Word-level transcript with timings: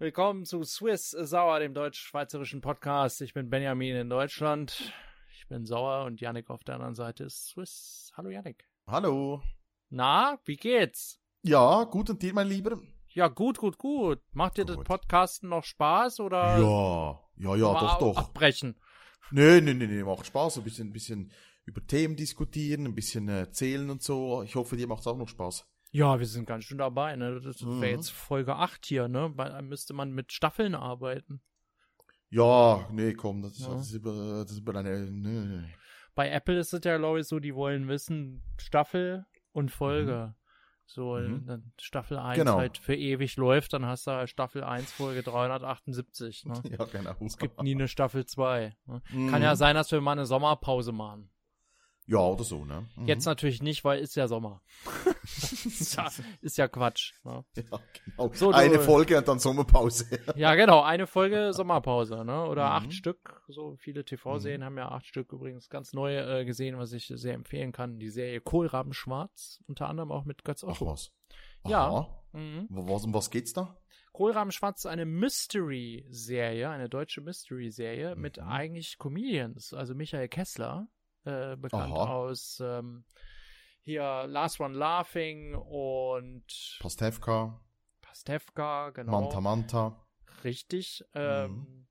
Willkommen 0.00 0.46
zu 0.46 0.64
Swiss 0.64 1.10
Sauer, 1.10 1.58
dem 1.60 1.74
deutsch-schweizerischen 1.74 2.62
Podcast. 2.62 3.20
Ich 3.20 3.34
bin 3.34 3.50
Benjamin 3.50 3.96
in 3.96 4.08
Deutschland. 4.08 4.94
Ich 5.34 5.46
bin 5.46 5.66
Sauer 5.66 6.06
und 6.06 6.22
Yannick 6.22 6.48
auf 6.48 6.64
der 6.64 6.76
anderen 6.76 6.94
Seite 6.94 7.24
ist 7.24 7.48
Swiss. 7.48 8.10
Hallo 8.16 8.30
Yannick. 8.30 8.66
Hallo. 8.86 9.42
Na, 9.90 10.38
wie 10.46 10.56
geht's? 10.56 11.20
Ja, 11.42 11.84
gut 11.84 12.08
und 12.08 12.22
dir, 12.22 12.32
mein 12.32 12.48
Lieber? 12.48 12.80
Ja, 13.08 13.28
gut, 13.28 13.58
gut, 13.58 13.76
gut. 13.76 14.22
Macht 14.32 14.56
dir 14.56 14.64
Gut. 14.64 14.78
das 14.78 14.84
Podcasten 14.84 15.50
noch 15.50 15.64
Spaß 15.64 16.20
oder 16.20 16.56
Ja, 16.58 17.20
ja, 17.36 17.56
ja, 17.56 17.78
doch, 17.78 17.98
doch. 17.98 18.16
abbrechen? 18.16 18.80
Nee, 19.30 19.60
nee, 19.60 19.74
nee, 19.74 19.86
nee, 19.86 20.02
macht 20.02 20.24
Spaß. 20.24 20.56
Ein 20.56 20.64
bisschen, 20.64 20.88
ein 20.88 20.92
bisschen 20.94 21.30
über 21.66 21.86
Themen 21.86 22.16
diskutieren, 22.16 22.86
ein 22.86 22.94
bisschen 22.94 23.28
äh, 23.28 23.40
erzählen 23.40 23.90
und 23.90 24.02
so. 24.02 24.42
Ich 24.44 24.54
hoffe, 24.54 24.78
dir 24.78 24.86
macht's 24.86 25.06
auch 25.06 25.18
noch 25.18 25.28
Spaß. 25.28 25.69
Ja, 25.92 26.18
wir 26.18 26.26
sind 26.26 26.46
ganz 26.46 26.64
schön 26.64 26.78
dabei, 26.78 27.16
ne? 27.16 27.40
Das 27.40 27.60
Mhm. 27.62 27.80
wäre 27.80 27.92
jetzt 27.92 28.10
Folge 28.12 28.54
8 28.56 28.86
hier, 28.86 29.08
ne? 29.08 29.32
Da 29.36 29.60
müsste 29.62 29.92
man 29.92 30.12
mit 30.12 30.32
Staffeln 30.32 30.74
arbeiten. 30.74 31.40
Ja, 32.28 32.86
nee, 32.92 33.12
komm, 33.14 33.42
das, 33.42 33.52
ist- 33.52 33.66
Ja. 33.66 33.74
das 33.74 33.86
ist 33.88 33.94
über, 33.94 34.44
das 34.44 34.52
ist 34.52 34.68
eine, 34.68 35.10
nee. 35.10 35.68
Bei 36.14 36.30
Apple 36.30 36.58
ist 36.58 36.72
es 36.72 36.84
ja, 36.84 36.96
glaube 36.96 37.20
ich, 37.20 37.26
so, 37.26 37.40
die 37.40 37.54
wollen 37.54 37.88
wissen, 37.88 38.42
Staffel 38.58 39.26
und 39.52 39.70
Folge. 39.70 40.34
So, 40.86 41.14
Mhm. 41.16 41.46
dann 41.46 41.72
Staffel 41.80 42.18
1 42.18 42.36
Genau. 42.36 42.56
halt 42.58 42.76
für 42.78 42.96
ewig 42.96 43.36
läuft, 43.36 43.72
dann 43.72 43.86
hast 43.86 44.06
du 44.08 44.10
halt 44.12 44.28
Staffel 44.28 44.64
1, 44.64 44.90
Folge 44.92 45.22
378. 45.22 46.44
Ne? 46.46 46.54
Ja, 46.80 46.84
genau. 46.84 47.14
Es 47.24 47.38
gibt 47.38 47.62
nie 47.62 47.74
eine 47.76 47.86
Staffel 47.88 48.26
2. 48.26 48.76
Ne? 48.86 49.00
Mhm. 49.12 49.30
Kann 49.30 49.42
ja 49.42 49.54
sein, 49.54 49.76
dass 49.76 49.90
wir 49.92 50.00
mal 50.00 50.12
eine 50.12 50.26
Sommerpause 50.26 50.90
machen. 50.92 51.29
Ja, 52.12 52.18
oder 52.18 52.42
so, 52.42 52.64
ne? 52.64 52.88
Mhm. 52.96 53.06
Jetzt 53.06 53.24
natürlich 53.24 53.62
nicht, 53.62 53.84
weil 53.84 54.00
ist 54.00 54.16
ja 54.16 54.26
Sommer. 54.26 54.60
ist, 55.22 55.94
ja, 55.96 56.08
ist 56.40 56.58
ja 56.58 56.66
Quatsch. 56.66 57.12
Ne? 57.22 57.44
Ja, 57.54 57.62
genau. 57.62 58.30
So, 58.34 58.50
du- 58.50 58.56
eine 58.56 58.80
Folge 58.80 59.16
und 59.16 59.28
dann 59.28 59.38
Sommerpause. 59.38 60.06
Ja, 60.36 60.56
genau, 60.56 60.82
eine 60.82 61.06
Folge 61.06 61.52
Sommerpause, 61.52 62.24
ne? 62.24 62.46
Oder 62.46 62.64
Mhm. 62.66 62.72
acht 62.86 62.92
Stück. 62.94 63.42
So 63.46 63.76
viele 63.76 64.04
TV-Serien 64.04 64.64
haben 64.64 64.76
ja 64.76 64.88
acht 64.90 65.06
Stück 65.06 65.32
übrigens 65.32 65.68
ganz 65.68 65.92
neu 65.92 66.16
äh, 66.16 66.44
gesehen, 66.44 66.78
was 66.78 66.92
ich 66.92 67.12
sehr 67.14 67.34
empfehlen 67.34 67.70
kann. 67.70 68.00
Die 68.00 68.10
Serie 68.10 68.40
Kohlraben 68.40 68.92
Schwarz, 68.92 69.62
unter 69.68 69.88
anderem 69.88 70.10
auch 70.10 70.24
mit 70.24 70.42
Götz 70.44 70.64
Ach 70.64 70.70
Otto. 70.80 70.86
was. 70.86 71.12
Ja. 71.64 71.86
Aha. 71.86 72.22
Mhm. 72.32 72.66
Was, 72.70 73.04
um 73.04 73.14
was 73.14 73.30
geht's 73.30 73.52
da? 73.52 73.76
Kohlraben 74.12 74.50
Schwarz 74.50 74.80
ist 74.80 74.86
eine 74.90 75.06
Mystery-Serie, 75.06 76.68
eine 76.68 76.88
deutsche 76.88 77.20
Mystery-Serie 77.20 78.16
mit 78.16 78.38
Mhm. 78.38 78.42
eigentlich 78.48 78.98
Comedians. 78.98 79.72
Also 79.74 79.94
Michael 79.94 80.28
Kessler, 80.28 80.88
äh, 81.24 81.56
bekannt 81.56 81.92
Aha. 81.92 82.12
aus 82.14 82.60
ähm, 82.62 83.04
hier 83.82 84.26
Last 84.26 84.60
One 84.60 84.76
Laughing 84.76 85.54
und 85.54 86.78
Pastewka, 86.80 87.60
Pastewka, 88.02 88.90
genau. 88.90 89.20
Manta 89.20 89.40
Manta. 89.40 90.06
Richtig. 90.44 91.04
Ähm, 91.14 91.50
Mhm. 91.50 91.86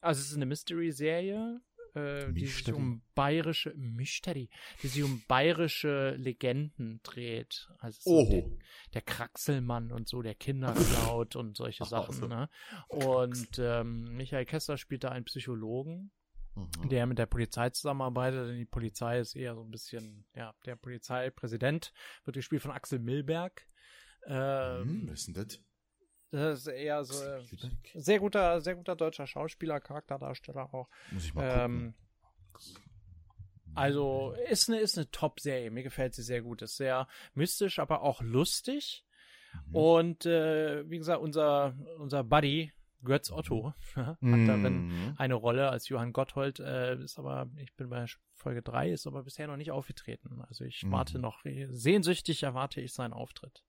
Also 0.00 0.20
es 0.20 0.30
ist 0.30 0.36
eine 0.36 0.46
Mystery-Serie, 0.46 1.60
äh, 1.94 2.32
die 2.32 2.46
sich 2.46 2.72
um 2.72 3.02
bayerische 3.16 3.74
Mystery, 3.74 4.48
die 4.80 4.86
sich 4.86 5.02
um 5.02 5.22
bayerische 5.26 6.10
Legenden 6.16 7.00
dreht. 7.02 7.68
Also 7.80 7.98
so 8.22 8.30
der, 8.30 8.44
der 8.94 9.02
Kraxelmann 9.02 9.90
und 9.90 10.08
so, 10.08 10.22
der 10.22 10.34
Kinder 10.36 10.72
klaut 10.72 11.34
und 11.34 11.56
solche 11.56 11.82
Ach, 11.82 11.88
Sachen. 11.88 12.14
also. 12.14 12.26
Ne? 12.28 12.48
Und 12.86 13.58
ähm, 13.58 14.04
Michael 14.16 14.44
Kessler 14.46 14.76
spielt 14.76 15.02
da 15.02 15.08
einen 15.08 15.24
Psychologen, 15.24 16.12
Mhm. 16.58 16.88
der 16.88 17.06
mit 17.06 17.18
der 17.18 17.26
Polizei 17.26 17.70
zusammenarbeitet. 17.70 18.48
Denn 18.48 18.56
die 18.58 18.64
Polizei 18.64 19.18
ist 19.20 19.34
eher 19.36 19.54
so 19.54 19.62
ein 19.62 19.70
bisschen, 19.70 20.26
ja, 20.34 20.54
der 20.66 20.76
Polizeipräsident 20.76 21.92
wird 22.24 22.36
gespielt 22.36 22.62
von 22.62 22.70
Axel 22.72 22.98
Milberg. 22.98 23.66
Ähm, 24.26 24.82
Hm, 24.88 25.02
wer 25.06 25.14
ist 25.14 25.26
denn 25.28 25.34
das? 25.34 25.60
das 26.30 26.58
ist 26.60 26.66
eher 26.66 27.04
so 27.04 27.24
äh, 27.24 27.42
sehr 27.94 28.18
guter, 28.18 28.60
sehr 28.60 28.74
guter 28.76 28.94
deutscher 28.96 29.26
Schauspieler, 29.26 29.80
Charakterdarsteller 29.80 30.74
auch. 30.74 30.88
Muss 31.10 31.24
ich 31.24 31.34
mal 31.34 31.64
Ähm, 31.64 31.94
gucken. 32.52 32.84
also 33.74 34.34
ist 34.50 34.68
eine, 34.68 34.80
ist 34.80 34.98
eine 34.98 35.10
Top-Serie. 35.10 35.70
Mir 35.70 35.82
gefällt 35.82 36.14
sie 36.14 36.22
sehr 36.22 36.42
gut. 36.42 36.62
Ist 36.62 36.76
sehr 36.76 37.06
mystisch, 37.34 37.78
aber 37.78 38.02
auch 38.02 38.20
lustig. 38.20 39.04
Mhm. 39.68 39.74
Und 39.74 40.26
äh, 40.26 40.88
wie 40.90 40.98
gesagt, 40.98 41.22
unser, 41.22 41.74
unser 41.98 42.24
Buddy 42.24 42.72
Götz 43.04 43.30
Otto 43.30 43.72
hat 43.96 44.18
darin 44.20 44.88
Mhm. 44.88 45.14
eine 45.16 45.34
Rolle 45.34 45.68
als 45.70 45.88
Johann 45.88 46.12
Gotthold. 46.12 46.60
Äh, 46.60 46.96
ist 47.02 47.18
aber, 47.18 47.48
ich 47.56 47.74
bin 47.76 47.88
bei 47.90 48.04
Folge 48.34 48.62
3, 48.62 48.90
ist 48.90 49.06
aber 49.06 49.22
bisher 49.22 49.46
noch 49.46 49.56
nicht 49.56 49.70
aufgetreten. 49.70 50.42
Also 50.48 50.64
ich 50.64 50.82
Mhm. 50.84 50.92
warte 50.92 51.18
noch, 51.18 51.42
sehnsüchtig 51.70 52.42
erwarte 52.42 52.80
ich 52.80 52.92
seinen 52.92 53.12
Auftritt. 53.12 53.64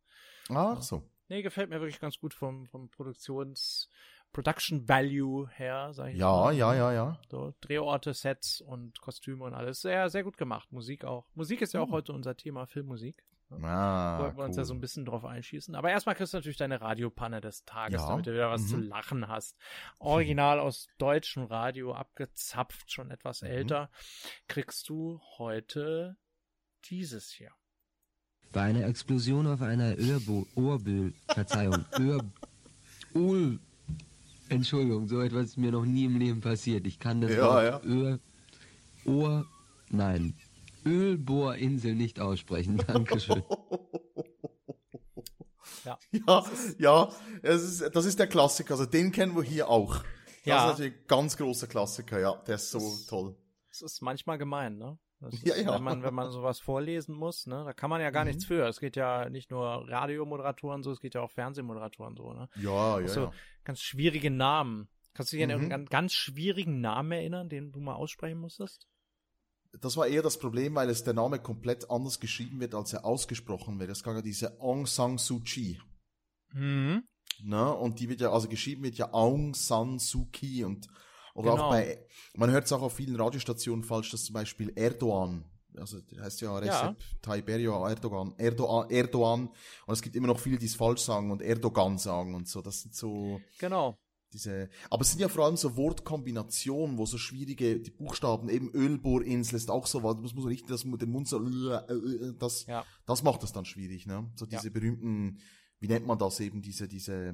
Ach 0.49 0.81
so. 0.81 1.03
Nee, 1.27 1.43
gefällt 1.43 1.69
mir 1.69 1.79
wirklich 1.79 1.99
ganz 1.99 2.17
gut 2.19 2.33
vom, 2.33 2.65
vom 2.65 2.89
Produktions, 2.89 3.87
Production 4.33 4.87
Value 4.89 5.47
her, 5.49 5.93
sag 5.93 6.09
ich 6.11 6.17
Ja, 6.17 6.31
mal. 6.31 6.53
ja, 6.55 6.73
ja, 6.73 6.91
ja. 6.93 7.19
So, 7.29 7.53
Drehorte, 7.61 8.13
Sets 8.13 8.61
und 8.61 8.99
Kostüme 9.01 9.43
und 9.45 9.53
alles. 9.53 9.81
Sehr, 9.81 10.09
sehr 10.09 10.23
gut 10.23 10.37
gemacht. 10.37 10.71
Musik 10.71 11.05
auch. 11.05 11.27
Musik 11.35 11.61
ist 11.61 11.73
ja 11.73 11.81
auch 11.81 11.87
Hm. 11.87 11.93
heute 11.93 12.13
unser 12.13 12.35
Thema, 12.35 12.65
Filmmusik. 12.65 13.23
Ah, 13.51 14.19
Wollten 14.19 14.37
wir 14.37 14.43
uns 14.45 14.55
cool. 14.57 14.61
ja 14.61 14.65
so 14.65 14.73
ein 14.75 14.81
bisschen 14.81 15.05
drauf 15.05 15.25
einschießen. 15.25 15.73
Aber 15.75 15.89
erstmal 15.89 16.15
kriegst 16.15 16.33
du 16.33 16.37
natürlich 16.37 16.57
deine 16.57 16.81
Radiopanne 16.81 17.41
des 17.41 17.63
Tages, 17.65 18.01
Ja. 18.01 18.07
damit 18.09 18.27
du 18.27 18.33
wieder 18.33 18.49
was 18.51 18.61
Mhm. 18.63 18.67
zu 18.67 18.77
lachen 18.77 19.27
hast. 19.27 19.57
Original 19.97 20.59
aus 20.59 20.87
deutschem 20.99 21.45
Radio, 21.45 21.93
abgezapft, 21.93 22.91
schon 22.91 23.09
etwas 23.11 23.41
Mhm. 23.41 23.47
älter, 23.47 23.89
kriegst 24.47 24.87
du 24.89 25.19
heute 25.37 26.15
dieses 26.89 27.29
hier. 27.31 27.51
Bei 28.51 28.61
einer 28.61 28.85
Explosion 28.85 29.47
auf 29.47 29.61
einer 29.61 29.97
Öhrbo 29.97 30.45
Ohrbühl, 30.55 31.13
Verzeihung, 31.27 31.85
Öhr, 31.99 32.23
Ohl, 33.13 33.59
Entschuldigung, 34.49 35.07
so 35.07 35.21
etwas 35.21 35.45
ist 35.45 35.57
mir 35.57 35.71
noch 35.71 35.85
nie 35.85 36.05
im 36.05 36.17
Leben 36.17 36.41
passiert. 36.41 36.85
Ich 36.87 36.99
kann 36.99 37.21
das 37.21 37.31
Ja, 37.31 37.43
Wort 37.45 37.63
ja. 37.65 37.89
Öhr, 37.89 38.19
Ohr, 39.05 39.45
nein, 39.89 40.35
Ölbohrinsel 40.85 41.95
nicht 41.95 42.19
aussprechen. 42.19 42.77
Dankeschön. 42.77 43.43
Ja. 45.85 45.97
Ja, 46.11 46.43
ja, 46.77 47.09
es 47.41 47.63
ist, 47.63 47.95
das 47.95 48.05
ist 48.05 48.19
der 48.19 48.27
Klassiker. 48.27 48.71
Also 48.71 48.85
den 48.85 49.11
kennen 49.11 49.35
wir 49.35 49.43
hier 49.43 49.69
auch. 49.69 49.95
Das 49.95 50.05
Ja. 50.45 50.63
ist 50.65 50.71
natürlich 50.71 50.93
ein 50.99 51.07
ganz 51.07 51.37
großer 51.37 51.67
Klassiker, 51.67 52.19
ja. 52.19 52.35
Der 52.47 52.55
ist 52.55 52.71
so 52.71 52.79
Das- 52.79 53.05
toll. 53.05 53.35
Es 53.71 53.81
ist 53.81 54.01
manchmal 54.01 54.37
gemein, 54.37 54.77
ne? 54.77 54.97
Das 55.21 55.33
ist, 55.33 55.47
Ja, 55.47 55.55
ja. 55.55 55.75
Wenn 55.75 55.83
man, 55.83 56.03
wenn 56.03 56.13
man 56.13 56.31
sowas 56.31 56.59
vorlesen 56.59 57.15
muss, 57.15 57.45
ne? 57.47 57.63
Da 57.65 57.73
kann 57.73 57.89
man 57.89 58.01
ja 58.01 58.09
gar 58.09 58.23
Mhm. 58.23 58.29
nichts 58.31 58.45
für. 58.45 58.67
Es 58.67 58.79
geht 58.79 58.95
ja 58.97 59.29
nicht 59.29 59.51
nur 59.51 59.63
Radiomoderatoren 59.87 60.83
so, 60.83 60.91
es 60.91 60.99
geht 60.99 61.13
ja 61.15 61.21
auch 61.21 61.31
Fernsehmoderatoren 61.31 62.15
so, 62.17 62.33
ne? 62.33 62.49
Ja, 62.55 62.99
ja, 62.99 63.07
so 63.07 63.21
ja. 63.25 63.31
ganz 63.63 63.79
schwierige 63.81 64.31
Namen. 64.31 64.89
Kannst 65.13 65.31
du 65.31 65.37
dich 65.37 65.43
an 65.43 65.49
Mhm. 65.49 65.53
irgendeinen 65.55 65.85
ganz 65.85 66.13
schwierigen 66.13 66.81
Namen 66.81 67.11
erinnern, 67.13 67.47
den 67.49 67.71
du 67.71 67.79
mal 67.79 67.95
aussprechen 67.95 68.39
musstest? 68.39 68.87
Das 69.81 69.95
war 69.97 70.07
eher 70.07 70.23
das 70.23 70.39
Problem, 70.39 70.75
weil 70.75 70.89
es 70.89 71.03
der 71.03 71.13
Name 71.13 71.39
komplett 71.39 71.89
anders 71.91 72.19
geschrieben 72.19 72.59
wird, 72.59 72.73
als 72.73 72.93
er 72.93 73.05
ausgesprochen 73.05 73.79
wird. 73.79 73.91
Es 73.91 74.03
gab 74.03 74.15
ja 74.15 74.21
diese 74.21 74.59
Aung 74.59 74.87
San 74.87 75.17
Suu 75.17 75.41
Kyi. 75.41 75.79
Mhm. 76.53 77.03
Ne? 77.43 77.73
Und 77.75 77.99
die 77.99 78.09
wird 78.09 78.21
ja, 78.21 78.31
also 78.31 78.47
geschrieben 78.49 78.83
wird 78.83 78.95
ja 78.97 79.13
Aung 79.13 79.53
San 79.53 79.99
Suu 79.99 80.25
Kyi 80.31 80.63
und 80.63 80.87
oder 81.35 81.51
Genau. 81.51 81.65
auch 81.65 81.69
bei, 81.69 82.05
man 82.35 82.49
hört 82.51 82.65
es 82.65 82.73
auch 82.73 82.81
auf 82.81 82.95
vielen 82.95 83.15
Radiostationen 83.15 83.83
falsch, 83.85 84.09
dass 84.11 84.25
zum 84.25 84.33
Beispiel 84.33 84.73
Erdogan, 84.75 85.45
also 85.77 86.01
der 86.01 86.23
heißt 86.23 86.41
ja 86.41 86.57
Recep 86.57 86.71
Ja. 86.73 86.95
Tayyip 87.21 87.47
Erdogan, 87.47 88.33
Erdogan, 88.37 88.89
Erdogan, 88.89 89.47
und 89.85 89.93
es 89.93 90.01
gibt 90.01 90.15
immer 90.15 90.27
noch 90.27 90.39
viele, 90.39 90.57
die 90.57 90.65
es 90.65 90.75
falsch 90.75 91.01
sagen 91.01 91.31
und 91.31 91.41
Erdogan 91.41 91.97
sagen 91.97 92.33
und 92.35 92.47
so. 92.49 92.61
Das 92.61 92.81
sind 92.81 92.95
so 92.95 93.39
Genau. 93.59 93.97
Diese, 94.33 94.69
aber 94.89 95.01
es 95.01 95.09
sind 95.11 95.19
ja 95.21 95.27
vor 95.27 95.45
allem 95.45 95.57
so 95.57 95.75
Wortkombinationen, 95.75 96.97
wo 96.97 97.05
so 97.05 97.17
schwierige, 97.17 97.79
die 97.79 97.91
Buchstaben, 97.91 98.49
eben 98.49 98.69
Ölbohrinsel 98.71 99.55
ist 99.55 99.71
auch 99.71 99.87
so, 99.87 99.99
das 100.01 100.33
muss 100.33 100.35
man 100.35 100.45
richtig, 100.47 100.67
das, 100.69 100.83
den 100.83 101.09
Mund 101.09 101.27
so, 101.27 101.39
das, 102.37 102.65
Ja. 102.67 102.85
das 103.05 103.23
macht 103.23 103.43
es 103.43 103.51
dann 103.51 103.65
schwierig, 103.65 104.05
ne? 104.05 104.29
So 104.35 104.45
Ja. 104.45 104.59
diese 104.59 104.71
berühmten, 104.71 105.39
wie 105.79 105.87
nennt 105.87 106.05
man 106.05 106.19
das 106.19 106.39
eben, 106.39 106.61
diese, 106.61 106.87
diese 106.87 107.33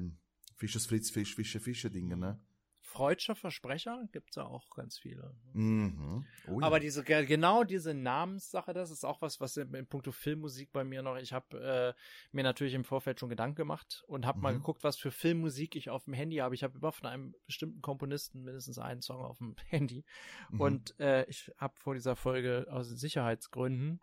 Fisches 0.56 0.86
Fritz 0.86 1.10
Fisch, 1.10 1.34
Fische 1.34 1.60
Fische 1.60 1.90
Dinge, 1.90 2.16
ne? 2.16 2.40
Freudscher 2.88 3.34
Versprecher 3.34 4.08
gibt's 4.12 4.36
ja 4.36 4.44
auch 4.44 4.70
ganz 4.70 4.96
viele. 4.98 5.34
Mhm. 5.52 6.24
Oh, 6.46 6.60
ja. 6.60 6.66
Aber 6.66 6.78
diese 6.78 7.02
ge- 7.02 7.26
genau 7.26 7.64
diese 7.64 7.94
Namenssache, 7.94 8.72
das 8.72 8.90
ist 8.92 9.04
auch 9.04 9.20
was, 9.20 9.40
was 9.40 9.56
in, 9.56 9.74
in 9.74 9.86
puncto 9.88 10.12
Filmmusik 10.12 10.72
bei 10.72 10.84
mir 10.84 11.02
noch. 11.02 11.16
Ich 11.16 11.32
habe 11.32 11.94
äh, 11.96 12.00
mir 12.30 12.44
natürlich 12.44 12.74
im 12.74 12.84
Vorfeld 12.84 13.18
schon 13.18 13.28
Gedanken 13.28 13.56
gemacht 13.56 14.04
und 14.06 14.24
habe 14.24 14.38
mal 14.38 14.52
Mhm. 14.52 14.58
geguckt, 14.58 14.84
was 14.84 14.96
für 14.96 15.10
Filmmusik 15.10 15.74
ich 15.74 15.90
auf 15.90 16.04
dem 16.04 16.14
Handy 16.14 16.36
habe. 16.36 16.54
Ich 16.54 16.62
habe 16.62 16.78
immer 16.78 16.92
von 16.92 17.08
einem 17.08 17.34
bestimmten 17.46 17.82
Komponisten 17.82 18.44
mindestens 18.44 18.78
einen 18.78 19.02
Song 19.02 19.20
auf 19.20 19.38
dem 19.38 19.56
Handy. 19.68 20.04
Mhm. 20.50 20.60
Und 20.60 21.00
äh, 21.00 21.24
ich 21.26 21.50
habe 21.58 21.74
vor 21.78 21.94
dieser 21.94 22.14
Folge 22.14 22.66
aus 22.70 22.88
Sicherheitsgründen 22.88 24.00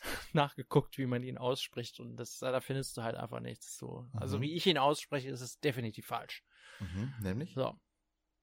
nachgeguckt, 0.32 0.98
wie 0.98 1.06
man 1.06 1.22
ihn 1.22 1.36
ausspricht. 1.38 1.98
Und 2.00 2.16
das, 2.16 2.38
da 2.38 2.60
findest 2.60 2.96
du 2.96 3.02
halt 3.02 3.16
einfach 3.16 3.40
nichts 3.40 3.76
so. 3.76 4.06
Also 4.12 4.38
Mhm. 4.38 4.42
wie 4.42 4.54
ich 4.54 4.66
ihn 4.66 4.78
ausspreche, 4.78 5.30
ist 5.30 5.40
es 5.40 5.58
definitiv 5.60 6.06
falsch. 6.06 6.44
Mhm. 6.80 7.12
Nämlich? 7.22 7.54
So. 7.54 7.74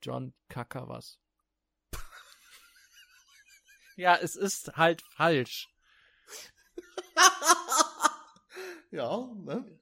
John 0.01 0.33
Kacker 0.49 0.87
was. 0.89 1.19
ja, 3.95 4.15
es 4.15 4.35
ist 4.35 4.75
halt 4.77 5.01
falsch. 5.01 5.69
Ja, 8.91 9.25
ne? 9.35 9.79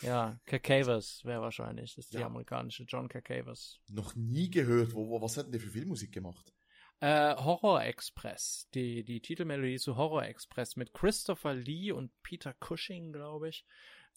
Ja, 0.00 0.40
Kakavas 0.46 1.22
wäre 1.24 1.42
wahrscheinlich. 1.42 1.94
Das 1.94 2.06
ist 2.06 2.14
die 2.14 2.18
Ja. 2.18 2.26
amerikanische 2.26 2.84
John 2.84 3.08
Kakavas. 3.08 3.78
Noch 3.88 4.14
nie 4.14 4.50
gehört. 4.50 4.94
Wo, 4.94 5.08
wo, 5.10 5.20
was 5.20 5.36
hat 5.36 5.44
denn 5.46 5.52
der 5.52 5.60
für 5.60 5.68
Filmmusik 5.70 6.12
gemacht? 6.12 6.52
Äh, 7.00 7.36
Horror 7.36 7.82
Express. 7.84 8.68
Die, 8.74 9.04
die 9.04 9.20
Titelmelodie 9.20 9.78
zu 9.78 9.96
Horror 9.96 10.24
Express 10.24 10.76
mit 10.76 10.94
Christopher 10.94 11.52
Lee 11.54 11.92
und 11.92 12.10
Peter 12.22 12.54
Cushing, 12.54 13.12
glaube 13.12 13.50
ich. 13.50 13.66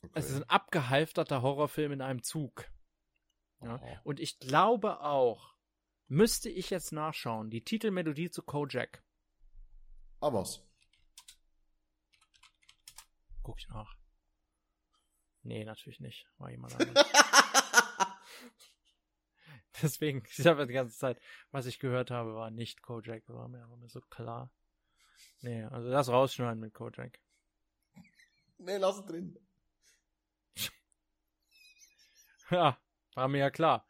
Okay. 0.02 0.14
Es 0.16 0.30
ist 0.30 0.38
ein 0.38 0.50
abgehalfterter 0.50 1.42
Horrorfilm 1.42 1.92
in 1.92 2.02
einem 2.02 2.24
Zug. 2.24 2.70
Ja. 3.62 3.76
Aha. 3.76 4.02
Und 4.04 4.20
ich 4.20 4.40
glaube 4.40 5.02
auch, 5.02 5.56
müsste 6.08 6.50
ich 6.50 6.70
jetzt 6.70 6.92
nachschauen, 6.92 7.50
die 7.50 7.64
Titelmelodie 7.64 8.30
zu 8.30 8.44
Kojak. 8.44 9.04
Ah, 10.22 10.34
was? 10.34 10.62
Guck 13.44 13.60
ich 13.60 13.68
nach. 13.70 13.96
Nee, 15.44 15.64
natürlich 15.66 16.00
nicht. 16.00 16.28
War 16.38 16.50
jemand 16.50 16.74
anderes. 16.80 17.06
Deswegen, 19.82 20.24
ich 20.30 20.46
habe 20.48 20.66
die 20.68 20.74
ganze 20.74 20.98
Zeit, 20.98 21.22
was 21.52 21.66
ich 21.66 21.80
gehört 21.80 22.10
habe, 22.10 22.34
war 22.36 22.50
nicht 22.50 22.82
Kojak, 22.82 23.28
war 23.28 23.48
mir 23.50 23.64
aber 23.64 23.78
so 23.90 24.02
klar. 24.02 24.50
Nee, 25.42 25.64
also 25.66 25.90
das 25.92 26.10
rausschneiden 26.10 26.60
mit 26.60 26.74
Kojak. 26.74 27.20
nee, 28.58 28.78
lass 28.78 29.00
es 29.00 29.06
drin. 29.06 29.38
Ja, 32.52 32.78
war 33.16 33.28
mir 33.28 33.40
ja 33.40 33.50
klar. 33.50 33.88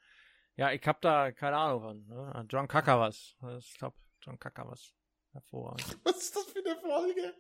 Ja, 0.56 0.72
ich 0.72 0.86
hab 0.88 1.02
da 1.02 1.32
keine 1.34 1.58
Ahnung 1.58 1.82
von. 1.82 2.08
Ne? 2.08 2.46
John 2.50 2.68
Kacker 2.68 3.00
was. 3.00 3.36
Das 3.42 3.66
ist 3.66 3.80
top. 3.80 3.94
John 4.22 4.40
Kacker 4.40 4.68
was. 4.68 4.94
Hervorragend. 5.34 5.98
Was 6.06 6.16
ist 6.18 6.36
das 6.36 6.46
für 6.46 6.60
eine 6.60 6.80
Folge? 6.80 7.34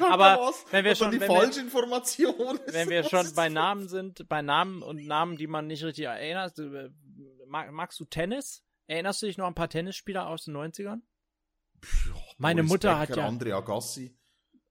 Aber 0.00 0.40
was? 0.48 0.64
wenn 0.70 0.84
wir 0.84 0.94
schon- 0.94 1.10
die 1.10 1.20
wenn 1.20 1.28
falsche 1.30 1.60
Information. 1.60 2.58
Wenn 2.68 2.88
wir 2.88 3.04
schon 3.04 3.34
bei? 3.34 3.48
Namen 3.50 3.86
sind, 3.88 4.26
bei 4.28 4.40
Namen 4.40 4.82
und 4.82 5.04
Namen, 5.06 5.36
die 5.36 5.46
man 5.46 5.66
nicht 5.66 5.84
richtig 5.84 6.06
erinnert, 6.06 6.58
äh, 6.58 6.88
mag, 7.46 7.70
magst 7.72 8.00
du 8.00 8.06
Tennis? 8.06 8.64
Erinnerst 8.86 9.20
du 9.20 9.26
dich 9.26 9.36
noch 9.36 9.44
an 9.44 9.52
ein 9.52 9.54
paar 9.54 9.68
Tennisspieler 9.68 10.26
aus 10.26 10.44
den 10.44 10.56
90ern? 10.56 11.02
Ja, 11.84 12.14
Meine 12.38 12.62
Mutter 12.62 12.98
hat 12.98 13.08
Becker, 13.10 13.20
ja- 13.20 13.28
Andrea 13.28 13.58
Agassi. 13.58 14.16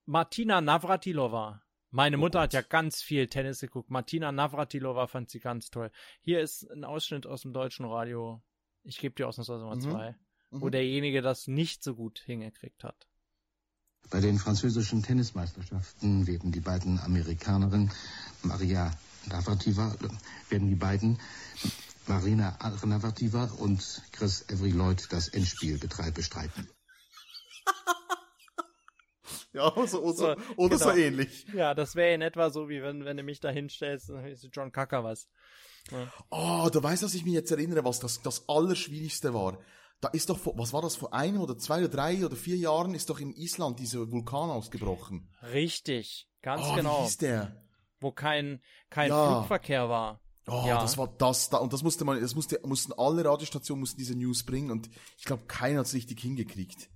Martina 0.06 0.60
Navratilova. 0.60 1.62
Meine 1.90 2.16
Oh 2.16 2.20
Mutter 2.20 2.40
hat 2.40 2.50
Gott. 2.50 2.54
ja 2.54 2.62
ganz 2.62 3.02
viel 3.02 3.28
Tennis 3.28 3.60
geguckt. 3.60 3.90
Martina 3.90 4.30
Navratilova 4.32 5.06
fand 5.06 5.30
sie 5.30 5.40
ganz 5.40 5.70
toll. 5.70 5.90
Hier 6.20 6.40
ist 6.40 6.70
ein 6.70 6.84
Ausschnitt 6.84 7.26
aus 7.26 7.42
dem 7.42 7.52
deutschen 7.52 7.86
Radio. 7.86 8.42
Ich 8.82 8.98
gebe 8.98 9.14
dir 9.14 9.26
ausnahmsweise 9.28 9.64
mal 9.64 9.76
Mhm. 9.76 9.80
zwei. 9.80 10.14
Wo 10.50 10.66
Mhm. 10.66 10.70
derjenige 10.72 11.22
das 11.22 11.46
nicht 11.46 11.82
so 11.82 11.94
gut 11.94 12.18
hingekriegt 12.20 12.84
hat. 12.84 13.06
Bei 14.10 14.20
den 14.20 14.38
französischen 14.38 15.02
Tennismeisterschaften 15.02 16.26
werden 16.26 16.52
die 16.52 16.60
beiden 16.60 16.98
Amerikanerinnen 17.00 17.90
Maria 18.42 18.90
Navratilova, 19.26 19.94
äh, 19.94 20.50
werden 20.50 20.68
die 20.68 20.74
beiden 20.74 21.18
Marina 22.06 22.56
Navratilova 22.84 23.44
und 23.58 24.02
Chris 24.12 24.46
Avery 24.50 24.70
Lloyd 24.70 25.06
das 25.10 25.28
Endspiel 25.28 25.78
bestreiten. 25.78 26.68
Ja, 29.58 29.86
so, 29.86 30.02
oder, 30.02 30.14
So, 30.14 30.14
so, 30.14 30.36
oder 30.56 30.78
so 30.78 30.84
genau. 30.86 30.96
ähnlich. 30.96 31.46
Ja, 31.54 31.74
das 31.74 31.94
wäre 31.96 32.14
in 32.14 32.22
etwa 32.22 32.50
so, 32.50 32.68
wie 32.68 32.82
wenn, 32.82 33.04
wenn 33.04 33.16
du 33.16 33.22
mich 33.22 33.40
da 33.40 33.50
hinstellst, 33.50 34.08
dann 34.08 34.24
ist 34.26 34.48
John 34.52 34.72
Kacker 34.72 35.04
was. 35.04 35.28
Oh, 36.30 36.68
du 36.72 36.82
weißt, 36.82 37.02
dass 37.02 37.14
ich 37.14 37.24
mich 37.24 37.34
jetzt 37.34 37.50
erinnere, 37.50 37.84
was 37.84 37.98
das, 38.00 38.20
das 38.22 38.48
Allerschwierigste 38.48 39.32
war. 39.34 39.58
Da 40.00 40.08
ist 40.08 40.28
doch, 40.30 40.38
vor, 40.38 40.56
was 40.56 40.72
war 40.72 40.82
das, 40.82 40.96
vor 40.96 41.12
einem 41.12 41.40
oder 41.40 41.58
zwei 41.58 41.78
oder 41.80 41.88
drei 41.88 42.24
oder 42.24 42.36
vier 42.36 42.56
Jahren 42.56 42.94
ist 42.94 43.10
doch 43.10 43.18
in 43.20 43.32
Island 43.32 43.80
dieser 43.80 44.10
Vulkan 44.12 44.50
ausgebrochen. 44.50 45.28
Richtig, 45.52 46.28
ganz 46.42 46.62
oh, 46.64 46.74
genau. 46.74 46.98
wie 47.00 47.04
hieß 47.04 47.16
der? 47.18 47.64
Wo 48.00 48.12
kein, 48.12 48.62
kein 48.90 49.08
Ja. 49.08 49.38
Flugverkehr 49.38 49.88
war. 49.88 50.20
Oh, 50.46 50.64
Ja. 50.66 50.80
das 50.80 50.96
war 50.98 51.08
das 51.18 51.50
da 51.50 51.58
und 51.58 51.72
das 51.72 51.82
musste 51.82 52.04
man, 52.04 52.20
das 52.20 52.34
musste, 52.34 52.60
mussten 52.64 52.92
alle 52.96 53.24
Radiostationen 53.24 53.80
mussten 53.80 53.98
diese 53.98 54.14
News 54.14 54.44
bringen 54.44 54.70
und 54.70 54.88
ich 55.18 55.24
glaube, 55.24 55.44
keiner 55.46 55.80
hat's 55.80 55.94
richtig 55.94 56.20
hingekriegt. 56.20 56.90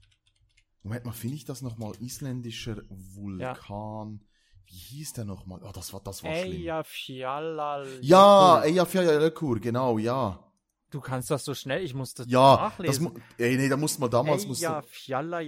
Moment 0.82 1.04
mal, 1.04 1.12
finde 1.12 1.36
ich 1.36 1.44
das 1.44 1.62
nochmal? 1.62 1.92
Isländischer 2.00 2.82
Vulkan. 2.88 4.24
Wie 4.66 4.74
hieß 4.74 5.12
der 5.14 5.24
nochmal? 5.24 5.60
Oh, 5.62 5.70
das 5.72 5.92
war, 5.92 6.00
das 6.00 6.24
war 6.24 6.34
schlimm. 6.34 6.62
Eya 6.62 6.82
Fiala. 6.82 7.84
Ja, 8.00 8.62
Eyjafjallajökull, 8.62 9.60
genau, 9.60 9.98
ja. 9.98 10.52
Du 10.90 11.00
kannst 11.00 11.30
das 11.30 11.44
so 11.44 11.54
schnell, 11.54 11.82
ich 11.82 11.94
musste 11.94 12.24
Ja, 12.28 12.56
das, 12.56 13.00
nachlesen. 13.00 13.04
mu- 13.04 13.14
ey, 13.38 13.56
nee, 13.56 13.68
da 13.68 13.76
musste 13.76 14.00
man 14.00 14.10
damals, 14.10 14.44
Fiala 14.88 15.40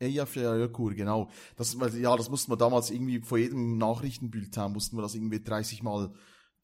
Eyjafjallajökull, 0.00 0.94
genau. 0.94 1.30
Das, 1.56 1.76
ja, 1.94 2.16
das 2.16 2.28
mussten 2.28 2.50
wir 2.50 2.56
damals 2.56 2.90
irgendwie 2.90 3.20
vor 3.20 3.38
jedem 3.38 3.78
Nachrichtenbulletin 3.78 4.72
mussten 4.72 4.96
wir 4.96 5.02
das 5.02 5.14
irgendwie 5.14 5.42
30 5.42 5.82
Mal 5.82 6.12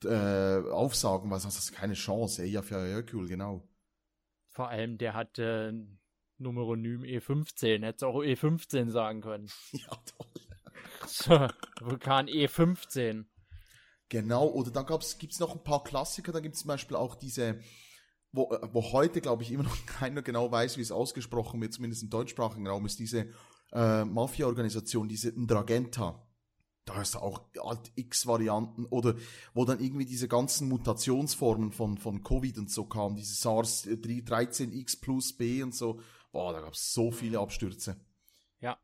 äh, 0.04 0.70
aufsagen, 0.70 1.30
weil 1.30 1.38
sonst 1.40 1.56
hast 1.56 1.70
du 1.70 1.74
keine 1.74 1.94
Chance. 1.94 2.42
Eyjafjallajökull, 2.42 3.28
genau. 3.28 3.68
Vor 4.50 4.68
allem, 4.68 4.98
der 4.98 5.14
hat 5.14 5.38
äh, 5.38 5.72
Numeronym 6.38 7.02
E15, 7.02 7.84
hätte 7.84 8.06
auch 8.06 8.22
E15 8.22 8.90
sagen 8.90 9.20
können. 9.20 9.48
Ja, 9.72 9.90
toll. 10.04 10.26
So, 11.06 11.48
Vulkan 11.80 12.28
E15. 12.28 13.24
Genau, 14.08 14.48
oder 14.48 14.70
dann 14.70 14.86
gab's, 14.86 15.18
gibt's 15.18 15.38
noch 15.38 15.54
ein 15.54 15.62
paar 15.62 15.84
Klassiker, 15.84 16.32
da 16.32 16.40
gibt's 16.40 16.60
zum 16.60 16.68
Beispiel 16.68 16.96
auch 16.96 17.14
diese, 17.14 17.60
wo, 18.32 18.50
äh, 18.52 18.68
wo 18.72 18.92
heute, 18.92 19.20
glaube 19.20 19.42
ich, 19.42 19.52
immer 19.52 19.64
noch 19.64 19.86
keiner 19.86 20.22
genau 20.22 20.50
weiß, 20.50 20.78
wie 20.78 20.82
es 20.82 20.92
ausgesprochen 20.92 21.60
wird, 21.60 21.74
zumindest 21.74 22.02
im 22.02 22.10
deutschsprachigen 22.10 22.66
Raum, 22.66 22.86
ist 22.86 22.98
diese 22.98 23.30
äh, 23.72 24.04
Mafia-Organisation, 24.04 25.08
diese 25.08 25.28
Ndragenta. 25.30 26.24
Da 26.86 26.94
hast 26.94 27.16
du 27.16 27.18
auch 27.18 27.42
alt 27.60 27.92
X-Varianten 27.96 28.86
oder 28.86 29.14
wo 29.52 29.66
dann 29.66 29.78
irgendwie 29.78 30.06
diese 30.06 30.26
ganzen 30.26 30.70
Mutationsformen 30.70 31.70
von, 31.70 31.98
von 31.98 32.22
Covid 32.22 32.56
und 32.56 32.70
so 32.70 32.86
kamen, 32.86 33.14
diese 33.14 33.34
SARS 33.34 33.86
13X 33.86 35.02
plus 35.02 35.36
B 35.36 35.62
und 35.62 35.74
so. 35.74 36.00
Boah, 36.32 36.52
da 36.52 36.60
gab's 36.60 36.92
so 36.92 37.10
viele 37.10 37.38
Abstürze. 37.40 37.96
Ja. 38.60 38.78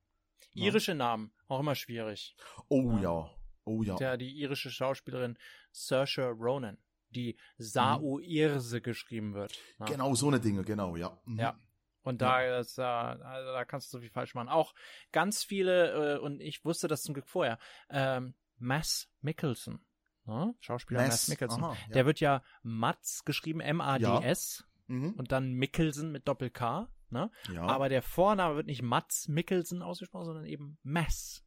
Ja. 0.52 0.66
Irische 0.66 0.94
Namen, 0.94 1.32
auch 1.48 1.60
immer 1.60 1.74
schwierig. 1.74 2.36
Oh 2.68 2.92
Ja. 2.92 3.00
ja, 3.00 3.30
oh 3.64 3.82
ja. 3.82 3.96
Der, 3.96 4.16
die 4.16 4.30
irische 4.38 4.70
Schauspielerin 4.70 5.36
Saoirse 5.72 6.30
Ronan, 6.30 6.78
die 7.10 7.36
Sao 7.58 8.18
Irse 8.18 8.80
geschrieben 8.80 9.34
wird. 9.34 9.58
Ja. 9.80 9.86
Genau, 9.86 10.14
so 10.14 10.28
eine 10.28 10.40
Dinge, 10.40 10.62
genau, 10.64 10.96
ja. 10.96 11.18
Mhm. 11.24 11.38
Ja. 11.38 11.58
Und 12.02 12.20
da, 12.20 12.58
ist, 12.58 12.78
äh, 12.78 12.82
also 12.82 13.52
da 13.52 13.64
kannst 13.64 13.88
du 13.92 13.96
so 13.96 14.00
viel 14.00 14.10
falsch 14.10 14.34
machen. 14.34 14.48
Auch 14.48 14.74
ganz 15.10 15.42
viele, 15.42 16.16
äh, 16.16 16.18
und 16.18 16.40
ich 16.42 16.62
wusste 16.64 16.86
das 16.86 17.02
zum 17.02 17.14
Glück 17.14 17.26
vorher, 17.26 17.58
ähm, 17.88 18.34
Mass 18.58 19.08
Mickelson. 19.22 19.80
Ne? 20.26 20.54
Schauspieler 20.60 21.00
Mass, 21.00 21.10
Mass, 21.10 21.28
Mickelson. 21.28 21.64
aha, 21.64 21.76
ja. 21.88 21.94
Der 21.94 22.06
wird 22.06 22.20
ja 22.20 22.42
Mats 22.62 23.24
geschrieben, 23.24 23.60
M-A-D-S. 23.60 24.64
Mhm. 24.86 25.12
Und 25.14 25.32
dann 25.32 25.52
Mickelson 25.52 26.12
mit 26.12 26.28
Doppel-K. 26.28 26.88
Ne? 27.14 27.30
Ja. 27.54 27.62
Aber 27.62 27.88
der 27.88 28.02
Vorname 28.02 28.56
wird 28.56 28.66
nicht 28.66 28.82
Mats 28.82 29.28
Mickelson 29.28 29.82
ausgesprochen, 29.82 30.26
sondern 30.26 30.46
eben 30.46 30.78
Mass. 30.82 31.44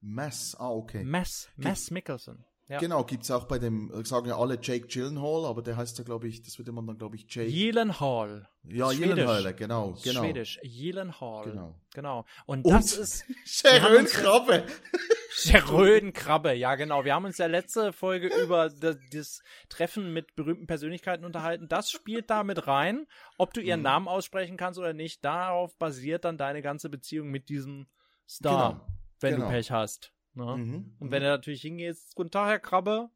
Mass, 0.00 0.56
ah, 0.58 0.70
okay. 0.70 1.04
Mass, 1.04 1.48
Mass 1.56 1.90
Mickelson. 1.90 2.44
Ja. 2.68 2.78
Genau, 2.78 3.04
gibt's 3.04 3.30
auch 3.30 3.44
bei 3.44 3.58
dem, 3.58 3.92
sagen 4.04 4.26
ja 4.26 4.36
alle 4.36 4.58
Jake 4.60 4.88
Gyllenhaal, 4.88 5.46
aber 5.46 5.62
der 5.62 5.76
heißt 5.76 5.98
ja, 5.98 6.04
glaube 6.04 6.26
ich, 6.28 6.42
das 6.42 6.58
würde 6.58 6.72
man 6.72 6.86
dann, 6.86 6.98
glaube 6.98 7.14
ich, 7.14 7.26
Jake. 7.28 7.50
Gyllenhaal. 7.50 8.48
Ja, 8.66 8.90
Schwedisch. 8.90 9.08
Gyllenhaal, 9.14 9.54
genau, 9.54 9.92
genau. 10.02 10.20
Schwedisch. 10.22 10.58
Gyllenhaal. 10.62 11.44
Genau. 11.44 11.80
Genau. 11.94 12.24
Und 12.46 12.64
Und 12.64 12.72
das 12.72 12.96
ist 12.96 13.24
Sharon 13.44 13.96
uns- 13.98 14.12
Krabbe. 14.12 14.66
der 15.46 15.68
Rödenkrabbe. 15.68 16.52
Ja, 16.54 16.74
genau. 16.76 17.04
Wir 17.04 17.14
haben 17.14 17.24
uns 17.24 17.38
ja 17.38 17.46
letzte 17.46 17.92
Folge 17.92 18.28
über 18.42 18.68
das, 18.70 18.96
das 19.12 19.42
Treffen 19.68 20.12
mit 20.12 20.34
berühmten 20.36 20.66
Persönlichkeiten 20.66 21.24
unterhalten. 21.24 21.68
Das 21.68 21.90
spielt 21.90 22.30
da 22.30 22.42
mit 22.44 22.66
rein. 22.66 23.06
Ob 23.38 23.52
du 23.52 23.60
ihren 23.60 23.80
Mhm. 23.80 23.84
Namen 23.84 24.08
aussprechen 24.08 24.56
kannst 24.56 24.78
oder 24.78 24.92
nicht, 24.92 25.24
darauf 25.24 25.76
basiert 25.78 26.24
dann 26.24 26.38
deine 26.38 26.62
ganze 26.62 26.88
Beziehung 26.88 27.28
mit 27.28 27.48
diesem 27.48 27.86
Star, 28.28 28.72
Genau. 28.72 28.86
wenn 29.20 29.34
Genau. 29.34 29.46
du 29.46 29.52
Pech 29.52 29.70
hast. 29.70 30.12
Ne? 30.34 30.56
Mhm. 30.56 30.96
Und 30.98 31.10
wenn 31.10 31.22
du 31.22 31.28
natürlich 31.28 31.60
hingehst, 31.62 32.14
guten 32.14 32.30
Tag, 32.30 32.48
Herr 32.48 32.58
Krabbe. 32.60 33.10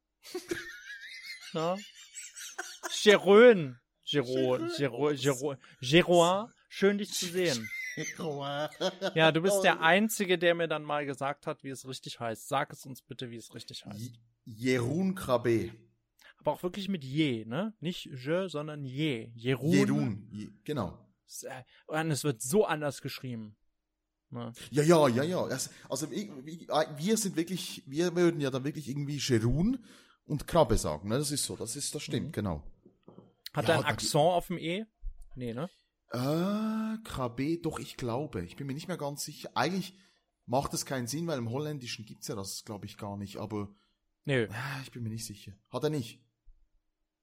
Na? 1.52 1.76
Jerön. 3.02 3.78
Jeroen, 5.80 6.52
schön 6.68 6.98
dich 6.98 7.12
zu 7.12 7.26
sehen. 7.26 7.68
Ja, 9.14 9.32
du 9.32 9.40
bist 9.42 9.62
der 9.64 9.80
Einzige, 9.80 10.38
der 10.38 10.54
mir 10.54 10.68
dann 10.68 10.84
mal 10.84 11.04
gesagt 11.04 11.46
hat, 11.46 11.64
wie 11.64 11.70
es 11.70 11.86
richtig 11.86 12.20
heißt. 12.20 12.48
Sag 12.48 12.72
es 12.72 12.86
uns 12.86 13.02
bitte, 13.02 13.30
wie 13.30 13.36
es 13.36 13.54
richtig 13.54 13.84
heißt. 13.84 14.12
Jerun 14.44 15.14
Krabbe. 15.14 15.72
Aber 16.38 16.52
auch 16.52 16.62
wirklich 16.62 16.88
mit 16.88 17.04
je, 17.04 17.44
ne? 17.44 17.74
Nicht 17.80 18.04
je, 18.06 18.46
sondern 18.48 18.84
je. 18.84 19.30
Jerun. 19.34 19.72
Jerun, 19.72 20.28
Je- 20.30 20.50
genau. 20.64 20.98
Und 21.86 22.10
es 22.10 22.22
wird 22.24 22.40
so 22.40 22.64
anders 22.64 23.02
geschrieben. 23.02 23.56
Ne? 24.30 24.52
Ja, 24.70 24.82
ja, 24.82 25.08
ja, 25.08 25.22
ja. 25.24 25.42
Also 25.88 26.10
wie- 26.10 26.30
wir 26.96 27.16
sind 27.16 27.36
wirklich, 27.36 27.82
wir 27.86 28.14
würden 28.14 28.40
ja 28.40 28.50
dann 28.50 28.62
wirklich 28.64 28.88
irgendwie 28.88 29.16
Jerun 29.18 29.84
und 30.24 30.46
Krabbe 30.46 30.76
sagen. 30.78 31.08
Ne? 31.08 31.18
Das 31.18 31.30
ist 31.32 31.44
so, 31.44 31.56
das 31.56 31.74
ist, 31.76 31.94
das 31.94 32.02
stimmt, 32.02 32.28
Mhm. 32.28 32.32
genau. 32.32 32.62
Hat 33.52 33.66
Ja, 33.68 33.74
er 33.74 33.76
ein 33.78 33.82
da- 33.82 33.88
Akzent 33.88 34.14
auf 34.24 34.46
dem 34.48 34.58
E? 34.58 34.84
Nee, 35.34 35.54
ne? 35.54 35.68
Äh, 36.10 36.98
Krabbe, 37.04 37.58
doch, 37.58 37.78
ich 37.78 37.96
glaube. 37.96 38.44
Ich 38.44 38.56
bin 38.56 38.66
mir 38.66 38.74
nicht 38.74 38.88
mehr 38.88 38.96
ganz 38.96 39.24
sicher. 39.24 39.50
Eigentlich, 39.54 39.94
macht 40.46 40.72
es 40.74 40.86
keinen 40.86 41.06
Sinn, 41.06 41.26
weil 41.26 41.38
im 41.38 41.50
Holländischen 41.50 42.04
gibt's 42.06 42.28
ja 42.28 42.34
das, 42.34 42.64
glaube 42.64 42.86
ich, 42.86 42.96
gar 42.96 43.16
nicht, 43.16 43.36
aber 43.36 43.68
Nö. 44.24 44.48
ja, 44.50 44.80
ich 44.82 44.90
bin 44.90 45.02
mir 45.02 45.10
nicht 45.10 45.26
sicher. 45.26 45.52
Hat 45.70 45.84
er 45.84 45.90
nicht. 45.90 46.20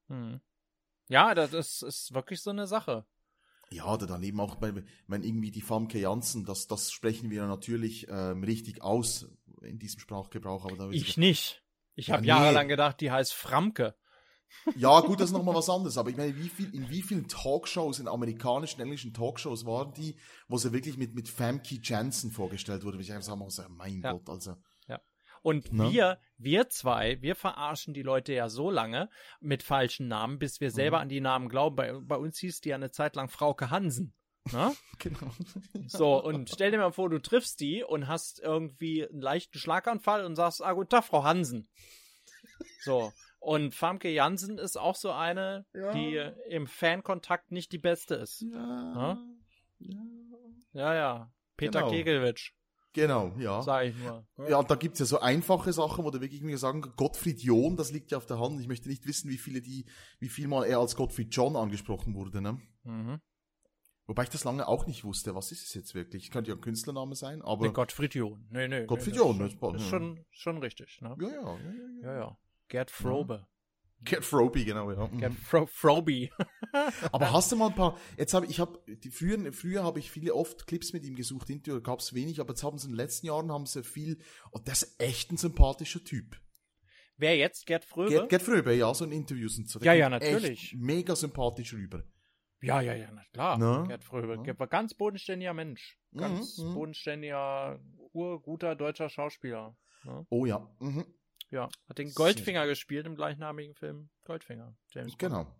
Hm. 0.08 0.40
Ja, 1.08 1.34
das 1.36 1.54
ist, 1.54 1.82
ist 1.84 2.14
wirklich 2.14 2.42
so 2.42 2.52
eine 2.52 2.68
Sache. 2.68 3.06
Ja, 3.72 3.92
oder 3.92 4.06
dann 4.06 4.22
eben 4.22 4.40
auch, 4.40 4.62
wenn, 4.62 4.88
wenn 5.08 5.24
irgendwie 5.24 5.50
die 5.52 5.62
Famke 5.62 6.00
Janssen, 6.00 6.46
das, 6.46 6.68
das 6.68 6.92
sprechen 6.92 7.32
wir 7.32 7.48
natürlich 7.48 8.08
ähm, 8.10 8.44
richtig 8.44 8.82
aus 8.84 9.28
in 9.62 9.80
diesem 9.80 10.00
Sprachgebrauch. 10.00 10.66
Aber 10.66 10.78
da 10.78 10.90
Ich 10.92 11.06
sich- 11.06 11.18
nicht. 11.18 11.64
Ich 11.96 12.08
Ja, 12.08 12.14
habe 12.16 12.22
nee. 12.22 12.28
jahrelang 12.28 12.68
gedacht, 12.68 13.02
die 13.02 13.10
heißt 13.10 13.34
Framke. 13.34 13.96
Ja, 14.76 15.00
gut, 15.02 15.20
das 15.20 15.30
ist 15.30 15.34
nochmal 15.34 15.56
was 15.56 15.70
anderes. 15.70 15.98
Aber 15.98 16.10
ich 16.10 16.18
meine, 16.18 16.36
wie 16.38 16.50
viel, 16.50 16.74
in 16.74 16.90
wie 16.90 17.02
vielen 17.02 17.28
Talkshows, 17.28 18.00
in 18.00 18.08
amerikanischen, 18.08 18.82
englischen 18.82 19.14
Talkshows 19.14 19.66
waren 19.66 19.94
die, 19.94 20.16
wo 20.48 20.58
sie 20.58 20.74
wirklich 20.74 20.98
mit, 20.98 21.14
mit 21.16 21.30
Famke 21.30 21.80
Janssen 21.82 22.32
vorgestellt 22.32 22.84
wurde? 22.84 23.00
Ich 23.00 23.12
einfach 23.12 23.26
sagen 23.26 23.40
muss, 23.40 23.62
mein 23.70 24.02
Ja. 24.02 24.14
Gott, 24.14 24.30
also. 24.30 24.56
Und 25.42 25.72
Ne? 25.72 25.92
wir, 25.92 26.20
wir 26.40 26.70
zwei, 26.70 27.22
wir 27.22 27.36
verarschen 27.36 27.94
die 27.94 28.02
Leute 28.02 28.34
ja 28.34 28.50
so 28.50 28.72
lange 28.72 29.12
mit 29.40 29.62
falschen 29.62 30.08
Namen, 30.08 30.40
bis 30.40 30.60
wir 30.60 30.72
selber 30.72 30.98
Mhm. 30.98 31.02
an 31.04 31.10
die 31.10 31.22
Namen 31.22 31.50
glauben. 31.50 31.76
Bei, 31.76 31.94
bei 31.94 32.16
uns 32.18 32.40
hieß 32.40 32.62
die 32.62 32.70
ja 32.70 32.76
eine 32.76 32.90
Zeit 32.90 33.16
lang 33.16 33.30
Frauke 33.30 33.70
Hansen. 33.70 34.16
Ne? 34.52 34.76
Genau. 34.98 35.30
So, 35.86 36.24
und 36.24 36.50
stell 36.50 36.72
dir 36.72 36.80
mal 36.80 36.92
vor, 36.92 37.12
du 37.12 37.22
triffst 37.22 37.60
die 37.60 37.84
und 37.84 38.08
hast 38.08 38.40
irgendwie 38.40 39.08
einen 39.08 39.22
leichten 39.22 39.60
Schlaganfall 39.60 40.26
und 40.26 40.36
sagst, 40.36 40.64
ah, 40.64 40.74
guten 40.74 40.90
Tag, 40.90 41.04
Frau 41.04 41.24
Hansen. 41.24 41.70
So. 42.82 43.14
Und 43.46 43.76
Famke 43.76 44.10
Jansen 44.10 44.58
ist 44.58 44.76
auch 44.76 44.96
so 44.96 45.12
eine, 45.12 45.66
Ja. 45.74 45.92
die 45.94 46.20
im 46.50 46.66
Fankontakt 46.66 47.52
nicht 47.52 47.72
die 47.72 47.78
beste 47.78 48.16
ist. 48.16 48.42
Ja. 48.42 49.18
ja. 49.80 49.90
Ja, 50.74 50.94
ja. 50.96 51.32
Peter 51.58 51.82
Genau. 51.82 51.92
Kegelwitsch, 51.92 52.52
Genau, 52.94 53.34
ja. 53.38 53.62
sag 53.62 53.86
ich 53.86 53.96
nur. 53.98 54.26
Ja, 54.50 54.58
und 54.58 54.72
da 54.72 54.76
gibt's 54.76 55.00
ja 55.00 55.06
so 55.06 55.20
einfache 55.20 55.72
Sachen, 55.74 56.04
wo 56.06 56.12
du 56.12 56.22
wirklich 56.22 56.42
irgendwie 56.42 56.58
sagen, 56.58 56.82
Gottfried 56.98 57.40
John, 57.42 57.78
das 57.78 57.92
liegt 57.92 58.12
ja 58.12 58.18
auf 58.18 58.26
der 58.26 58.40
Hand. 58.40 58.60
Ich 58.62 58.68
möchte 58.68 58.90
nicht 58.90 59.06
wissen, 59.06 59.30
wie 59.30 59.38
viele 59.38 59.62
die, 59.62 59.86
wie 60.20 60.30
viel 60.30 60.48
mal 60.48 60.64
er 60.66 60.80
als 60.80 60.96
Gottfried 60.96 61.34
John 61.36 61.56
angesprochen 61.56 62.16
wurde, 62.16 62.42
ne? 62.42 62.60
Mhm. 62.84 63.20
Wobei 64.08 64.24
ich 64.24 64.30
das 64.30 64.44
lange 64.44 64.68
auch 64.68 64.86
nicht 64.88 65.04
wusste. 65.04 65.36
Was 65.36 65.52
ist 65.52 65.64
es 65.66 65.74
jetzt 65.74 65.94
wirklich? 65.96 66.32
Könnte 66.32 66.50
ja 66.52 66.56
ein 66.58 66.62
Künstlername 66.62 67.16
sein, 67.16 67.42
aber. 67.42 67.68
Nee, 67.68 67.74
Gottfried 67.74 68.16
John. 68.16 68.48
Nee, 68.50 68.68
nee. 68.68 68.86
Gottfried 68.86 69.14
nee, 69.14 69.20
John, 69.20 69.40
war- 69.40 69.76
ist, 69.76 69.82
ist 69.84 69.90
schon, 69.90 70.26
schon 70.32 70.58
richtig, 70.60 71.00
ne? 71.02 71.16
ja, 71.20 71.28
ja, 71.28 71.42
ja, 71.42 71.58
ja, 71.58 72.04
Ja, 72.04 72.18
ja. 72.20 72.38
Gerd 72.68 72.92
Frobe. 72.92 73.48
Gerd 74.04 74.24
Froby, 74.24 74.66
genau, 74.66 74.92
ja. 74.92 75.08
Mhm. 75.08 75.18
Gerd 75.20 75.34
Fro 75.34 75.66
Froby. 75.66 76.32
Aber 77.12 77.32
hast 77.32 77.52
du 77.52 77.56
mal 77.56 77.68
ein 77.68 77.76
paar, 77.76 77.98
jetzt 78.18 78.34
habe 78.34 78.46
ich, 78.46 78.60
habe, 78.60 78.80
die 78.88 79.10
früher, 79.10 79.52
früher 79.54 79.84
habe 79.84 80.00
ich 80.00 80.12
viele 80.12 80.36
oft 80.36 80.68
Clips 80.68 80.94
mit 80.94 81.04
ihm 81.06 81.16
gesucht, 81.16 81.50
Interview 81.50 81.82
gab's 81.82 82.14
wenig, 82.14 82.40
aber 82.40 82.52
jetzt 82.54 82.64
haben 82.64 82.78
sie 82.78 82.88
in 82.88 82.94
den 82.94 82.98
letzten 82.98 83.28
Jahren 83.28 83.52
haben 83.52 83.66
sie 83.66 83.84
viel, 83.84 84.20
und 84.52 84.68
das 84.68 84.84
ist 84.84 85.02
echt 85.02 85.32
ein 85.32 85.38
sympathischer 85.38 86.04
Typ. 86.04 86.38
Wer 87.18 87.38
jetzt? 87.38 87.66
Gerd 87.66 87.86
Fröbe? 87.86 88.10
Gerd, 88.10 88.30
Gerd 88.30 88.42
Fröbe, 88.42 88.74
ja, 88.74 88.94
so 88.94 89.06
in 89.06 89.12
Interviews 89.12 89.58
und 89.58 89.70
so. 89.70 89.80
Ja, 89.80 89.94
ja, 89.94 90.10
kommt 90.10 90.22
natürlich. 90.22 90.76
Mega 90.78 91.16
sympathisch 91.16 91.74
rüber. 91.74 92.04
Ja, 92.62 92.82
ja, 92.82 92.94
ja, 92.94 93.10
na 93.12 93.24
klar. 93.32 93.58
Ne? 93.58 93.86
Gerd 93.88 94.04
Fröbe. 94.04 94.42
Ja. 94.46 94.60
War 94.60 94.68
ganz 94.68 94.94
bodenständiger 94.94 95.54
Mensch. 95.54 95.98
Ganz 96.16 96.58
Mhm, 96.58 96.70
mhm. 96.70 96.74
bodenständiger, 96.74 97.80
urguter 98.12 98.76
deutscher 98.76 99.10
Schauspieler. 99.10 99.78
Ne? 100.04 100.26
Oh 100.30 100.46
ja, 100.46 100.68
mhm. 100.80 101.06
Ja. 101.56 101.70
Hat 101.88 101.98
den 101.98 102.08
Sehr 102.08 102.16
Goldfinger 102.16 102.68
gespielt 102.68 103.06
im 103.06 103.16
gleichnamigen 103.16 103.76
Film 103.76 104.10
Goldfinger. 104.26 104.76
James 104.92 105.12
Bond. 105.14 105.20
genau, 105.20 105.56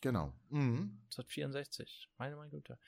genau. 0.00 0.32
Mhm. 0.50 1.00
1964. 1.10 2.08
Meine, 2.18 2.36
meine 2.36 2.50
Güte. 2.50 2.78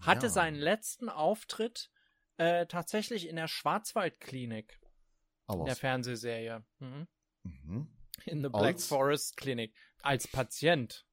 Hatte 0.00 0.26
Ja. 0.26 0.32
seinen 0.32 0.56
letzten 0.56 1.08
Auftritt 1.08 1.90
äh, 2.36 2.66
tatsächlich 2.66 3.28
in 3.28 3.36
der 3.36 3.48
Schwarzwaldklinik, 3.48 4.80
in 5.48 5.64
der? 5.64 5.76
Fernsehserie. 5.76 6.64
Mhm. 6.78 7.06
Mhm. 7.42 7.88
In 8.26 8.42
the 8.42 8.48
Black 8.48 8.74
Als? 8.74 8.86
Forest 8.86 9.36
Clinic. 9.36 9.74
Als 10.02 10.28
Patient. 10.28 11.06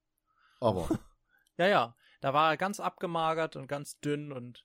Aber, 0.60 0.88
Ja, 1.58 1.66
ja. 1.66 1.96
Da 2.20 2.32
war 2.32 2.50
er 2.52 2.56
ganz 2.56 2.78
abgemagert 2.80 3.56
und 3.56 3.66
ganz 3.66 3.98
dünn 4.00 4.30
und 4.32 4.64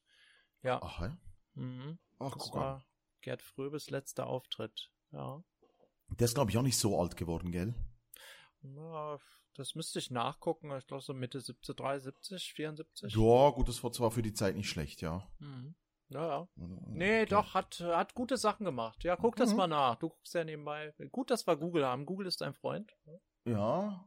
ja. 0.61 0.79
ach, 0.81 1.01
ja. 1.01 1.17
Mhm. 1.55 1.97
Ach, 2.19 2.31
Das 2.33 2.43
guck 2.43 2.55
an. 2.55 2.61
war 2.61 2.85
Gerd 3.21 3.41
Fröbes 3.41 3.89
letzter 3.89 4.27
Auftritt. 4.27 4.91
Ja. 5.11 5.43
Der 6.09 6.25
ist, 6.25 6.33
glaube 6.35 6.51
ich, 6.51 6.57
auch 6.57 6.63
nicht 6.63 6.77
so 6.77 6.99
alt 6.99 7.15
geworden, 7.17 7.51
gell? 7.51 7.73
ja 8.63 9.17
das 9.55 9.73
müsste 9.73 9.97
ich 9.97 10.11
nachgucken. 10.11 10.71
Ich 10.77 10.85
glaube 10.85 11.01
so 11.01 11.15
Mitte 11.15 11.39
70, 11.41 11.75
73, 11.75 12.53
74. 12.53 13.15
Ja, 13.15 13.49
gut, 13.49 13.67
das 13.67 13.83
war 13.83 13.91
zwar 13.91 14.11
für 14.11 14.21
die 14.21 14.33
Zeit 14.33 14.55
nicht 14.55 14.69
schlecht, 14.69 15.01
ja. 15.01 15.27
Mhm. 15.39 15.73
Ja, 16.09 16.27
ja. 16.27 16.47
Nee, 16.55 17.21
Nee, 17.21 17.25
doch, 17.25 17.55
hat, 17.55 17.79
hat 17.79 18.13
gute 18.13 18.37
Sachen 18.37 18.65
gemacht. 18.65 19.03
Ja, 19.03 19.15
guck 19.15 19.35
das 19.35 19.49
Mhm. 19.51 19.57
mal 19.57 19.67
nach. 19.67 19.95
Du 19.95 20.09
guckst 20.09 20.33
ja 20.35 20.43
nebenbei. 20.43 20.93
Gut, 21.11 21.31
dass 21.31 21.47
wir 21.47 21.57
Google 21.57 21.85
haben. 21.85 22.05
Google 22.05 22.27
ist 22.27 22.41
dein 22.41 22.53
Freund. 22.53 22.95
Ja. 23.45 24.05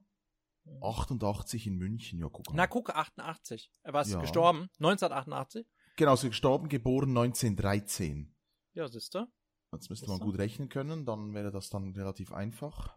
88 0.83 1.67
in 1.67 1.77
München, 1.77 2.21
ja, 2.21 2.29
guck 2.31 2.49
an. 2.51 2.57
Na, 2.57 2.67
guck, 2.69 2.91
88. 2.91 3.73
Er 3.83 3.93
war 3.93 4.07
Ja. 4.07 4.21
gestorben. 4.21 4.69
1988. 4.79 5.67
Genau, 5.97 6.15
so 6.17 6.29
gestorben, 6.29 6.69
geboren 6.69 7.13
1913. 7.13 8.35
Ja, 8.75 8.87
siehste. 8.87 9.27
Jetzt 9.73 9.89
müsste 9.89 10.09
man 10.09 10.19
gut 10.19 10.39
rechnen 10.39 10.69
können, 10.69 11.07
dann 11.07 11.33
wäre 11.35 11.51
das 11.51 11.71
dann 11.71 11.95
relativ 11.95 12.33
einfach. 12.33 12.97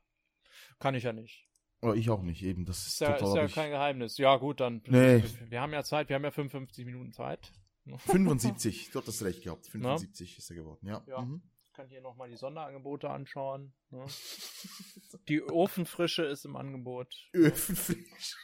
Kann 0.80 0.96
ich 0.96 1.04
ja 1.04 1.14
nicht. 1.14 1.48
Aber 1.82 1.96
ich 1.96 2.10
auch 2.10 2.22
nicht, 2.22 2.42
eben, 2.44 2.66
das 2.66 2.80
ist, 2.80 2.88
Ist 2.94 3.02
ja, 3.02 3.16
ist 3.16 3.36
ja 3.36 3.48
kein 3.48 3.70
Geheimnis. 3.70 4.18
Ja, 4.18 4.38
gut, 4.38 4.62
dann. 4.62 4.82
Nee. 4.88 5.22
Wir 5.50 5.62
haben 5.62 5.74
ja 5.74 5.84
Zeit. 5.84 6.10
Wir 6.10 6.16
haben 6.16 6.24
ja 6.24 6.32
55 6.32 6.86
Minuten 6.86 7.12
Zeit. 7.12 7.52
75, 7.98 8.92
du 8.92 9.00
hattest 9.00 9.24
recht 9.24 9.44
gehabt, 9.44 9.68
75 9.68 10.38
ist 10.38 10.50
er 10.50 10.56
geworden, 10.56 10.88
ja. 10.88 11.04
Ja. 11.08 11.22
Mhm. 11.22 11.44
Ich 11.66 11.74
kann 11.74 11.90
hier 11.90 12.02
nochmal 12.02 12.30
die 12.30 12.38
Sonderangebote 12.38 13.10
anschauen. 13.10 13.74
Ne? 13.90 14.06
Die 15.28 15.42
Ofenfrische 15.42 16.24
ist 16.24 16.46
im 16.46 16.56
Angebot. 16.56 17.12
Öfenfrische. 17.34 18.38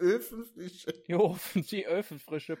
Öfenfrische. 0.00 0.92
Die 1.06 1.14
Ofen, 1.14 1.62
die 1.62 1.86
Ofenfrische 1.86 2.58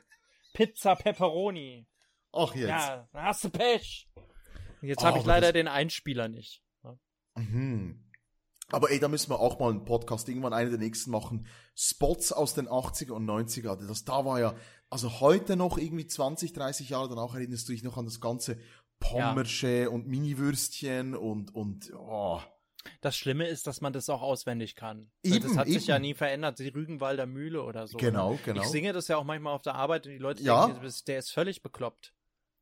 Pizza 0.52 0.94
Pepperoni. 0.94 1.88
Ach, 2.34 2.54
jetzt. 2.54 2.68
Ja, 2.68 3.08
da 3.12 3.22
hast 3.22 3.44
du 3.44 3.50
Pech. 3.50 4.08
Jetzt 4.82 5.02
Ah, 5.02 5.06
habe 5.08 5.18
ich 5.18 5.24
aber 5.24 5.32
leider 5.32 5.46
das- 5.48 5.52
den 5.54 5.68
Einspieler 5.68 6.28
nicht. 6.28 6.62
Mhm. 7.36 8.00
Aber 8.70 8.90
ey, 8.90 8.98
da 8.98 9.08
müssen 9.08 9.30
wir 9.30 9.38
auch 9.40 9.58
mal 9.58 9.70
einen 9.70 9.84
Podcast 9.84 10.28
irgendwann 10.28 10.52
einen 10.54 10.70
der 10.70 10.78
nächsten 10.78 11.10
machen. 11.10 11.46
Spots 11.74 12.32
aus 12.32 12.54
den 12.54 12.66
80er 12.68 13.12
und 13.12 13.24
90er. 13.26 13.76
Das 13.76 14.04
da 14.04 14.24
war 14.24 14.40
ja, 14.40 14.54
also 14.90 15.20
heute 15.20 15.56
noch 15.56 15.76
irgendwie 15.78 16.06
20, 16.06 16.52
30 16.52 16.88
Jahre 16.88 17.08
danach 17.10 17.34
erinnerst 17.34 17.68
du 17.68 17.72
dich 17.72 17.82
noch 17.82 17.96
an 17.98 18.06
das 18.06 18.20
ganze 18.20 18.58
Pommersche 19.00 19.90
und 19.90 20.06
Mini-Würstchen 20.06 21.14
und, 21.14 21.54
und, 21.54 21.92
oh. 21.94 22.40
Das 23.00 23.16
Schlimme 23.16 23.46
ist, 23.48 23.66
dass 23.66 23.80
man 23.80 23.92
das 23.92 24.08
auch 24.08 24.22
auswendig 24.22 24.76
kann. 24.76 25.10
Eben, 25.22 25.42
das 25.42 25.56
hat 25.56 25.66
sich 25.66 25.76
eben. 25.76 25.84
ja 25.86 25.98
nie 25.98 26.14
verändert. 26.14 26.58
Die 26.58 26.68
Rügenwalder 26.68 27.26
Mühle 27.26 27.62
oder 27.62 27.86
so. 27.86 27.98
Genau, 27.98 28.32
ne? 28.32 28.38
genau. 28.44 28.62
Ich 28.62 28.68
singe 28.68 28.92
das 28.92 29.08
ja 29.08 29.16
auch 29.18 29.24
manchmal 29.24 29.54
auf 29.54 29.62
der 29.62 29.74
Arbeit 29.74 30.06
und 30.06 30.12
die 30.12 30.18
Leute 30.18 30.42
Ja. 30.42 30.66
denken, 30.66 30.90
der 31.06 31.18
ist 31.18 31.30
völlig 31.32 31.62
bekloppt. 31.62 32.13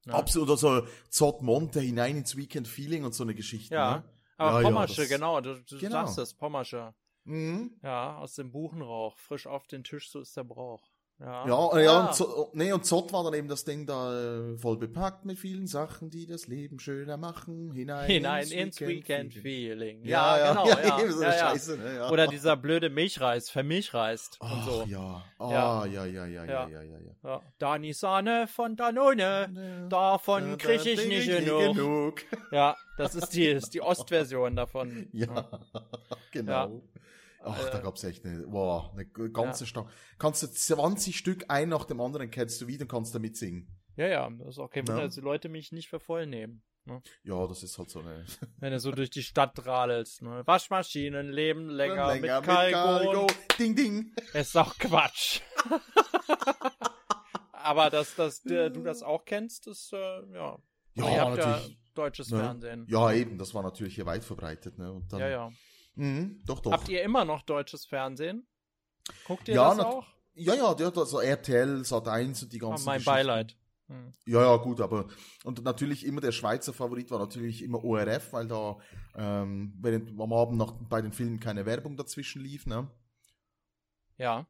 Ne? 0.05 0.15
Absolut, 0.15 0.51
also 0.51 0.87
Zott 1.11 1.43
Monte 1.43 1.81
hinein 1.81 2.17
ins 2.17 2.37
Weekend 2.37 2.67
Feeling 2.69 3.05
und 3.05 3.15
so 3.15 3.23
eine 3.23 3.35
Geschichte. 3.35 3.75
Ja. 3.75 3.97
Ne? 3.99 4.05
Aber 4.37 4.51
Ja, 4.51 4.61
ja, 4.63 4.69
Pommersche, 4.69 5.03
das- 5.03 5.09
genau, 5.11 5.41
du, 5.41 5.55
du 5.63 5.79
Genau. 5.79 5.93
sagst 6.07 6.19
es, 6.19 6.35
Pommersche. 6.35 6.95
Mhm. 7.25 7.79
Ja, 7.83 8.17
aus 8.19 8.35
dem 8.35 8.51
Buchenrauch, 8.51 9.17
frisch 9.19 9.47
auf 9.47 9.67
den 9.69 9.85
Tisch, 9.85 10.11
so 10.11 10.21
ist 10.21 10.37
der 10.37 10.45
Brauch. 10.45 10.92
Ja, 11.25 11.47
Ja, 11.47 11.79
ja, 11.81 12.01
und, 12.07 12.15
Zott, 12.15 12.55
nee, 12.55 12.73
und 12.73 12.85
Zott 12.85 13.13
war 13.13 13.23
dann 13.23 13.35
eben 13.35 13.47
das 13.49 13.65
Ding 13.65 13.87
da 13.87 14.13
äh, 14.53 14.57
voll 14.59 14.77
bepackt 14.77 15.25
mit 15.25 15.39
vielen 15.39 15.67
Sachen, 15.69 16.11
die 16.11 16.27
das 16.27 16.49
Leben 16.49 16.81
schöner 16.81 17.17
machen. 17.17 17.71
Hinein, 17.73 18.07
hinein 18.11 18.49
ins 18.51 18.81
Weekend 18.81 19.33
Feeling. 19.35 20.01
Feeling. 20.01 20.05
Ja, 20.05 20.49
genau. 20.53 20.67
Ja, 20.83 21.13
so 21.13 21.23
ja, 21.23 21.29
ja. 21.31 21.39
Scheiße, 21.39 21.77
ne? 21.79 21.97
ja. 21.97 22.11
Oder 22.11 22.27
dieser 22.27 22.57
blöde 22.57 22.91
Milchreis, 22.91 23.51
vermilchreist 23.51 24.41
und 24.41 24.49
Ach, 24.51 24.67
so. 24.69 24.85
ja. 24.89 25.23
Ah, 25.39 25.51
Ja. 25.51 25.87
ja, 25.87 26.05
ja, 26.07 26.27
ja, 26.27 26.27
ja, 26.27 26.45
Ja. 26.45 26.69
ja, 26.69 26.83
ja, 26.83 26.99
ja. 26.99 27.13
Ja. 27.23 27.41
Dani 27.59 27.93
Sahne 27.93 28.49
von 28.49 28.75
Danone, 28.75 29.87
davon 29.89 30.59
krieg 30.59 30.85
ich 30.85 31.07
nicht 31.07 31.29
genug. 31.29 32.23
Ja, 32.51 32.77
das 32.99 33.15
ist 33.15 33.29
die, 33.31 33.47
ist 33.47 33.75
die 33.75 33.81
Ostversion 33.81 34.57
davon. 34.57 35.09
Ja, 35.13 35.49
genau. 36.33 36.83
Ach, 37.45 37.71
da 37.71 37.79
Äh, 37.79 37.83
gab's 37.83 38.05
echt 38.05 38.25
eine, 38.25 38.45
wow, 38.49 38.91
eine 38.93 39.05
ganze 39.31 39.67
Stadt. 39.67 39.87
Kannst 40.19 40.43
du 40.43 40.47
20 40.47 41.17
Stück 41.17 41.45
ein 41.49 41.69
nach 41.69 41.85
dem 41.85 42.01
anderen 42.01 42.31
kennst 42.31 42.61
du 42.61 42.67
wieder 42.67 42.83
und 42.83 42.89
kannst 42.89 43.15
damit 43.15 43.37
singen. 43.37 43.69
Ja, 43.97 44.07
ja, 44.07 44.31
das 44.31 44.49
ist 44.55 44.59
auch 44.59 44.71
kein 44.71 44.87
Wunder, 44.89 45.01
Ja. 45.03 45.07
dass 45.07 45.15
die 45.17 45.21
Leute 45.21 45.49
mich 45.49 45.73
nicht 45.73 45.89
für 45.89 46.01
voll 46.01 46.27
nehmen. 46.27 46.63
Ne? 46.85 47.01
Ja, 47.25 47.47
das 47.47 47.63
ist 47.63 47.79
halt 47.79 47.91
so 47.91 48.01
eine. 48.01 48.25
Wenn 48.59 48.73
du 48.73 48.81
so 48.81 48.91
durch 48.91 49.11
die 49.11 49.23
Stadt 49.23 49.67
radelst. 49.67 50.23
Ne? 50.23 50.43
Waschmaschinen 50.47 51.31
leben 51.31 51.69
länger, 51.69 52.15
Länger 52.15 52.41
mit 52.41 52.47
Kalko. 52.47 53.27
Ding, 53.59 53.77
ding. 53.77 54.13
Ist 54.35 54.55
doch 54.57 54.77
Quatsch. 54.79 55.41
Aber 57.53 57.91
dass, 57.91 58.15
dass 58.17 58.43
du 58.43 58.71
das 58.83 59.03
auch 59.03 59.25
kennst, 59.25 59.67
ist, 59.69 59.93
äh, 59.93 59.97
ja. 60.35 60.59
Ja, 60.95 61.31
natürlich. 61.31 61.69
ja 61.69 61.75
deutsches 61.95 62.31
Ne? 62.31 62.39
Fernsehen. 62.39 62.87
Ja, 62.89 63.13
eben, 63.13 63.39
das 63.39 63.55
war 63.55 63.63
natürlich 63.63 63.95
hier 63.95 64.07
weit 64.07 64.25
verbreitet, 64.25 64.79
ne? 64.79 64.93
Und 64.93 65.13
dann, 65.13 65.21
ja, 65.21 65.29
ja. 65.29 65.53
Mhm, 65.95 66.43
doch, 66.47 66.61
doch. 66.61 66.73
Habt 66.73 66.89
ihr 66.89 67.03
immer 67.03 67.25
noch 67.25 67.43
deutsches 67.43 67.85
Fernsehen? 67.85 68.47
Guckt 69.27 69.49
ihr 69.49 69.55
Ja, 69.55 69.75
das 69.75 69.85
auch? 69.85 70.07
Ja, 70.35 70.55
ja, 70.55 70.75
der 70.75 70.97
also 70.97 71.21
RTL, 71.21 71.85
Sat 71.85 72.09
1 72.09 72.43
und 72.43 72.53
die 72.53 72.63
Oh, 72.63 72.69
ganzen 72.69 72.87
mein 72.87 72.99
Geschichten. 72.99 73.11
Beileid. 73.17 73.57
Hm. 73.89 74.13
Ja, 74.25 74.41
ja, 74.41 74.57
gut, 74.57 74.81
aber 74.81 75.09
und 75.45 75.63
natürlich 75.65 76.07
immer 76.07 76.21
der 76.21 76.33
Schweizer 76.33 76.73
Favorit 76.73 77.11
war 77.11 77.19
natürlich 77.19 77.63
immer 77.63 77.85
ORF, 77.85 78.33
weil 78.33 78.47
da 78.49 78.79
ähm, 79.17 79.75
während 79.81 80.19
am 80.19 80.33
Abend 80.33 80.57
noch 80.57 80.73
bei 80.89 81.03
den 81.03 81.13
Filmen 81.13 81.41
keine 81.41 81.67
Werbung 81.67 81.97
dazwischen 81.97 82.43
lief, 82.43 82.65
ne? 82.67 82.89
Ja. 84.19 84.47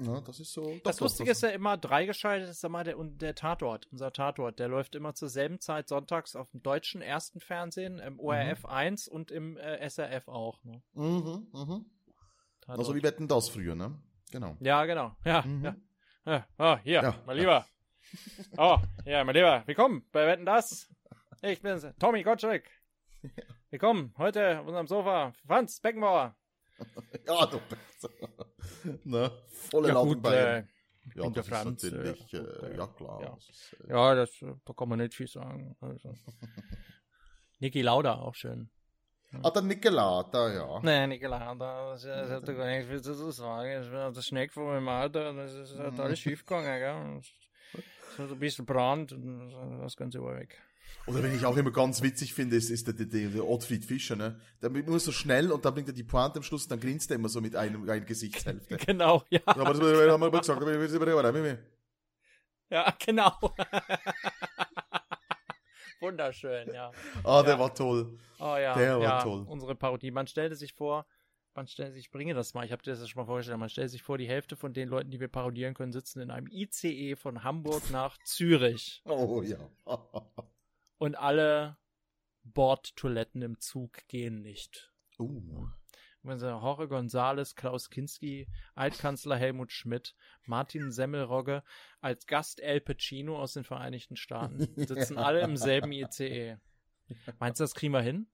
Ja, 0.00 0.20
das 0.20 0.40
ist 0.40 0.52
so. 0.52 0.62
Das, 0.62 0.96
das 0.96 1.00
Lustige 1.00 1.30
das, 1.30 1.38
ist 1.38 1.42
ja 1.42 1.50
immer 1.50 1.76
dreigeschaltet, 1.76 2.48
ist 2.48 2.64
immer 2.64 2.84
der, 2.84 2.96
der 2.96 3.34
Tatort, 3.34 3.86
unser 3.90 4.12
Tatort. 4.12 4.58
Der 4.58 4.68
läuft 4.68 4.94
immer 4.94 5.14
zur 5.14 5.28
selben 5.28 5.60
Zeit 5.60 5.88
sonntags 5.88 6.36
auf 6.36 6.50
dem 6.50 6.62
deutschen 6.62 7.02
ersten 7.02 7.40
Fernsehen, 7.40 7.98
im 7.98 8.18
ORF 8.18 8.62
mhm. 8.62 8.70
1 8.70 9.08
und 9.08 9.30
im 9.30 9.56
äh, 9.56 9.88
SRF 9.88 10.28
auch. 10.28 10.62
Ne? 10.64 10.82
Mhm, 10.94 11.48
mhm. 11.52 11.84
Also 12.66 12.94
wie 12.94 13.02
wetten 13.02 13.28
das 13.28 13.48
früher, 13.48 13.74
ne? 13.74 14.00
Genau. 14.30 14.56
Ja, 14.60 14.84
genau. 14.84 15.16
Ja, 15.24 15.42
mhm. 15.42 15.64
ja. 15.64 15.76
ja. 16.24 16.46
Oh, 16.58 16.76
hier, 16.82 17.02
ja, 17.02 17.14
mein 17.26 17.36
Lieber. 17.36 17.66
Oh, 18.56 18.76
ja, 19.04 19.22
mein 19.22 19.36
Lieber. 19.36 19.62
Willkommen 19.66 20.04
bei 20.10 20.26
Wetten 20.26 20.44
das. 20.44 20.88
Ich 21.42 21.62
bin's, 21.62 21.86
Tommy 22.00 22.24
Gottschalk. 22.24 22.64
Willkommen 23.70 24.12
heute 24.18 24.58
auf 24.58 24.66
unserem 24.66 24.88
Sofa. 24.88 25.32
Franz 25.46 25.78
Beckenbauer. 25.78 26.34
Ja, 27.26 27.46
du 27.46 27.60
bist. 27.68 28.08
ne? 29.04 29.30
Volle 29.48 29.88
ja, 29.88 30.02
gut, 30.02 30.26
äh, 30.26 30.64
ja, 31.14 31.30
das 31.30 31.48
Franz, 31.48 31.82
ist 31.82 31.92
natürlich, 31.92 32.34
äh, 32.34 32.38
äh, 32.38 32.76
ja 32.76 32.86
klar. 32.86 33.20
Ja, 33.22 33.34
das, 33.34 33.48
ist, 33.48 33.76
äh, 33.84 33.90
ja, 33.90 34.14
das 34.14 34.30
da 34.64 34.72
kann 34.72 34.88
man 34.88 34.98
nicht 34.98 35.14
viel 35.14 35.28
sagen. 35.28 35.76
Also. 35.80 36.14
Niki 37.58 37.82
Lauda 37.82 38.14
auch 38.14 38.34
schön. 38.34 38.70
Ah, 39.42 39.50
der 39.50 39.62
Niki 39.62 39.88
Lauda, 39.88 40.52
ja. 40.52 40.80
Nee, 40.82 41.06
Niki 41.06 41.26
Lauda, 41.26 41.92
das, 41.92 42.02
das 42.02 42.30
hat 42.30 42.48
er 42.48 42.54
gar 42.54 42.66
nicht 42.66 42.88
viel 42.88 43.00
zu 43.00 43.30
sagen. 43.30 43.90
Bin 43.90 44.00
auf 44.00 44.14
der 44.14 44.22
Schneck 44.22 44.52
von 44.52 44.66
meinem 44.66 44.88
Alter, 44.88 45.32
das 45.32 45.54
ist 45.54 45.78
halt 45.78 45.98
alles 46.00 46.18
schief 46.18 46.44
gegangen, 46.44 46.78
gell. 46.78 47.20
So 48.16 48.22
ein 48.22 48.38
bisschen 48.38 48.66
Brand 48.66 49.12
und 49.12 49.50
das 49.80 49.96
Ganze 49.96 50.22
war 50.22 50.36
weg. 50.36 50.60
Oder 51.06 51.22
wenn 51.22 51.34
ich 51.34 51.46
auch 51.46 51.56
immer 51.56 51.70
ganz 51.70 52.02
witzig 52.02 52.34
finde, 52.34 52.56
ist, 52.56 52.70
ist 52.70 52.86
der, 52.86 52.94
der, 52.94 53.06
der 53.06 53.48
Ottfried 53.48 53.84
Fischer, 53.84 54.16
ne? 54.16 54.40
Der 54.62 54.72
wird 54.74 54.86
immer 54.86 54.98
so 54.98 55.12
schnell 55.12 55.50
und 55.50 55.64
dann 55.64 55.74
bringt 55.74 55.88
er 55.88 55.94
die 55.94 56.04
Pointe 56.04 56.38
am 56.38 56.42
Schluss 56.42 56.64
und 56.64 56.72
dann 56.72 56.80
grinst 56.80 57.10
er 57.10 57.16
immer 57.16 57.28
so 57.28 57.40
mit 57.40 57.56
einem, 57.56 57.88
einer 57.88 58.00
Gesichtshälfte. 58.00 58.76
Genau, 58.86 59.24
ja. 59.30 59.40
ja 59.46 59.56
aber 59.56 59.74
das 59.74 59.80
haben 59.80 60.20
wir 60.20 60.30
gesagt, 60.30 60.60
Ja, 62.70 62.94
genau. 63.04 63.32
Wunderschön, 66.00 66.72
ja. 66.72 66.92
Ah, 67.24 67.42
der 67.42 67.54
ja. 67.54 67.58
war 67.58 67.74
toll. 67.74 68.18
Oh 68.38 68.56
ja, 68.56 68.74
der 68.74 68.96
war 68.96 69.02
ja, 69.02 69.22
toll. 69.22 69.44
Unsere 69.46 69.74
Parodie. 69.74 70.10
Man 70.10 70.26
stellte 70.26 70.56
sich 70.56 70.72
vor, 70.72 71.06
man 71.54 71.66
stellt 71.66 71.94
sich, 71.94 72.06
ich 72.06 72.10
bringe 72.10 72.34
das 72.34 72.54
mal, 72.54 72.64
ich 72.64 72.72
habe 72.72 72.82
dir 72.82 72.94
das 72.94 73.08
schon 73.08 73.20
mal 73.20 73.26
vorgestellt, 73.26 73.58
man 73.58 73.68
stellt 73.68 73.90
sich 73.90 74.02
vor, 74.02 74.18
die 74.18 74.28
Hälfte 74.28 74.56
von 74.56 74.72
den 74.72 74.88
Leuten, 74.88 75.10
die 75.10 75.20
wir 75.20 75.28
parodieren 75.28 75.74
können, 75.74 75.92
sitzen 75.92 76.20
in 76.20 76.30
einem 76.30 76.46
ICE 76.46 77.16
von 77.16 77.42
Hamburg 77.44 77.90
nach 77.90 78.18
Zürich. 78.24 79.02
Oh 79.04 79.42
ja. 79.42 79.58
Und 80.98 81.16
alle 81.16 81.76
Bordtoiletten 82.44 83.42
im 83.42 83.58
Zug 83.58 84.06
gehen 84.08 84.42
nicht. 84.42 84.92
Uh. 85.18 85.66
Jorge 86.22 86.84
González, 86.84 87.54
Klaus 87.54 87.88
Kinski, 87.88 88.46
Altkanzler 88.74 89.36
Helmut 89.36 89.72
Schmidt, 89.72 90.14
Martin 90.44 90.92
Semmelrogge, 90.92 91.62
als 92.00 92.26
Gast 92.26 92.60
El 92.60 92.80
Pacino 92.80 93.40
aus 93.40 93.54
den 93.54 93.64
Vereinigten 93.64 94.16
Staaten, 94.16 94.68
sitzen 94.76 95.16
alle 95.16 95.40
im 95.40 95.56
selben 95.56 95.92
ICE. 95.92 96.58
Meinst 97.38 97.60
du, 97.60 97.64
das 97.64 97.74
kriegen 97.74 97.94
wir 97.94 98.02
hin? 98.02 98.26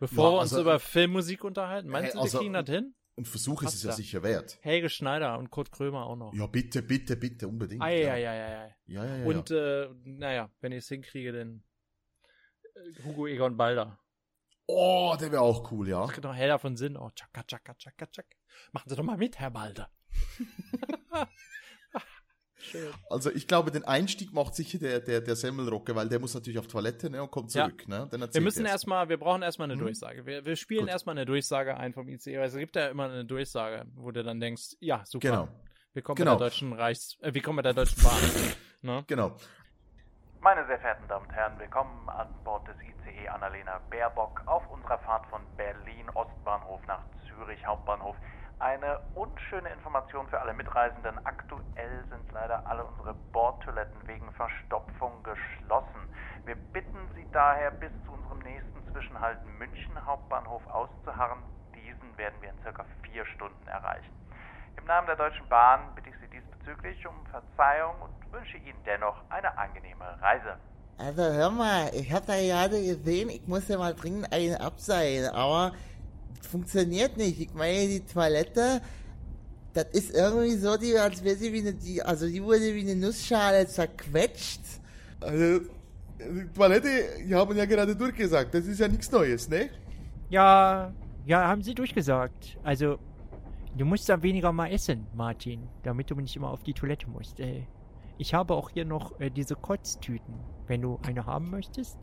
Bevor 0.00 0.24
ja, 0.24 0.30
wir 0.32 0.40
uns 0.40 0.52
also, 0.52 0.62
über 0.62 0.78
Filmmusik 0.78 1.44
unterhalten, 1.44 1.88
meinst 1.88 2.14
du, 2.14 2.18
wir 2.18 2.22
also, 2.22 2.38
kriegen 2.38 2.52
das 2.52 2.68
hin? 2.68 2.94
Ein 3.16 3.26
Versuch 3.26 3.62
ist 3.62 3.74
es 3.74 3.82
ja 3.82 3.92
sicher 3.92 4.22
wert. 4.22 4.58
Helge 4.62 4.88
Schneider 4.88 5.38
und 5.38 5.50
Kurt 5.50 5.70
Krömer 5.70 6.06
auch 6.06 6.16
noch. 6.16 6.32
Ja, 6.32 6.46
bitte, 6.46 6.82
bitte, 6.82 7.16
bitte, 7.16 7.46
unbedingt. 7.46 7.82
Ei, 7.82 8.02
ja. 8.02 8.12
Ei, 8.14 8.28
ei, 8.28 8.74
ja, 8.86 9.04
ja, 9.04 9.16
ja. 9.16 9.24
Und, 9.26 9.50
äh, 9.50 9.88
naja, 10.04 10.50
wenn 10.60 10.72
ich 10.72 10.78
es 10.78 10.88
hinkriege, 10.88 11.32
dann 11.32 11.62
äh, 12.74 13.04
Hugo 13.04 13.26
Egon 13.26 13.56
Balder. 13.56 13.98
Oh, 14.66 15.14
der 15.20 15.30
wäre 15.30 15.42
auch 15.42 15.70
cool, 15.70 15.88
ja. 15.88 16.00
Das 16.06 16.14
geht 16.14 16.24
doch 16.24 16.34
heller 16.34 16.58
von 16.58 16.76
Sinn. 16.76 16.96
Oh, 16.96 17.10
tschakka, 17.14 17.42
tschakka, 17.42 17.74
tschakka, 17.74 18.06
tschak. 18.06 18.26
Machen 18.72 18.88
Sie 18.88 18.96
doch 18.96 19.04
mal 19.04 19.18
mit, 19.18 19.38
Herr 19.38 19.50
Balder. 19.50 19.90
Schön. 22.62 22.92
Also 23.10 23.30
ich 23.30 23.48
glaube, 23.48 23.72
den 23.72 23.84
Einstieg 23.84 24.32
macht 24.32 24.54
sicher 24.54 24.78
der, 24.78 25.00
der, 25.00 25.20
der 25.20 25.34
Semmelrocke, 25.36 25.94
weil 25.96 26.08
der 26.08 26.20
muss 26.20 26.32
natürlich 26.34 26.58
auf 26.58 26.68
Toilette 26.68 27.10
ne, 27.10 27.22
und 27.22 27.30
kommt 27.30 27.50
zurück. 27.50 27.84
Ja. 27.88 28.06
Ne? 28.06 28.28
wir 28.32 28.40
müssen 28.40 28.64
erstmal, 28.64 29.08
wir 29.08 29.18
brauchen 29.18 29.42
erstmal 29.42 29.66
eine 29.66 29.74
hm. 29.74 29.80
Durchsage. 29.80 30.24
Wir, 30.24 30.44
wir 30.44 30.56
spielen 30.56 30.86
erstmal 30.86 31.16
eine 31.16 31.26
Durchsage 31.26 31.76
ein 31.76 31.92
vom 31.92 32.08
ICE, 32.08 32.38
weil 32.38 32.46
es 32.46 32.54
gibt 32.54 32.76
ja 32.76 32.86
immer 32.86 33.04
eine 33.04 33.24
Durchsage, 33.24 33.84
wo 33.96 34.12
du 34.12 34.22
dann 34.22 34.40
denkst, 34.40 34.76
ja, 34.80 35.02
super. 35.04 35.28
Genau. 35.28 35.48
Wir 35.92 36.02
kommen 36.02 36.16
genau. 36.16 36.34
bei 36.34 36.38
der 36.38 36.46
deutschen 36.48 36.72
Reichs, 36.72 37.18
äh, 37.20 37.34
wir 37.34 37.42
kommen 37.42 37.56
bei 37.56 37.62
der 37.62 37.74
deutschen 37.74 38.02
Bahn. 38.02 38.54
ne? 38.82 39.04
Genau. 39.08 39.36
Meine 40.40 40.66
sehr 40.66 40.78
verehrten 40.78 41.06
Damen 41.08 41.26
und 41.26 41.32
Herren, 41.32 41.58
willkommen 41.58 42.08
an 42.08 42.28
Bord 42.44 42.66
des 42.66 42.76
ICE 42.76 43.28
Annalena 43.28 43.80
Baerbock 43.90 44.42
auf 44.46 44.68
unserer 44.70 44.98
Fahrt 45.00 45.26
von 45.26 45.42
Berlin 45.56 46.08
Ostbahnhof 46.14 46.80
nach 46.86 47.02
Zürich 47.26 47.64
Hauptbahnhof. 47.66 48.16
Eine 48.62 49.00
unschöne 49.16 49.70
Information 49.70 50.28
für 50.28 50.40
alle 50.40 50.54
Mitreisenden. 50.54 51.18
Aktuell 51.26 52.04
sind 52.08 52.30
leider 52.30 52.64
alle 52.64 52.84
unsere 52.84 53.12
Bordtoiletten 53.32 54.06
wegen 54.06 54.30
Verstopfung 54.34 55.20
geschlossen. 55.24 56.06
Wir 56.44 56.54
bitten 56.54 57.08
Sie 57.16 57.26
daher 57.32 57.72
bis 57.72 57.90
zu 58.06 58.12
unserem 58.12 58.38
nächsten 58.38 58.92
Zwischenhalt 58.92 59.38
München 59.58 60.06
Hauptbahnhof 60.06 60.64
auszuharren. 60.68 61.42
Diesen 61.74 62.16
werden 62.16 62.36
wir 62.40 62.50
in 62.50 62.62
circa 62.62 62.84
vier 63.02 63.26
Stunden 63.34 63.66
erreichen. 63.66 64.14
Im 64.78 64.84
Namen 64.84 65.08
der 65.08 65.16
Deutschen 65.16 65.48
Bahn 65.48 65.80
bitte 65.96 66.10
ich 66.10 66.16
Sie 66.20 66.28
diesbezüglich 66.28 67.04
um 67.04 67.16
Verzeihung 67.32 67.96
und 68.00 68.32
wünsche 68.32 68.58
Ihnen 68.58 68.78
dennoch 68.86 69.16
eine 69.28 69.58
angenehme 69.58 70.04
Reise. 70.20 70.56
Also 70.98 71.22
hör 71.24 71.50
mal, 71.50 71.90
ich 71.94 72.12
habe 72.12 72.26
da 72.26 72.34
gerade 72.34 72.80
gesehen, 72.80 73.28
ich 73.28 73.48
muss 73.48 73.66
ja 73.66 73.76
mal 73.76 73.92
dringend 73.92 74.32
einen 74.32 74.54
abseilen, 74.54 75.34
aber 75.34 75.72
funktioniert 76.46 77.16
nicht. 77.16 77.40
Ich 77.40 77.54
meine, 77.54 77.88
die 77.88 78.00
Toilette, 78.00 78.80
das 79.74 79.86
ist 79.92 80.14
irgendwie 80.14 80.56
so, 80.56 80.76
die, 80.76 80.96
als 80.98 81.22
wäre 81.24 81.36
sie 81.36 81.52
wie 81.52 81.60
eine, 81.60 81.74
die, 81.74 82.02
also 82.02 82.26
die 82.26 82.42
wurde 82.42 82.74
wie 82.74 82.80
eine 82.80 82.96
Nussschale 82.96 83.66
zerquetscht. 83.66 84.60
Also, 85.20 85.60
die 86.18 86.48
Toilette, 86.54 86.88
die 87.26 87.34
haben 87.34 87.56
ja 87.56 87.64
gerade 87.64 87.96
durchgesagt, 87.96 88.54
das 88.54 88.66
ist 88.66 88.80
ja 88.80 88.88
nichts 88.88 89.10
Neues, 89.10 89.48
ne? 89.48 89.70
Ja, 90.30 90.92
ja, 91.26 91.46
haben 91.46 91.62
sie 91.62 91.74
durchgesagt. 91.74 92.58
Also, 92.62 92.98
du 93.76 93.84
musst 93.84 94.08
dann 94.08 94.22
weniger 94.22 94.52
mal 94.52 94.70
essen, 94.70 95.06
Martin, 95.14 95.68
damit 95.82 96.10
du 96.10 96.14
nicht 96.16 96.36
immer 96.36 96.50
auf 96.50 96.62
die 96.62 96.74
Toilette 96.74 97.08
musst. 97.08 97.40
Äh, 97.40 97.62
ich 98.18 98.34
habe 98.34 98.54
auch 98.54 98.70
hier 98.70 98.84
noch 98.84 99.18
äh, 99.20 99.30
diese 99.30 99.56
Kotztüten, 99.56 100.34
wenn 100.66 100.82
du 100.82 100.98
eine 101.06 101.26
haben 101.26 101.50
möchtest. 101.50 101.98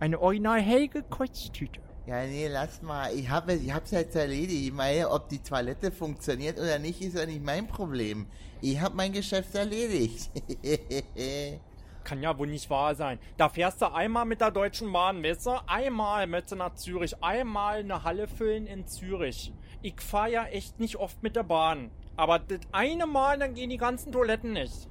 Eine 0.00 0.20
original 0.20 0.60
helge 0.60 1.02
Kotztüte. 1.02 1.80
Ja, 2.06 2.22
nee, 2.26 2.48
lass 2.48 2.82
mal. 2.82 3.14
Ich 3.14 3.30
habe 3.30 3.54
ich 3.54 3.72
hab's 3.72 3.90
jetzt 3.90 4.14
erledigt. 4.14 4.66
Ich 4.66 4.72
meine, 4.72 5.08
ob 5.10 5.30
die 5.30 5.38
Toilette 5.38 5.90
funktioniert 5.90 6.58
oder 6.58 6.78
nicht, 6.78 7.00
ist 7.00 7.16
ja 7.16 7.24
nicht 7.24 7.42
mein 7.42 7.66
Problem. 7.66 8.26
Ich 8.60 8.78
habe 8.78 8.94
mein 8.94 9.12
Geschäft 9.12 9.54
erledigt. 9.54 10.30
Kann 12.04 12.22
ja 12.22 12.36
wohl 12.36 12.48
nicht 12.48 12.68
wahr 12.68 12.94
sein. 12.94 13.18
Da 13.38 13.48
fährst 13.48 13.80
du 13.80 13.90
einmal 13.90 14.26
mit 14.26 14.42
der 14.42 14.50
Deutschen 14.50 14.92
Bahn, 14.92 15.22
weißt 15.22 15.46
du? 15.46 15.52
Einmal 15.66 16.26
mit 16.26 16.50
nach 16.50 16.74
Zürich. 16.74 17.22
Einmal 17.22 17.78
eine 17.78 18.02
Halle 18.04 18.28
füllen 18.28 18.66
in 18.66 18.86
Zürich. 18.86 19.54
Ich 19.80 19.98
fahre 20.02 20.30
ja 20.30 20.44
echt 20.44 20.78
nicht 20.80 20.96
oft 20.96 21.22
mit 21.22 21.36
der 21.36 21.44
Bahn. 21.44 21.90
Aber 22.16 22.38
das 22.38 22.60
eine 22.72 23.06
Mal, 23.06 23.38
dann 23.38 23.54
gehen 23.54 23.70
die 23.70 23.78
ganzen 23.78 24.12
Toiletten 24.12 24.52
nicht. 24.52 24.90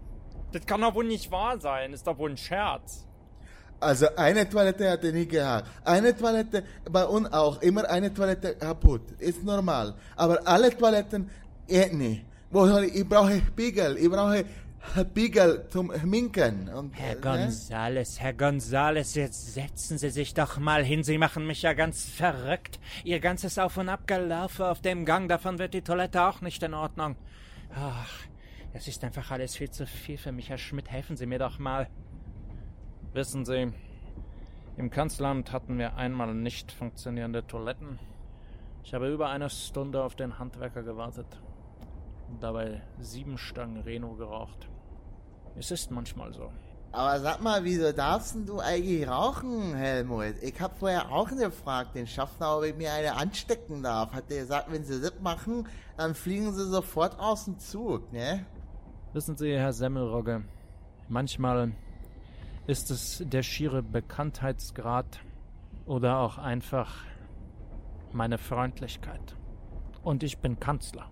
Das 0.51 0.65
kann 0.65 0.81
doch 0.81 0.95
wohl 0.95 1.05
nicht 1.05 1.29
wahr 1.31 1.59
sein. 1.59 1.93
Ist 1.93 2.07
doch 2.07 2.17
wohl 2.17 2.31
ein 2.31 2.37
Scherz. 2.37 3.07
Also 3.83 4.07
eine 4.15 4.49
Toilette 4.49 4.89
hat 4.89 5.03
er 5.03 5.11
nie 5.11 5.27
gehabt. 5.27 5.69
Eine 5.83 6.15
Toilette, 6.15 6.63
bei 6.89 7.05
uns 7.05 7.31
auch, 7.31 7.61
immer 7.61 7.89
eine 7.89 8.13
Toilette 8.13 8.55
kaputt. 8.55 9.01
Ist 9.19 9.43
normal. 9.43 9.93
Aber 10.15 10.39
alle 10.47 10.75
Toiletten, 10.75 11.29
eh 11.67 11.93
nicht. 11.93 12.25
Ich 12.93 13.07
brauche 13.07 13.41
Spiegel, 13.47 13.97
ich 13.97 14.09
brauche 14.09 14.45
Spiegel 14.95 15.65
zum 15.69 15.91
Minken. 16.03 16.69
Und, 16.69 16.93
Herr 16.93 17.15
Gonzales, 17.15 18.19
Herr 18.19 18.33
Gonzales, 18.33 19.15
jetzt 19.15 19.53
setzen 19.53 19.97
Sie 19.97 20.09
sich 20.11 20.33
doch 20.33 20.59
mal 20.59 20.83
hin. 20.83 21.03
Sie 21.03 21.17
machen 21.17 21.47
mich 21.47 21.63
ja 21.63 21.73
ganz 21.73 22.05
verrückt. 22.05 22.79
Ihr 23.03 23.19
ganzes 23.19 23.57
Auf- 23.57 23.77
und 23.77 23.89
Abgelaufe 23.89 24.67
auf 24.67 24.81
dem 24.81 25.05
Gang, 25.05 25.27
davon 25.29 25.57
wird 25.57 25.73
die 25.73 25.81
Toilette 25.81 26.21
auch 26.23 26.41
nicht 26.41 26.61
in 26.61 26.73
Ordnung. 26.73 27.15
Ach, 27.75 28.11
das 28.73 28.87
ist 28.87 29.03
einfach 29.03 29.31
alles 29.31 29.55
viel 29.55 29.71
zu 29.71 29.87
viel 29.87 30.17
für 30.17 30.31
mich, 30.31 30.49
Herr 30.49 30.57
Schmidt. 30.57 30.91
Helfen 30.91 31.17
Sie 31.17 31.25
mir 31.25 31.39
doch 31.39 31.57
mal. 31.59 31.87
Wissen 33.13 33.45
Sie, 33.45 33.71
im 34.75 34.89
Kanzleramt 34.89 35.51
hatten 35.51 35.77
wir 35.77 35.97
einmal 35.97 36.33
nicht 36.33 36.71
funktionierende 36.71 37.45
Toiletten. 37.45 37.99
Ich 38.83 38.95
habe 38.95 39.13
über 39.13 39.29
eine 39.29 39.51
Stunde 39.51 40.03
auf 40.03 40.15
den 40.15 40.39
Handwerker 40.39 40.81
gewartet 40.81 41.27
und 42.27 42.41
dabei 42.41 42.81
sieben 42.99 43.37
Stangen 43.37 43.83
Reno 43.83 44.15
geraucht. 44.15 44.67
Es 45.55 45.69
ist 45.69 45.91
manchmal 45.91 46.33
so. 46.33 46.51
Aber 46.91 47.19
sag 47.19 47.39
mal, 47.43 47.63
wieso 47.63 47.91
darfst 47.91 48.35
du 48.47 48.59
eigentlich 48.59 49.07
rauchen, 49.07 49.75
Helmut? 49.75 50.41
Ich 50.41 50.59
hab 50.59 50.79
vorher 50.79 51.11
auch 51.11 51.29
gefragt, 51.29 51.93
den 51.93 52.07
Schaffner, 52.07 52.57
ob 52.57 52.63
ich 52.63 52.75
mir 52.75 52.93
eine 52.93 53.15
anstecken 53.15 53.83
darf. 53.83 54.11
Hat 54.11 54.31
der 54.31 54.41
gesagt, 54.41 54.71
wenn 54.71 54.83
sie 54.83 54.99
das 54.99 55.19
machen, 55.21 55.67
dann 55.97 56.15
fliegen 56.15 56.51
sie 56.51 56.67
sofort 56.67 57.19
aus 57.19 57.45
dem 57.45 57.59
Zug, 57.59 58.11
ne? 58.11 58.43
Wissen 59.13 59.37
Sie, 59.37 59.55
Herr 59.55 59.73
Semmelrogge, 59.73 60.45
Manchmal 61.09 61.73
ist 62.67 62.91
es 62.91 63.23
der 63.25 63.43
schiere 63.43 63.83
Bekanntheitsgrad 63.83 65.19
oder 65.85 66.19
auch 66.19 66.37
einfach 66.37 67.05
meine 68.11 68.37
Freundlichkeit. 68.37 69.35
Und 70.03 70.23
ich 70.23 70.37
bin 70.37 70.59
Kanzler. 70.59 71.09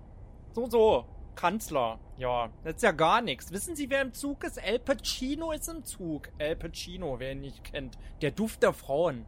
So, 0.54 0.70
so. 0.70 1.06
Kanzler. 1.36 1.98
Ja, 2.18 2.50
das 2.64 2.76
ist 2.76 2.84
ja 2.84 2.92
gar 2.92 3.22
nichts. 3.22 3.52
Wissen 3.52 3.76
Sie, 3.76 3.90
wer 3.90 4.02
im 4.02 4.14
Zug 4.14 4.44
ist? 4.44 4.58
El 4.58 4.80
Pacino 4.80 5.52
ist 5.52 5.68
im 5.70 5.84
Zug. 5.84 6.30
El 6.38 6.56
Pacino, 6.56 7.20
wer 7.20 7.32
ihn 7.32 7.42
nicht 7.42 7.64
kennt. 7.64 7.98
Der 8.22 8.32
Duft 8.32 8.64
der 8.64 8.74
Frauen. 8.74 9.26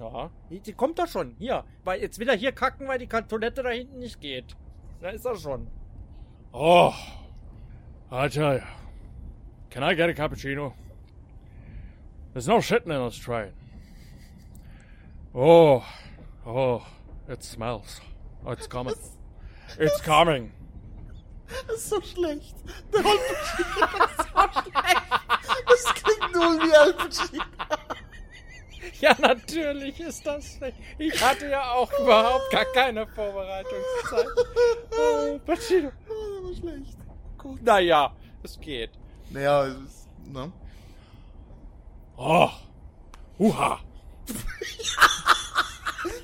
Ja, 0.00 0.30
die, 0.50 0.60
die 0.60 0.72
kommt 0.72 0.98
da 0.98 1.06
schon. 1.06 1.36
Hier. 1.38 1.64
Weil 1.84 2.00
jetzt 2.00 2.18
will 2.18 2.28
er 2.28 2.36
hier 2.36 2.52
kacken, 2.52 2.88
weil 2.88 2.98
die 2.98 3.06
Toilette 3.06 3.62
da 3.62 3.70
hinten 3.70 4.00
nicht 4.00 4.20
geht. 4.20 4.56
Da 5.00 5.10
ist 5.10 5.24
er 5.24 5.36
schon. 5.36 5.68
Oh, 6.52 6.92
I 8.10 8.28
tell 8.28 8.58
you. 8.58 8.66
Can 9.70 9.82
I 9.82 9.94
get 9.94 10.08
a 10.08 10.12
cappuccino? 10.12 10.72
There's 12.34 12.48
no 12.48 12.58
shitting 12.58 12.90
in 12.90 13.04
this 13.04 13.16
train. 13.16 13.52
Oh, 15.32 15.86
oh, 16.44 16.84
it 17.28 17.44
smells. 17.44 18.00
Oh, 18.44 18.50
it's 18.50 18.66
coming. 18.66 18.94
It's 19.78 20.00
coming. 20.00 20.52
Das 21.66 21.76
ist 21.76 21.88
so 21.90 22.00
schlecht. 22.00 22.54
Der 22.92 23.04
Al 23.04 23.18
Pacino 23.18 24.04
ist 24.04 24.16
so 24.16 24.70
schlecht. 24.70 25.02
Das 25.66 25.94
klingt 25.94 26.32
null 26.34 26.58
wie 26.60 26.74
Al 26.76 26.92
Pacino. 26.94 27.44
Ja, 29.00 29.16
natürlich 29.20 30.00
ist 30.00 30.26
das 30.26 30.56
schlecht. 30.56 30.76
Ich 30.98 31.20
hatte 31.22 31.48
ja 31.48 31.72
auch 31.72 31.90
überhaupt 32.00 32.50
gar 32.50 32.64
keine 32.66 33.06
Vorbereitungszeit. 33.06 34.26
Oh, 34.98 35.38
Pacino. 35.46 35.92
Oh, 36.08 36.48
das 36.48 36.62
war 36.62 36.70
schlecht. 36.70 36.98
Gut. 37.38 37.62
Naja, 37.62 38.14
es 38.42 38.60
geht. 38.60 38.90
Naja, 39.30 39.66
es 39.66 39.76
ist, 39.76 40.08
ne? 40.32 40.52
Oh, 42.16 42.50
huha. 43.38 43.80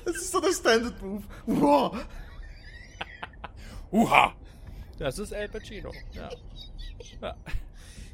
Das 0.05 0.15
ist 0.15 0.31
so 0.31 0.39
der 0.39 0.51
Standard-Move. 0.51 1.23
Wow. 1.45 1.95
Huha. 3.91 4.33
Das 4.97 5.19
ist 5.19 5.31
El 5.31 5.49
Pacino. 5.49 5.91
Ja. 6.13 6.29
ja. 7.21 7.35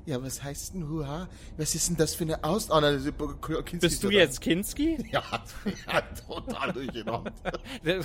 Ja, 0.06 0.24
was 0.24 0.42
heißt 0.42 0.74
denn 0.74 0.88
Hurra? 0.88 1.28
Was 1.58 1.76
ist 1.76 1.90
denn 1.90 1.98
das 1.98 2.16
für 2.16 2.24
eine 2.24 2.42
Aus... 2.42 2.72
Oh, 2.72 2.80
nein, 2.80 2.94
das 2.94 3.04
ist 3.04 3.18
Kinski 3.42 3.78
Bist 3.78 4.04
du 4.06 4.10
jetzt 4.10 4.40
Kinski? 4.40 4.98
Ja, 5.12 5.22
ja 5.66 6.02
total 6.26 6.72
durcheinander. 6.72 7.34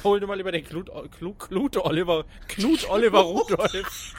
Hol 0.03 0.19
dir 0.19 0.27
mal 0.27 0.37
lieber 0.37 0.51
den 0.51 0.65
Knut, 0.65 0.91
Knut, 1.13 1.39
Knut 1.39 1.77
Oliver, 1.77 2.25
Knut 2.49 2.91
Oliver 2.91 3.21
Rudolf 3.21 4.15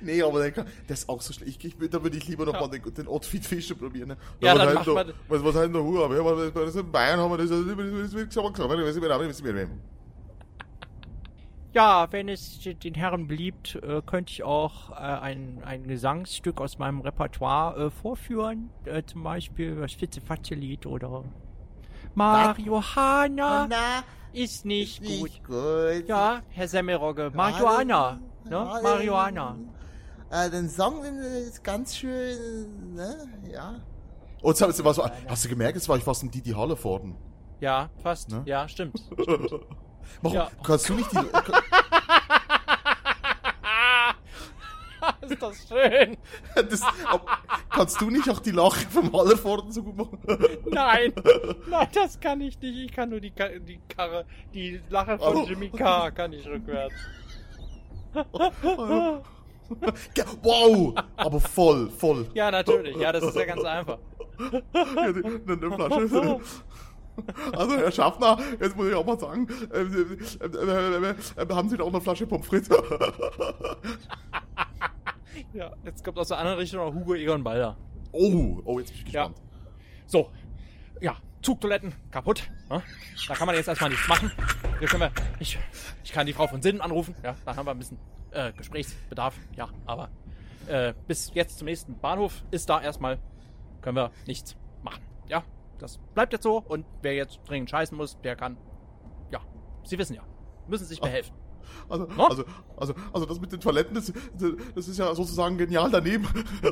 nee, 0.00 0.22
aber 0.22 0.48
der 0.48 0.64
das 0.86 1.00
ist 1.00 1.08
auch 1.08 1.20
so 1.20 1.32
schlecht. 1.32 1.64
Ich, 1.64 1.80
ich, 1.80 1.90
da 1.90 2.02
würde 2.02 2.16
ich 2.16 2.26
lieber 2.28 2.44
noch 2.44 2.54
ja. 2.54 2.60
mal 2.60 2.68
den, 2.68 2.94
den 2.94 3.08
Outfit 3.08 3.44
Fischer 3.44 3.74
probieren. 3.74 4.08
Ne? 4.08 4.16
Ja, 4.40 4.54
da, 4.54 4.64
dann 4.66 4.76
halt 4.76 4.86
macht 4.86 4.94
man... 4.94 5.12
Was, 5.28 5.44
was 5.44 5.54
heißt 5.54 5.74
denn 5.74 6.74
der 6.74 6.80
In 6.80 6.92
Bayern 6.92 7.20
haben 7.20 7.30
wir 7.30 7.38
das... 7.38 7.50
Ja, 11.72 12.10
wenn 12.10 12.30
es 12.30 12.60
den 12.60 12.94
Herren 12.94 13.26
beliebt, 13.28 13.74
äh, 13.82 14.00
könnte 14.00 14.32
ich 14.32 14.42
auch 14.42 14.92
äh, 14.92 14.94
ein, 14.94 15.60
ein 15.62 15.86
Gesangsstück 15.86 16.58
aus 16.60 16.78
meinem 16.78 17.02
Repertoire 17.02 17.86
äh, 17.86 17.90
vorführen. 17.90 18.70
Zum 19.06 19.22
Beispiel 19.22 19.76
das 19.76 19.92
Fitzefatze-Lied 19.92 20.86
oder 20.86 21.24
Mario 22.14 22.82
Hanna 22.82 23.68
ist 24.32 24.64
nicht, 24.64 25.02
ist 25.02 25.08
gut. 25.08 25.22
nicht 25.24 25.44
gut. 25.44 26.08
Ja, 26.08 26.42
Herr 26.48 26.68
Semmelrogge, 26.68 27.30
Mario 27.34 27.68
Hanna. 27.68 28.20
Ne? 28.48 28.56
Ja, 28.56 28.80
Marihuana. 28.82 29.56
Äh, 30.30 30.50
den 30.50 30.68
Song 30.68 31.04
ist 31.04 31.62
ganz 31.62 31.96
schön, 31.96 32.94
ne? 32.94 33.28
Ja. 33.52 33.80
Hast, 34.44 34.60
du, 34.60 34.84
was, 34.84 34.98
hast 34.98 35.44
du 35.44 35.48
gemerkt, 35.48 35.76
jetzt 35.76 35.88
war 35.88 35.96
ich 35.96 36.04
fast 36.04 36.22
ein 36.22 36.30
Didi 36.30 36.50
Halle 36.50 36.82
worden. 36.82 37.16
Ja, 37.60 37.90
fast. 38.02 38.30
Ne? 38.30 38.42
Ja, 38.44 38.68
stimmt. 38.68 39.00
Warum? 40.22 40.36
Ja. 40.36 40.50
Kannst 40.62 40.88
du 40.88 40.94
nicht 40.94 41.10
die... 41.12 41.18
ist 45.30 45.42
das 45.42 45.68
schön. 45.68 46.16
das, 46.54 46.82
ob, 47.12 47.28
kannst 47.70 48.00
du 48.00 48.10
nicht 48.10 48.28
auch 48.28 48.40
die 48.40 48.50
Lache 48.50 48.86
vom 48.88 49.12
Hallervorden 49.12 49.72
so 49.72 49.82
gut 49.82 49.96
machen? 49.96 50.18
Nein, 50.70 51.12
nein, 51.68 51.88
das 51.92 52.20
kann 52.20 52.40
ich 52.40 52.60
nicht. 52.60 52.76
Ich 52.76 52.92
kann 52.92 53.10
nur 53.10 53.20
die, 53.20 53.32
die 53.32 53.80
Karre, 53.88 54.24
die 54.54 54.80
Lache 54.88 55.18
von 55.18 55.36
Oh. 55.36 55.46
Jimmy 55.46 55.70
Carr 55.70 56.10
kann 56.10 56.32
ich 56.32 56.46
rückwärts. 56.46 56.94
Wow! 60.42 60.94
Aber 61.16 61.40
voll, 61.40 61.90
voll. 61.90 62.26
Ja, 62.34 62.50
natürlich. 62.50 62.96
Ja, 62.96 63.12
das 63.12 63.24
ist 63.24 63.36
ja 63.36 63.44
ganz 63.44 63.64
einfach. 63.64 63.98
Ja, 64.72 65.02
Eine, 65.02 65.72
Flasche. 65.72 66.40
Also, 67.52 67.76
Herr 67.78 67.90
Schaffner, 67.90 68.36
jetzt 68.60 68.76
muss 68.76 68.88
ich 68.88 68.94
auch 68.94 69.06
mal 69.06 69.18
sagen, 69.18 69.48
äh, 69.72 69.80
äh, 69.80 71.14
äh, 71.42 71.48
haben 71.54 71.68
Sie 71.70 71.76
da 71.78 71.84
auch 71.84 71.88
eine 71.88 72.00
Flasche 72.00 72.26
Pommes 72.26 72.46
frites? 72.46 72.68
Ja, 75.52 75.72
jetzt 75.84 76.04
kommt 76.04 76.18
aus 76.18 76.28
der 76.28 76.38
anderen 76.38 76.58
Richtung 76.58 76.80
noch 76.84 76.94
Hugo 76.94 77.14
Egon 77.14 77.42
Balder. 77.42 77.76
oh, 78.12 78.58
oh, 78.64 78.78
jetzt 78.78 78.92
bin 78.92 79.06
ich 79.06 79.12
Ja. 79.12 79.28
gespannt. 79.28 79.46
So, 80.06 80.30
ja, 81.00 81.16
Zugtoiletten 81.42 81.94
kaputt. 82.10 82.50
Ne? 82.70 82.82
Da 83.28 83.34
kann 83.34 83.46
man 83.46 83.54
jetzt 83.54 83.68
erstmal 83.68 83.90
nichts 83.90 84.08
machen. 84.08 84.32
Hier 84.78 84.88
können 84.88 85.02
wir, 85.02 85.12
ich, 85.38 85.58
ich 86.04 86.12
kann 86.12 86.26
die 86.26 86.32
Frau 86.32 86.46
von 86.46 86.60
Sinnen 86.62 86.80
anrufen. 86.80 87.14
Ja, 87.22 87.36
da 87.44 87.56
haben 87.56 87.66
wir 87.66 87.70
ein 87.72 87.78
bisschen 87.78 87.98
äh, 88.32 88.52
Gesprächsbedarf. 88.52 89.34
Ja, 89.56 89.68
aber 89.86 90.10
äh, 90.66 90.94
bis 91.06 91.30
jetzt 91.34 91.58
zum 91.58 91.66
nächsten 91.66 91.98
Bahnhof 91.98 92.42
ist 92.50 92.68
da 92.68 92.80
erstmal, 92.82 93.18
können 93.82 93.96
wir 93.96 94.10
nichts 94.26 94.56
machen. 94.82 95.02
Ja, 95.28 95.44
das 95.78 95.98
bleibt 96.14 96.32
jetzt 96.32 96.42
so. 96.42 96.58
Und 96.58 96.84
wer 97.02 97.14
jetzt 97.14 97.40
dringend 97.46 97.70
scheißen 97.70 97.96
muss, 97.96 98.20
der 98.22 98.34
kann, 98.36 98.56
ja, 99.30 99.40
Sie 99.84 99.98
wissen 99.98 100.14
ja, 100.14 100.22
müssen 100.66 100.84
sich 100.86 101.00
behelfen. 101.00 101.34
Also, 101.88 102.06
No? 102.16 102.26
also, 102.26 102.44
also, 102.76 102.94
also 103.12 103.26
das 103.26 103.40
mit 103.40 103.52
den 103.52 103.60
Toiletten, 103.60 103.94
das, 103.94 104.12
das 104.74 104.88
ist 104.88 104.98
ja 104.98 105.14
sozusagen 105.14 105.58
genial 105.58 105.90
daneben. 105.90 106.26
Ja, 106.62 106.70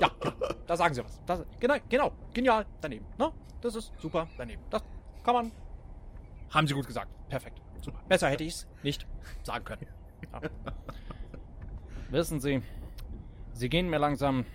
ja, 0.00 0.10
da 0.72 0.76
sagen 0.76 0.94
Sie 0.94 1.04
was. 1.04 1.20
Das, 1.26 1.44
genau, 1.60 1.74
genau, 1.90 2.12
genial 2.32 2.64
daneben. 2.80 3.04
Ne? 3.18 3.30
Das 3.60 3.74
ist 3.74 3.92
super 3.98 4.26
daneben. 4.38 4.62
Das 4.70 4.82
kann 5.22 5.34
man. 5.34 5.52
Haben 6.48 6.66
Sie 6.66 6.72
gut 6.72 6.86
gesagt. 6.86 7.10
Perfekt. 7.28 7.60
Super. 7.82 8.00
Besser 8.08 8.30
hätte 8.30 8.44
ich 8.44 8.54
es 8.54 8.68
nicht 8.82 9.06
sagen 9.42 9.66
können. 9.66 9.86
Ja. 10.32 10.40
Wissen 12.10 12.40
Sie, 12.40 12.62
Sie 13.52 13.68
gehen 13.68 13.90
mir 13.90 13.98
langsam 13.98 14.46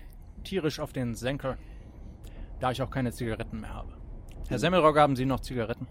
tierisch 0.44 0.80
auf 0.80 0.92
den 0.92 1.14
Senkel, 1.14 1.60
da 2.60 2.72
ich 2.72 2.82
auch 2.82 2.90
keine 2.90 3.12
Zigaretten 3.12 3.62
mehr 3.62 3.76
habe. 3.76 3.94
Herr 4.48 4.58
Semmelrogge, 4.58 5.00
haben 5.00 5.16
Sie 5.16 5.26
noch 5.26 5.42
Zigaretten? 5.42 5.88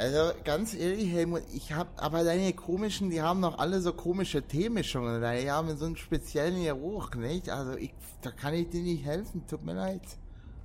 Also 0.00 0.32
ganz 0.44 0.72
ehrlich, 0.72 1.12
Helmut, 1.12 1.42
ich 1.52 1.74
hab, 1.74 2.02
aber 2.02 2.24
deine 2.24 2.54
komischen, 2.54 3.10
die 3.10 3.20
haben 3.20 3.40
noch 3.40 3.58
alle 3.58 3.82
so 3.82 3.92
komische 3.92 4.40
Teemischungen. 4.40 5.20
Die 5.20 5.50
haben 5.50 5.76
so 5.76 5.84
einen 5.84 5.96
speziellen 5.98 6.64
Geruch, 6.64 7.14
nicht? 7.16 7.50
Also 7.50 7.76
ich, 7.76 7.92
da 8.22 8.30
kann 8.30 8.54
ich 8.54 8.70
dir 8.70 8.80
nicht 8.82 9.04
helfen, 9.04 9.46
tut 9.46 9.62
mir 9.62 9.74
leid. 9.74 10.00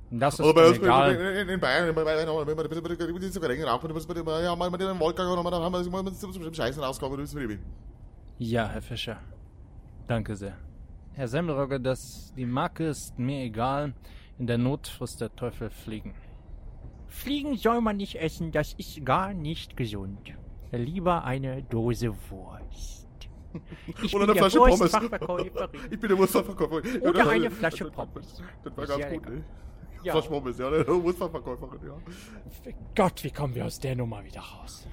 Das 0.10 0.36
ist 0.36 0.39
Aber 0.39 0.54
bei 0.54 0.62
mir 0.62 0.67
uns 0.69 0.78
egal. 0.78 1.15
in, 1.15 1.50
in 1.50 1.60
Bayern, 1.60 1.89
in 1.89 1.95
Bayern, 1.95 2.30
Ja, 8.38 8.69
Herr 8.69 8.82
Fischer. 8.82 9.19
Danke 10.08 10.38
sehr. 10.38 10.56
Herr 11.12 11.28
Semmelrogge, 11.28 11.82
das, 11.82 12.32
die 12.38 12.45
Marke 12.45 12.86
ist 12.88 13.19
mir 13.19 13.43
egal. 13.43 13.95
In 14.39 14.48
der 14.48 14.58
Not 14.58 14.88
frisst 14.88 15.19
der 15.19 15.36
Teufel 15.36 15.69
fliegen. 15.69 16.13
Fliegen 17.15 17.56
soll 17.56 17.80
man 17.80 17.95
nicht 17.97 18.15
essen, 18.15 18.51
das 18.51 18.73
ist 18.73 19.06
gar 19.06 19.34
nicht 19.34 19.78
gesund. 19.78 20.34
Lieber 20.71 21.23
eine 21.23 21.63
Dose 21.63 22.13
Wurst. 22.30 23.08
Ich 24.04 24.13
Oder 24.13 24.28
bin 24.28 24.32
eine 24.32 24.34
der 24.34 24.43
Flasche 24.43 24.58
Pommes. 24.58 24.80
Wurstfachverkäuferin. 24.82 25.69
Ich 25.91 25.99
bin 25.99 26.10
der 26.10 26.17
Wurstverkäufer. 26.17 27.08
Oder 27.08 27.30
eine 27.30 27.49
Flasche 27.49 27.86
Pommes. 27.89 28.43
Das 28.65 28.78
war 28.78 28.86
Sehr 28.86 28.97
ganz 28.97 29.13
gut, 29.13 29.30
ne? 29.30 29.43
Ja. 30.04 30.12
Flasche 30.12 30.30
Pommes, 30.30 30.58
ja, 30.60 30.69
der 30.69 30.88
Wurstverkäuferin, 30.88 31.80
ja. 31.88 32.73
Gott, 32.95 33.23
wie 33.23 33.32
kommen 33.32 33.56
wir 33.56 33.65
aus 33.65 33.80
der 33.80 33.95
Nummer 33.95 34.21
wieder 34.25 34.41
raus? 34.41 34.86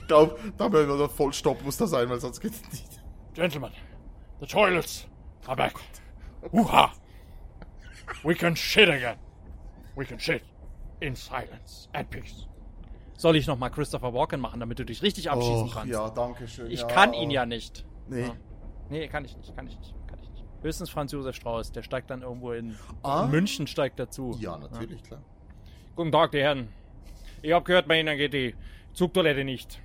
Ich 0.00 0.06
glaube, 0.06 0.38
da 0.58 0.70
werden 0.70 0.98
wir 0.98 1.08
voll 1.08 1.32
Stopp 1.32 1.64
muss 1.64 1.78
da 1.78 1.86
sein, 1.86 2.10
weil 2.10 2.20
sonst 2.20 2.40
geht's 2.40 2.60
nicht. 2.70 3.00
Gentlemen, 3.32 3.72
the 4.40 4.46
toilets 4.46 5.08
are 5.46 5.56
back. 5.56 5.74
Hoo-ha! 6.52 6.92
We 8.22 8.34
can 8.34 8.54
shit 8.54 8.90
again. 8.90 9.16
We 9.96 10.04
can 10.04 10.20
shit 10.20 10.42
in 11.00 11.14
silence 11.14 11.88
and 11.92 12.08
peace. 12.10 12.46
Soll 13.16 13.36
ich 13.36 13.46
nochmal 13.46 13.70
Christopher 13.70 14.12
Walken 14.12 14.40
machen, 14.40 14.60
damit 14.60 14.78
du 14.78 14.84
dich 14.84 15.02
richtig 15.02 15.30
abschießen 15.30 15.68
Och, 15.68 15.74
kannst? 15.74 15.92
ja, 15.92 16.10
danke 16.10 16.46
schön. 16.48 16.70
Ich 16.70 16.80
ja, 16.82 16.86
kann 16.86 17.14
ihn 17.14 17.30
ja 17.30 17.46
nicht. 17.46 17.86
Nee. 18.08 18.22
Ja. 18.22 18.36
Nee, 18.90 19.08
kann 19.08 19.24
ich 19.24 19.36
nicht, 19.36 19.56
kann 19.56 19.66
ich 19.66 19.78
nicht, 19.78 19.94
kann 20.06 20.18
ich 20.22 20.30
nicht. 20.30 20.44
Höchstens 20.62 20.90
Franz 20.90 21.12
Josef 21.12 21.34
Strauß, 21.36 21.72
der 21.72 21.82
steigt 21.82 22.10
dann 22.10 22.22
irgendwo 22.22 22.52
in, 22.52 22.76
Ah. 23.02 23.26
München 23.26 23.66
steigt 23.66 23.98
dazu. 23.98 24.36
Ja, 24.38 24.58
natürlich, 24.58 25.02
klar. 25.02 25.22
Guten 25.96 26.12
Tag, 26.12 26.30
die 26.32 26.40
Herren. 26.40 26.68
Ich 27.42 27.52
hab 27.52 27.64
gehört, 27.64 27.88
bei 27.88 27.98
Ihnen 28.00 28.16
geht 28.18 28.34
die 28.34 28.54
Zugtoilette 28.92 29.44
nicht. 29.44 29.80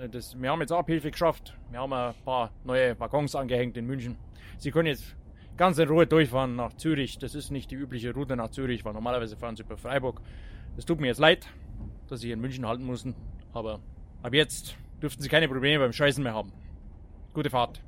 Äh, 0.00 0.08
Das, 0.08 0.40
wir 0.40 0.50
haben 0.50 0.60
jetzt 0.60 0.72
Abhilfe 0.72 1.10
geschafft. 1.10 1.56
Wir 1.70 1.80
haben 1.80 1.92
ein 1.92 2.14
paar 2.24 2.50
neue 2.64 2.98
Waggons 3.00 3.34
angehängt 3.34 3.76
in 3.76 3.86
München. 3.86 4.16
Sie 4.58 4.70
können 4.70 4.86
jetzt 4.88 5.16
ganz 5.56 5.78
in 5.78 5.88
Ruhe 5.88 6.06
durchfahren 6.06 6.54
nach 6.56 6.72
Zürich. 6.74 7.18
Das 7.18 7.34
ist 7.34 7.50
nicht 7.50 7.70
die 7.70 7.74
übliche 7.74 8.14
Route 8.14 8.36
nach 8.36 8.50
Zürich, 8.50 8.84
weil 8.84 8.92
normalerweise 8.92 9.36
fahren 9.36 9.56
sie 9.56 9.62
über 9.64 9.76
Freiburg. 9.76 10.20
Es 10.76 10.84
tut 10.84 11.00
mir 11.00 11.06
jetzt 11.06 11.20
leid, 11.20 11.46
dass 12.08 12.20
Sie 12.20 12.30
in 12.30 12.40
München 12.40 12.66
halten 12.66 12.84
mussten. 12.84 13.14
Aber 13.52 13.80
ab 14.22 14.34
jetzt 14.34 14.76
dürften 15.02 15.22
Sie 15.22 15.28
keine 15.28 15.48
Probleme 15.48 15.82
beim 15.82 15.92
Scheißen 15.92 16.22
mehr 16.22 16.34
haben. 16.34 16.52
Gute 17.32 17.50
Fahrt. 17.50 17.80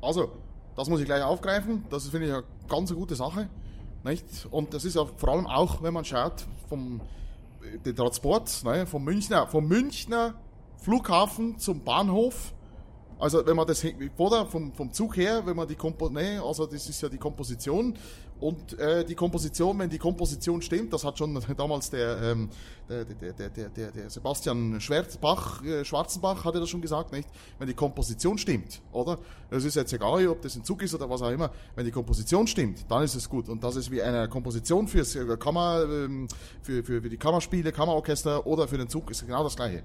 Also, 0.00 0.32
das 0.76 0.88
muss 0.88 1.00
ich 1.00 1.06
gleich 1.06 1.22
aufgreifen. 1.22 1.84
Das 1.90 2.08
finde 2.08 2.26
ich 2.28 2.32
eine 2.32 2.44
ganz 2.68 2.94
gute 2.94 3.14
Sache. 3.14 3.48
Nicht? 4.04 4.46
Und 4.50 4.74
das 4.74 4.84
ist 4.84 4.96
ja 4.96 5.04
vor 5.04 5.28
allem 5.30 5.46
auch, 5.46 5.82
wenn 5.82 5.92
man 5.92 6.04
schaut, 6.04 6.46
vom 6.68 7.00
den 7.84 7.96
Transport 7.96 8.64
ne, 8.64 8.86
vom, 8.86 9.04
Münchner, 9.04 9.46
vom 9.46 9.66
Münchner 9.66 10.34
Flughafen 10.78 11.58
zum 11.58 11.82
Bahnhof. 11.82 12.54
Also 13.18 13.44
wenn 13.44 13.56
man 13.56 13.66
das 13.66 13.84
oder 14.16 14.46
vom, 14.46 14.72
vom 14.72 14.92
Zug 14.92 15.16
her, 15.16 15.42
wenn 15.44 15.56
man 15.56 15.66
die 15.66 15.74
Kompo 15.74 16.08
ne, 16.08 16.40
also 16.42 16.66
das 16.66 16.88
ist 16.88 17.00
ja 17.02 17.08
die 17.08 17.18
Komposition 17.18 17.94
und 18.40 18.78
äh, 18.78 19.04
die 19.04 19.14
Komposition, 19.14 19.78
wenn 19.78 19.90
die 19.90 19.98
Komposition 19.98 20.62
stimmt, 20.62 20.92
das 20.92 21.04
hat 21.04 21.18
schon 21.18 21.38
damals 21.56 21.90
der 21.90 22.22
ähm, 22.22 22.50
der, 22.88 23.04
der, 23.04 23.32
der, 23.32 23.68
der, 23.68 23.90
der, 23.90 24.10
Sebastian 24.10 24.80
Schwarzbach, 24.80 25.62
äh, 25.62 25.84
Schwarzenbach 25.84 26.44
hatte 26.44 26.58
das 26.60 26.68
schon 26.68 26.80
gesagt, 26.80 27.12
nicht? 27.12 27.28
Wenn 27.58 27.68
die 27.68 27.74
Komposition 27.74 28.38
stimmt, 28.38 28.80
oder? 28.92 29.18
Es 29.50 29.64
ist 29.64 29.74
jetzt 29.74 29.92
egal, 29.92 30.26
ob 30.28 30.40
das 30.42 30.56
ein 30.56 30.64
Zug 30.64 30.82
ist 30.82 30.94
oder 30.94 31.10
was 31.10 31.20
auch 31.20 31.30
immer. 31.30 31.50
Wenn 31.74 31.84
die 31.84 31.90
Komposition 31.90 32.46
stimmt, 32.46 32.90
dann 32.90 33.02
ist 33.02 33.14
es 33.14 33.28
gut. 33.28 33.48
Und 33.48 33.62
das 33.62 33.76
ist 33.76 33.90
wie 33.90 34.00
eine 34.00 34.28
Komposition 34.28 34.88
fürs 34.88 35.14
äh, 35.16 35.36
Kammer, 35.36 35.82
ähm, 35.82 36.28
für, 36.62 36.82
für, 36.82 37.02
für 37.02 37.10
die 37.10 37.18
Kammerspiele, 37.18 37.72
Kammerorchester 37.72 38.46
oder 38.46 38.68
für 38.68 38.78
den 38.78 38.88
Zug 38.88 39.10
ist 39.10 39.26
genau 39.26 39.44
das 39.44 39.56
gleiche. 39.56 39.82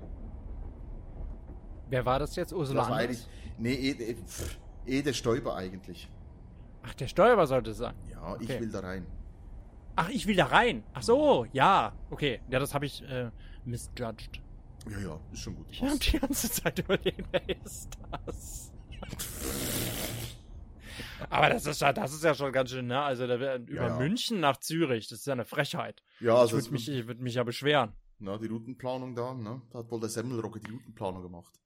Wer 1.89 2.05
war 2.05 2.19
das 2.19 2.35
jetzt? 2.35 2.53
Ursula 2.53 2.81
Das 2.81 2.89
war 2.89 2.97
eigentlich, 2.97 3.27
nee, 3.57 4.15
pff, 4.25 4.57
Ede 4.85 5.13
Stoiber 5.13 5.55
eigentlich. 5.55 6.09
Ach, 6.83 6.93
der 6.95 7.07
Steuerer 7.07 7.47
sollte 7.47 7.71
es 7.71 7.77
sein. 7.77 7.95
Ja, 8.11 8.35
ich 8.39 8.43
Okay. 8.49 8.59
will 8.61 8.69
da 8.71 8.79
rein. 8.81 9.05
Ach, 9.95 10.09
ich 10.09 10.25
will 10.27 10.35
da 10.35 10.45
rein. 10.47 10.83
Ach 10.93 11.01
so, 11.03 11.45
ja. 11.53 11.93
Okay, 12.09 12.41
ja, 12.49 12.59
das 12.59 12.73
habe 12.73 12.85
ich 12.85 13.01
äh, 13.03 13.29
misjudged. 13.63 14.41
Ja, 14.89 14.99
ja, 14.99 15.19
ist 15.31 15.39
schon 15.39 15.55
gut. 15.55 15.67
Ich 15.69 15.81
habe 15.81 15.97
die 15.97 16.19
ganze 16.19 16.49
Zeit 16.51 16.79
überlegt, 16.79 17.25
wer 17.31 17.49
ist 17.63 17.89
das? 18.11 18.71
Aber 21.29 21.49
das 21.49 21.65
ist 21.65 21.81
ja, 21.81 21.93
das 21.93 22.13
ist 22.13 22.23
ja 22.23 22.33
schon 22.35 22.51
ganz 22.51 22.69
schön, 22.71 22.87
ne? 22.87 23.01
Also 23.01 23.25
da 23.27 23.35
über 23.35 23.87
ja. 23.87 23.97
München 23.97 24.39
nach 24.39 24.57
Zürich, 24.57 25.07
das 25.07 25.19
ist 25.19 25.25
ja 25.27 25.33
eine 25.33 25.45
Frechheit. 25.45 26.03
Ja, 26.19 26.33
Ich 26.35 26.39
also 26.39 26.51
würde 26.53 26.65
es- 26.65 26.71
mich, 26.71 26.89
ich 26.89 27.07
würd 27.07 27.19
mich 27.21 27.35
ja 27.35 27.43
beschweren. 27.43 27.93
na, 28.19 28.37
die 28.37 28.47
Routenplanung 28.47 29.15
da, 29.15 29.33
ne? 29.33 29.61
Da 29.71 29.79
hat 29.79 29.89
wohl 29.91 29.99
der 29.99 30.09
Semmelrogge 30.09 30.59
die 30.59 30.71
Routenplanung 30.71 31.21
gemacht. 31.23 31.59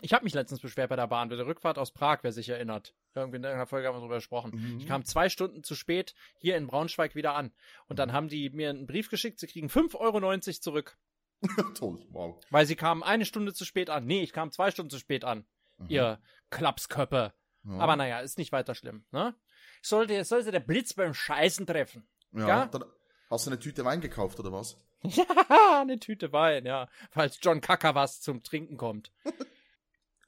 Ich 0.00 0.12
habe 0.12 0.22
mich 0.24 0.34
letztens 0.34 0.60
beschwert 0.60 0.90
bei 0.90 0.96
der 0.96 1.08
Bahn, 1.08 1.28
bei 1.28 1.34
der 1.36 1.46
Rückfahrt 1.46 1.76
aus 1.76 1.90
Prag, 1.92 2.18
wer 2.22 2.32
sich 2.32 2.48
erinnert. 2.48 2.94
Irgendwie 3.18 3.36
in 3.36 3.44
irgendeiner 3.44 3.66
Folge 3.66 3.86
haben 3.88 3.94
wir 3.96 4.00
darüber 4.00 4.16
gesprochen. 4.16 4.52
Mhm. 4.54 4.78
Ich 4.78 4.86
kam 4.86 5.04
zwei 5.04 5.28
Stunden 5.28 5.62
zu 5.62 5.74
spät 5.74 6.14
hier 6.38 6.56
in 6.56 6.66
Braunschweig 6.66 7.14
wieder 7.14 7.34
an. 7.34 7.52
Und 7.88 7.98
dann 7.98 8.12
haben 8.12 8.28
die 8.28 8.50
mir 8.50 8.70
einen 8.70 8.86
Brief 8.86 9.10
geschickt, 9.10 9.38
sie 9.40 9.46
kriegen 9.46 9.68
5,90 9.68 9.94
Euro 9.98 10.38
zurück. 10.60 10.96
Toll, 11.78 12.04
wow. 12.10 12.40
Weil 12.50 12.66
sie 12.66 12.76
kamen 12.76 13.02
eine 13.02 13.24
Stunde 13.24 13.54
zu 13.54 13.64
spät 13.64 13.90
an. 13.90 14.06
Nee, 14.06 14.22
ich 14.22 14.32
kam 14.32 14.50
zwei 14.50 14.70
Stunden 14.70 14.90
zu 14.90 14.98
spät 14.98 15.24
an. 15.24 15.46
Mhm. 15.78 15.86
Ihr 15.88 16.20
Klapsköppe. 16.50 17.32
Ja. 17.64 17.78
Aber 17.78 17.96
naja, 17.96 18.20
ist 18.20 18.38
nicht 18.38 18.52
weiter 18.52 18.74
schlimm, 18.74 19.04
ne? 19.12 19.34
Sollte, 19.82 20.24
sollte 20.24 20.50
der 20.50 20.60
Blitz 20.60 20.94
beim 20.94 21.14
Scheißen 21.14 21.66
treffen. 21.66 22.08
Ja, 22.32 22.48
Ja? 22.48 22.66
dann 22.66 22.84
hast 23.30 23.46
du 23.46 23.50
eine 23.50 23.58
Tüte 23.60 23.84
Wein 23.84 24.00
gekauft 24.00 24.38
oder 24.40 24.52
was? 24.52 24.76
Ja, 25.02 25.80
eine 25.80 26.00
Tüte 26.00 26.32
Wein, 26.32 26.66
ja. 26.66 26.88
Falls 27.10 27.38
John 27.40 27.60
Kacker 27.60 27.94
was 27.94 28.20
zum 28.20 28.42
Trinken 28.42 28.76
kommt. 28.76 29.12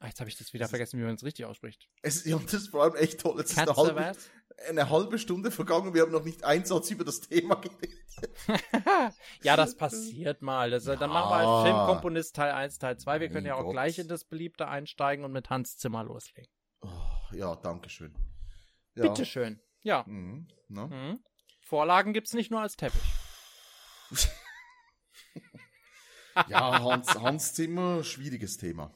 Ah, 0.03 0.07
jetzt 0.07 0.19
habe 0.19 0.31
ich 0.31 0.37
das 0.39 0.53
wieder 0.55 0.67
vergessen, 0.67 0.99
wie 0.99 1.05
man 1.05 1.15
es 1.15 1.23
richtig 1.23 1.45
ausspricht. 1.45 1.89
Es, 2.01 2.25
ja, 2.25 2.39
das 2.39 2.55
ist 2.55 2.69
vor 2.69 2.83
allem 2.85 2.95
echt 2.97 3.21
toll. 3.21 3.39
Es 3.41 3.51
ist 3.51 3.59
eine 3.59 3.77
halbe, 3.77 4.13
eine 4.69 4.89
halbe 4.89 5.19
Stunde 5.19 5.51
vergangen, 5.51 5.93
wir 5.93 6.01
haben 6.03 6.11
noch 6.11 6.25
nicht 6.25 6.43
einen 6.43 6.65
Satz 6.65 6.91
über 6.91 7.05
das 7.05 7.21
Thema 7.21 7.57
geredet. 7.57 7.99
Ja, 9.43 9.57
das 9.57 9.77
passiert 9.77 10.43
mal. 10.43 10.71
Das, 10.71 10.85
Dann 10.85 10.99
machen 11.11 11.31
wir 11.31 11.43
Ja. 11.43 11.49
halt 11.63 11.67
Filmkomponist 11.67 12.35
Teil 12.37 12.53
1, 12.53 12.79
Teil 12.79 12.99
2. 12.99 13.21
Wir 13.21 13.29
können 13.29 13.45
Mein 13.45 13.47
ja 13.47 13.55
auch 13.55 13.63
Gott. 13.65 13.73
gleich 13.73 13.99
in 13.99 14.09
das 14.09 14.25
Beliebte 14.25 14.69
einsteigen 14.69 15.25
und 15.25 15.33
mit 15.33 15.49
Hans 15.51 15.77
Zimmer 15.79 16.03
loslegen. 16.05 16.51
Oh, 16.83 16.89
ja, 17.33 17.55
danke 17.57 17.89
schön. 17.89 18.15
Ja. 18.95 19.03
Bitteschön. 19.05 19.61
Ja. 19.83 20.05
Mhm, 20.07 20.49
ne? 20.69 20.87
Mhm. 20.87 21.25
Vorlagen 21.63 22.13
gibt's 22.13 22.33
nicht 22.35 22.51
nur 22.51 22.61
als 22.61 22.77
Teppich. 22.77 23.01
Ja, 26.49 26.83
Hans, 26.83 27.15
Hans 27.21 27.55
Zimmer, 27.55 28.03
schwieriges 28.05 28.57
Thema. 28.57 28.95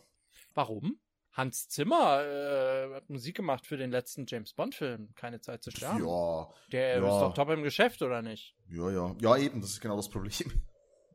Warum? 0.55 0.99
Hans 1.33 1.69
Zimmer 1.69 2.23
äh, 2.25 2.95
hat 2.95 3.11
Musik 3.11 3.37
gemacht 3.37 3.67
für 3.67 3.77
den 3.77 3.91
letzten 3.91 4.25
James 4.27 4.53
Bond-Film. 4.55 5.15
Keine 5.17 5.41
Zeit 5.41 5.65
zu 5.65 5.73
sterben. 5.73 6.07
Ja, 6.07 6.49
Der 6.71 6.99
ja. 6.99 7.09
ist 7.09 7.21
doch 7.21 7.35
top 7.35 7.51
im 7.51 7.65
Geschäft, 7.65 8.03
oder 8.03 8.23
nicht? 8.23 8.55
ja, 8.71 8.91
ja. 8.91 9.17
Ja, 9.21 9.37
eben, 9.37 9.61
das 9.61 9.71
ist 9.71 9.81
genau 9.81 9.97
das 9.97 10.09
Problem. 10.09 10.63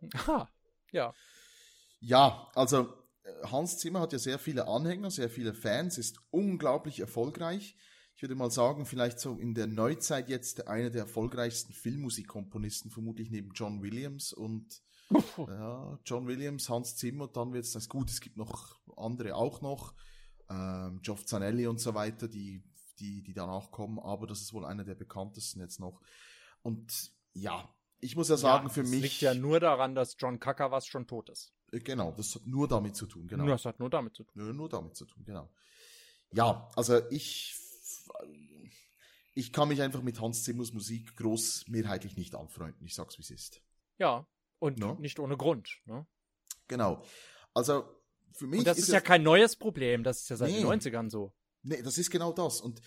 Aha. 0.14 0.50
Ja. 0.92 1.14
Ja, 2.02 2.52
also 2.54 2.94
äh, 3.24 3.48
Hans 3.48 3.78
Zimmer 3.78 4.02
hat 4.02 4.12
ja 4.12 4.20
sehr 4.20 4.40
viele 4.40 4.68
Anhänger, 4.68 5.10
sehr 5.10 5.30
viele 5.30 5.54
Fans, 5.54 5.98
ist 5.98 6.20
unglaublich 6.32 7.00
erfolgreich. 7.00 7.78
Ich 8.16 8.22
würde 8.22 8.36
mal 8.36 8.52
sagen, 8.52 8.86
vielleicht 8.86 9.22
so 9.22 9.38
in 9.38 9.54
der 9.54 9.68
Neuzeit 9.68 10.28
jetzt 10.28 10.68
einer 10.68 10.90
der 10.90 11.04
erfolgreichsten 11.04 11.72
Filmmusikkomponisten, 11.72 12.92
vermutlich 12.92 13.32
neben 13.32 13.52
John 13.54 13.82
Williams 13.82 14.34
und 14.34 14.82
ja, 15.38 16.00
John 16.06 16.28
Williams, 16.28 16.70
Hans 16.70 16.96
Zimmer, 16.96 17.28
dann 17.28 17.54
wird 17.54 17.66
es 17.66 17.72
das 17.72 17.90
gut. 17.90 18.10
Es 18.10 18.22
gibt 18.22 18.38
noch 18.38 18.80
andere 18.96 19.36
auch 19.36 19.62
noch, 19.62 19.94
ähm, 20.50 21.02
Geoff 21.02 21.26
Zanelli 21.26 21.68
und 21.68 21.80
so 21.80 21.94
weiter, 21.94 22.28
die, 22.28 22.64
die, 23.00 23.24
die 23.24 23.34
danach 23.34 23.72
kommen, 23.72 24.00
aber 24.00 24.28
das 24.28 24.42
ist 24.42 24.54
wohl 24.54 24.66
einer 24.66 24.84
der 24.84 24.96
bekanntesten 24.96 25.62
jetzt 25.62 25.80
noch. 25.80 26.02
Und 26.62 27.12
ja, 27.34 27.68
ich 28.00 28.16
muss 28.16 28.30
ja 28.30 28.38
sagen, 28.38 28.68
ja, 28.68 28.74
für 28.74 28.82
das 28.82 28.92
mich. 28.92 29.02
liegt 29.02 29.22
ja 29.22 29.34
nur 29.34 29.60
daran, 29.60 29.96
dass 29.96 30.16
John 30.18 30.40
Kacker 30.40 30.72
was 30.72 30.88
schon 30.88 31.08
tot 31.08 31.30
ist. 31.30 31.54
Äh, 31.72 31.80
Genau, 31.80 32.12
das 32.12 32.36
hat 32.36 32.46
nur 32.46 32.68
damit 32.68 32.96
zu 32.96 33.06
tun, 33.06 33.28
genau. 33.28 33.46
Das 33.46 33.66
hat 33.66 33.80
nur 33.80 33.90
damit 33.90 34.16
zu 34.16 34.24
tun. 34.24 34.34
Nur, 34.36 34.54
nur 34.54 34.70
damit 34.70 34.96
zu 34.96 35.06
tun, 35.06 35.24
genau. 35.26 35.50
Ja, 36.32 36.70
also 36.76 37.02
ich, 37.10 37.56
ich 39.34 39.52
kann 39.52 39.68
mich 39.68 39.82
einfach 39.82 40.02
mit 40.02 40.22
Hans 40.22 40.44
Zimmers 40.44 40.74
Musik 40.74 41.16
groß 41.16 41.66
mehrheitlich 41.68 42.18
nicht 42.18 42.36
anfreunden. 42.36 42.86
Ich 42.86 42.94
sag's, 42.96 43.18
wie 43.18 43.24
es 43.24 43.32
ist. 43.32 43.62
Ja. 43.98 44.28
Und 44.60 44.78
No? 44.78 44.96
nicht 45.00 45.20
ohne 45.20 45.38
Grund. 45.38 45.80
Ne? 45.86 46.06
Genau. 46.68 47.02
Also, 47.54 47.84
für 48.34 48.46
mich 48.48 48.60
Und 48.60 48.68
das 48.68 48.78
ist, 48.78 48.86
es- 48.90 48.94
ja 48.94 49.02
kein 49.02 49.24
neues 49.24 49.56
Problem. 49.56 50.04
Das 50.04 50.22
ist 50.22 50.30
ja 50.30 50.36
seit 50.36 50.52
Nee. 50.52 50.58
den 50.60 50.68
90ern 50.68 51.10
so. 51.10 51.34
Nee, 51.64 51.82
das 51.82 51.98
ist 51.98 52.10
genau 52.12 52.32
das. 52.32 52.62
Und 52.62 52.82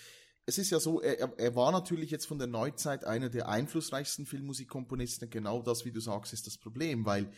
es 0.47 0.59
ist 0.59 0.71
ja 0.71 0.81
so, 0.81 1.01
er, 1.01 1.19
er- 1.19 1.39
er 1.39 1.55
war 1.57 1.73
natürlich 1.73 2.11
jetzt 2.11 2.27
von 2.27 2.39
der 2.39 2.47
Neuzeit 2.49 3.05
einer 3.05 3.29
der 3.29 3.49
einflussreichsten 3.49 4.27
Filmmusikkomponisten. 4.27 5.31
Genau 5.31 5.63
das, 5.63 5.85
wie 5.85 5.93
du 5.93 6.01
sagst, 6.01 6.33
ist 6.33 6.47
das 6.47 6.59
Problem, 6.59 7.05
weil 7.07 7.31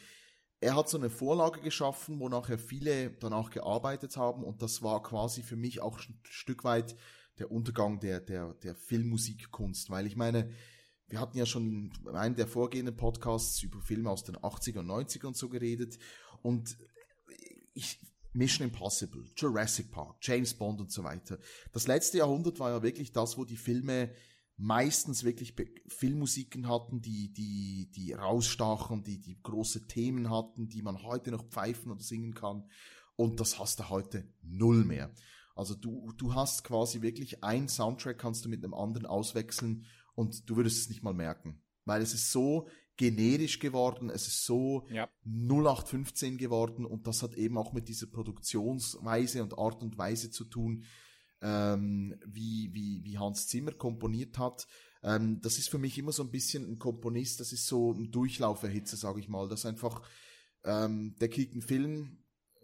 er 0.61 0.77
hat 0.77 0.89
so 0.89 0.97
eine 0.97 1.11
Vorlage 1.11 1.61
geschaffen, 1.61 2.19
wo 2.21 2.29
nachher 2.29 2.59
viele 2.59 3.11
danach 3.21 3.51
gearbeitet 3.51 4.17
haben 4.17 4.43
und 4.45 4.63
das 4.63 4.83
war 4.83 5.03
quasi 5.03 5.43
für 5.43 5.57
mich 5.57 5.81
auch 5.81 5.99
ein 5.99 6.21
Stück 6.25 6.65
weit 6.65 6.97
der 7.39 7.51
Untergang 7.51 8.01
der, 8.01 8.21
der, 8.21 8.55
der 8.55 8.75
Filmmusikkunst, 8.75 9.91
weil 9.91 10.07
ich 10.07 10.17
meine, 10.17 10.51
wir 11.15 11.21
hatten 11.21 11.39
ja 11.39 11.47
schon 11.47 11.93
in 12.09 12.17
einem 12.17 12.35
der 12.35 12.49
vorgehenden 12.49 12.97
Podcasts 12.97 13.63
über 13.63 13.81
Filme 13.81 14.11
aus 14.11 14.25
den 14.25 14.37
80er 14.37 14.81
und 14.81 14.89
90er 14.89 15.27
und 15.27 15.37
so 15.37 15.49
geredet 15.49 15.97
und 16.43 16.77
ich, 17.73 18.01
Mission 18.33 18.67
Impossible, 18.67 19.25
Jurassic 19.37 19.93
Park, 19.93 20.17
James 20.23 20.55
Bond 20.55 20.81
und 20.81 20.91
so 20.91 21.05
weiter. 21.05 21.39
Das 21.73 21.87
letzte 21.87 22.19
Jahrhundert 22.19 22.59
war 22.59 22.71
ja 22.71 22.83
wirklich 22.83 23.13
das, 23.13 23.39
wo 23.39 23.45
die 23.45 23.57
Filme 23.57 24.13
meistens 24.57 25.23
wirklich 25.23 25.55
Be 25.55 25.67
Filmmusiken 25.87 26.69
hatten, 26.69 27.01
die, 27.01 27.33
die, 27.33 27.93
die 27.95 28.13
rausstachen, 28.13 29.05
die, 29.05 29.21
die 29.21 29.41
große 29.41 29.87
Themen 29.87 30.31
hatten, 30.31 30.69
die 30.69 30.83
man 30.83 31.05
heute 31.05 31.31
noch 31.31 31.45
pfeifen 31.45 31.93
oder 31.93 32.03
singen 32.03 32.35
kann. 32.35 32.69
Und 33.15 33.39
das 33.39 33.61
hast 33.61 33.79
du 33.79 33.89
heute 33.89 34.27
null 34.43 34.85
mehr. 34.85 35.15
Also 35.55 35.77
du, 35.77 36.13
du 36.17 36.35
hast 36.35 36.65
quasi 36.65 37.03
wirklich 37.03 37.45
ein 37.45 37.69
Soundtrack 37.69 38.19
kannst 38.19 38.45
du 38.45 38.49
mit 38.49 38.65
einem 38.65 38.75
anderen 38.75 39.07
auswechseln 39.07 39.87
und 40.15 40.49
du 40.49 40.57
würdest 40.57 40.79
es 40.79 40.89
nicht 40.89 41.03
mal 41.03 41.15
merken. 41.15 41.61
Weil 41.85 42.03
es 42.03 42.15
ist 42.15 42.33
so 42.33 42.69
generisch 42.97 43.59
geworden, 43.59 44.11
es 44.11 44.29
ist 44.29 44.45
so 44.45 44.87
Ja. 44.91 45.09
0815 45.25 46.39
geworden 46.39 46.85
und 46.85 47.07
das 47.07 47.23
hat 47.23 47.35
eben 47.35 47.59
auch 47.59 47.73
mit 47.73 47.89
dieser 47.89 48.07
Produktionsweise 48.07 49.43
und 49.43 49.59
Art 49.59 49.83
und 49.83 49.99
Weise 49.99 50.31
zu 50.31 50.45
tun, 50.45 50.85
ähm, 51.43 52.15
wie, 52.25 52.71
wie, 52.73 53.05
wie 53.05 53.19
Hans 53.19 53.49
Zimmer 53.49 53.73
komponiert 53.73 54.39
hat. 54.39 54.67
Ähm, 55.03 55.41
das 55.43 55.59
ist 55.59 55.69
für 55.69 55.79
mich 55.79 55.99
immer 55.99 56.13
so 56.13 56.23
ein 56.23 56.31
bisschen 56.31 56.65
ein 56.71 56.79
Komponist, 56.79 57.41
das 57.41 57.53
ist 57.53 57.67
so 57.67 57.93
ein 57.93 58.11
Durchlauferhitzer, 58.11 58.97
sage 58.97 59.21
ich 59.21 59.29
mal. 59.29 59.49
Das 59.49 59.61
ist 59.61 59.67
einfach, 59.67 60.03
ähm, 60.65 61.17
der 61.21 61.29
kriegt 61.29 61.53
einen 61.53 61.63
Film, 61.63 62.19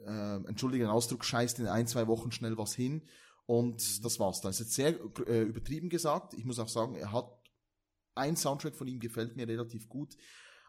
äh, 0.07 0.37
entschuldige 0.47 0.85
den 0.85 0.91
Ausdruck, 0.91 1.25
scheißt 1.25 1.59
in 1.59 1.67
ein, 1.67 1.87
zwei 1.87 2.07
Wochen 2.07 2.31
schnell 2.31 2.57
was 2.57 2.75
hin 2.75 3.03
und 3.47 4.05
das 4.05 4.21
war's. 4.21 4.41
Das 4.41 4.61
ist 4.61 4.67
jetzt 4.67 4.75
sehr 4.75 4.99
äh, 5.27 5.43
übertrieben 5.43 5.91
gesagt. 5.91 6.35
Ich 6.35 6.45
muss 6.45 6.59
auch 6.59 6.69
sagen, 6.69 6.95
er 6.95 7.13
hat 7.13 7.40
ein 8.15 8.37
Soundtrack 8.37 8.75
von 8.77 8.87
ihm 8.89 9.01
gefällt 9.01 9.37
mir 9.37 9.47
relativ 9.49 9.89
gut, 9.89 10.17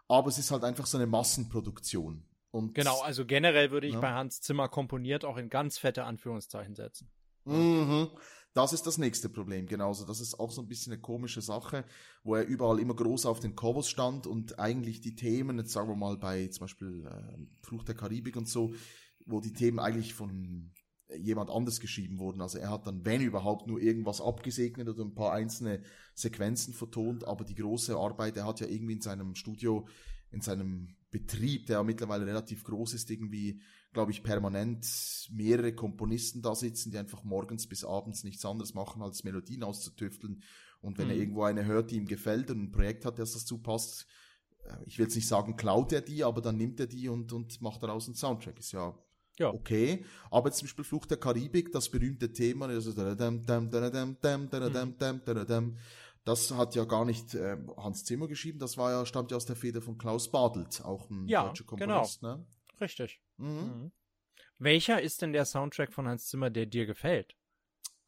aber 0.08 0.27
es 0.30 0.38
ist 0.38 0.51
halt 0.51 0.63
einfach 0.63 0.86
so 0.86 0.97
eine 0.97 1.08
Massenproduktion. 1.08 2.23
Und 2.51 2.75
Genau, 2.75 2.99
also 3.01 3.25
generell 3.25 3.71
würde 3.71 3.88
ich 3.88 3.93
Ja. 3.93 3.99
bei 4.01 4.12
Hans 4.12 4.41
Zimmer 4.41 4.67
komponiert 4.67 5.23
auch 5.23 5.38
in 5.38 5.49
ganz 5.49 5.77
fette 5.77 6.04
Anführungszeichen 6.04 6.75
setzen. 6.75 7.10
Mhm. 7.45 8.10
Das 8.54 8.73
ist 8.73 8.86
das 8.86 8.97
nächste 8.97 9.30
Problem, 9.30 9.65
genauso. 9.65 10.06
Das 10.06 10.19
ist 10.19 10.38
auch 10.38 10.51
so 10.51 10.62
ein 10.62 10.67
bisschen 10.67 10.91
eine 10.91 11.01
komische 11.01 11.41
Sache, 11.41 11.86
wo 12.23 12.36
er 12.36 12.45
überall 12.45 12.80
immer 12.80 12.93
groß 12.93 13.25
auf 13.25 13.39
den 13.39 13.56
Covers 13.56 13.88
stand 13.89 14.27
und 14.27 14.60
eigentlich 14.60 14.99
die 14.99 15.15
Themen, 15.15 15.58
jetzt 15.58 15.71
sagen 15.71 15.88
wir 15.88 15.95
mal 15.95 16.17
bei 16.17 16.47
zum 16.47 16.65
Beispiel 16.65 17.08
äh, 17.08 17.65
Fluch 17.65 17.84
der 17.84 17.95
Karibik 17.95 18.36
und 18.36 18.49
so, 18.49 18.73
wo 19.25 19.39
die 19.39 19.54
Themen 19.54 19.80
eigentlich 19.80 20.13
von 20.13 20.73
jemand 21.17 21.50
anders 21.50 21.80
geschrieben 21.80 22.19
wurden. 22.19 22.41
Also 22.41 22.58
er 22.58 22.69
hat 22.69 22.88
dann, 22.88 23.06
wenn 23.06 23.21
überhaupt, 23.21 23.67
nur 23.67 23.80
irgendwas 23.80 24.21
abgesegnet 24.21 24.88
oder 24.88 25.04
ein 25.04 25.15
paar 25.15 25.34
einzelne 25.34 25.82
Sequenzen 26.13 26.74
vertont, 26.74 27.26
aber 27.26 27.43
die 27.43 27.56
große 27.56 27.95
Arbeit, 27.95 28.38
er 28.38 28.45
hat 28.45 28.60
ja 28.60 28.67
irgendwie 28.67 28.93
in 28.93 29.02
seinem 29.02 29.36
Studio, 29.36 29.88
in 30.32 30.41
seinem 30.41 30.95
Betrieb, 31.10 31.65
der 31.65 31.78
ja 31.78 31.84
mittlerweile 31.84 32.26
relativ 32.26 32.63
groß 32.63 32.93
ist, 32.93 33.12
irgendwie 33.12 33.62
glaube 33.93 34.12
ich, 34.12 34.24
permanent 34.24 34.88
mehrere 35.32 35.74
Komponisten 35.74 36.41
da 36.41 36.56
sitzen, 36.56 36.91
die 36.91 36.97
einfach 36.97 37.24
morgens 37.24 37.67
bis 37.67 37.84
abends 37.84 38.24
nichts 38.24 38.45
anderes 38.45 38.74
machen, 38.74 39.02
als 39.02 39.24
Melodien 39.24 39.63
auszutüfteln. 39.63 40.43
Und 40.80 40.97
wenn 40.97 41.10
er 41.10 41.15
Mhm. 41.15 41.21
irgendwo 41.21 41.43
eine 41.43 41.65
hört, 41.65 41.91
die 41.91 41.97
ihm 41.97 42.08
gefällt 42.08 42.50
und 42.50 42.63
ein 42.63 42.71
Projekt 42.71 43.04
hat, 43.06 43.19
das 43.19 43.34
dazu 43.34 43.58
passt, 43.58 44.08
äh, 44.63 44.78
ich 44.86 44.97
will 44.97 45.06
jetzt 45.06 45.15
nicht 45.15 45.28
sagen, 45.28 45.58
klaut 45.58 45.91
er 45.91 46.02
die, 46.02 46.24
aber 46.24 46.41
dann 46.41 46.58
nimmt 46.58 46.80
er 46.80 46.88
die 46.88 47.10
und, 47.10 47.34
und 47.34 47.62
macht 47.62 47.84
daraus 47.84 48.08
einen 48.08 48.15
Soundtrack. 48.15 48.60
Ist 48.60 48.71
ja, 48.71 48.97
Ja. 49.39 49.50
okay. 49.54 50.06
Aber 50.30 50.52
zum 50.52 50.67
Beispiel 50.67 50.84
Fluch 50.84 51.06
der 51.06 51.17
Karibik, 51.17 51.72
das 51.72 51.89
berühmte 51.89 52.32
Thema, 52.32 52.67
also 52.67 52.91
das 56.24 56.52
hat 56.52 56.76
ja 56.76 56.86
gar 56.86 57.06
nicht 57.06 57.34
äh, 57.34 57.58
Hans 57.78 58.04
Zimmer 58.04 58.28
geschrieben, 58.28 58.60
das 58.60 58.78
war 58.78 58.91
ja, 58.91 59.06
stammt 59.06 59.32
ja 59.32 59.38
aus 59.38 59.46
der 59.46 59.56
Feder 59.56 59.82
von 59.82 59.98
Klaus 59.98 60.30
Badelt, 60.30 60.84
auch 60.84 61.10
ein 61.10 61.28
Ja, 61.28 61.48
deutscher 61.48 61.63
Komponist. 61.63 62.22
Ne? 62.22 62.46
Richtig. 62.80 63.22
Mhm. 63.38 63.48
Mhm. 63.48 63.91
Welcher 64.60 65.02
ist 65.02 65.22
denn 65.24 65.34
der 65.34 65.46
Soundtrack 65.46 65.91
von 65.91 66.08
Hans 66.08 66.28
Zimmer, 66.28 66.52
der 66.52 66.67
dir 66.67 66.86
gefällt? 66.86 67.36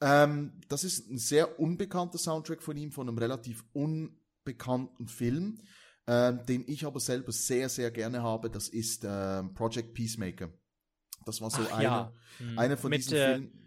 Ähm, 0.02 0.62
das 0.68 0.84
ist 0.84 1.10
ein 1.10 1.18
sehr 1.18 1.60
unbekannter 1.60 2.18
Soundtrack 2.18 2.62
von 2.62 2.78
ihm, 2.78 2.92
von 2.92 3.08
einem 3.08 3.18
relativ 3.18 3.64
unbekannten 3.74 5.08
Film, 5.08 5.62
ähm, 6.06 6.46
den 6.46 6.64
ich 6.68 6.86
aber 6.86 7.00
selber 7.00 7.32
sehr, 7.32 7.70
sehr 7.70 7.90
gerne 7.90 8.22
habe. 8.22 8.50
Das 8.52 8.68
ist 8.68 9.04
ähm, 9.08 9.54
Project 9.54 9.94
Peacemaker. 9.94 10.52
Das 11.26 11.42
war 11.42 11.50
so 11.50 11.62
Ach 11.70 11.74
einer, 11.74 11.84
ja. 11.84 12.14
Mhm. 12.40 12.60
einer 12.60 12.78
von 12.78 12.90
Mit, 12.90 13.00
diesen 13.02 13.18
äh, 13.18 13.32
Filmen. 13.34 13.60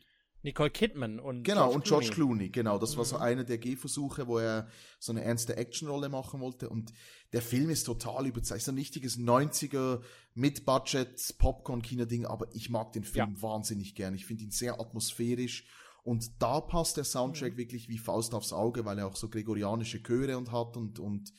Nicole 0.42 0.71
Kidman 0.71 1.19
und 1.19 1.42
Genau, 1.42 1.73
und 1.73 1.85
George 1.85 2.11
Clooney, 2.11 2.51
genau. 2.51 2.79
Das 2.79 2.97
war 2.97 3.05
Mhm. 3.05 3.09
so 3.09 3.16
einer 3.16 3.42
der 3.45 3.59
Gehversuche, 3.59 4.29
wo 4.29 4.38
er 4.38 4.69
so 5.01 5.11
eine 5.11 5.25
ernste 5.25 5.57
Actionrolle 5.57 6.09
machen 6.09 6.40
wollte. 6.40 6.69
Und 6.69 6.92
der 7.33 7.42
Film 7.42 7.69
ist 7.69 7.83
total 7.85 8.27
überzeichnet. 8.27 8.62
So 8.64 8.71
ein 8.73 8.79
richtiges 8.79 9.19
90er 9.19 10.03
Mid-Budget 10.35 11.35
Popcorn-Kino-Ding, 11.38 12.27
aber 12.27 12.47
ich 12.55 12.71
mag 12.71 12.92
den 12.92 13.03
Film 13.05 13.40
wahnsinnig 13.42 13.95
gern. 13.97 14.14
Ich 14.14 14.27
finde 14.27 14.45
ihn 14.45 14.51
sehr 14.53 14.81
atmosphärisch. 14.81 15.66
Und 16.05 16.31
da 16.40 16.61
passt 16.61 16.97
der 16.97 17.05
Soundtrack 17.05 17.55
Mhm. 17.55 17.59
wirklich 17.59 17.88
wie 17.88 17.99
Faust 17.99 18.33
aufs 18.33 18.53
Auge, 18.53 18.85
weil 18.85 18.99
er 19.01 19.09
auch 19.09 19.16
so 19.16 19.29
gregorianische 19.29 20.01
Chöre 20.03 20.38
und 20.38 20.53
hat 20.53 20.77
und, 20.77 21.01
und 21.01 21.33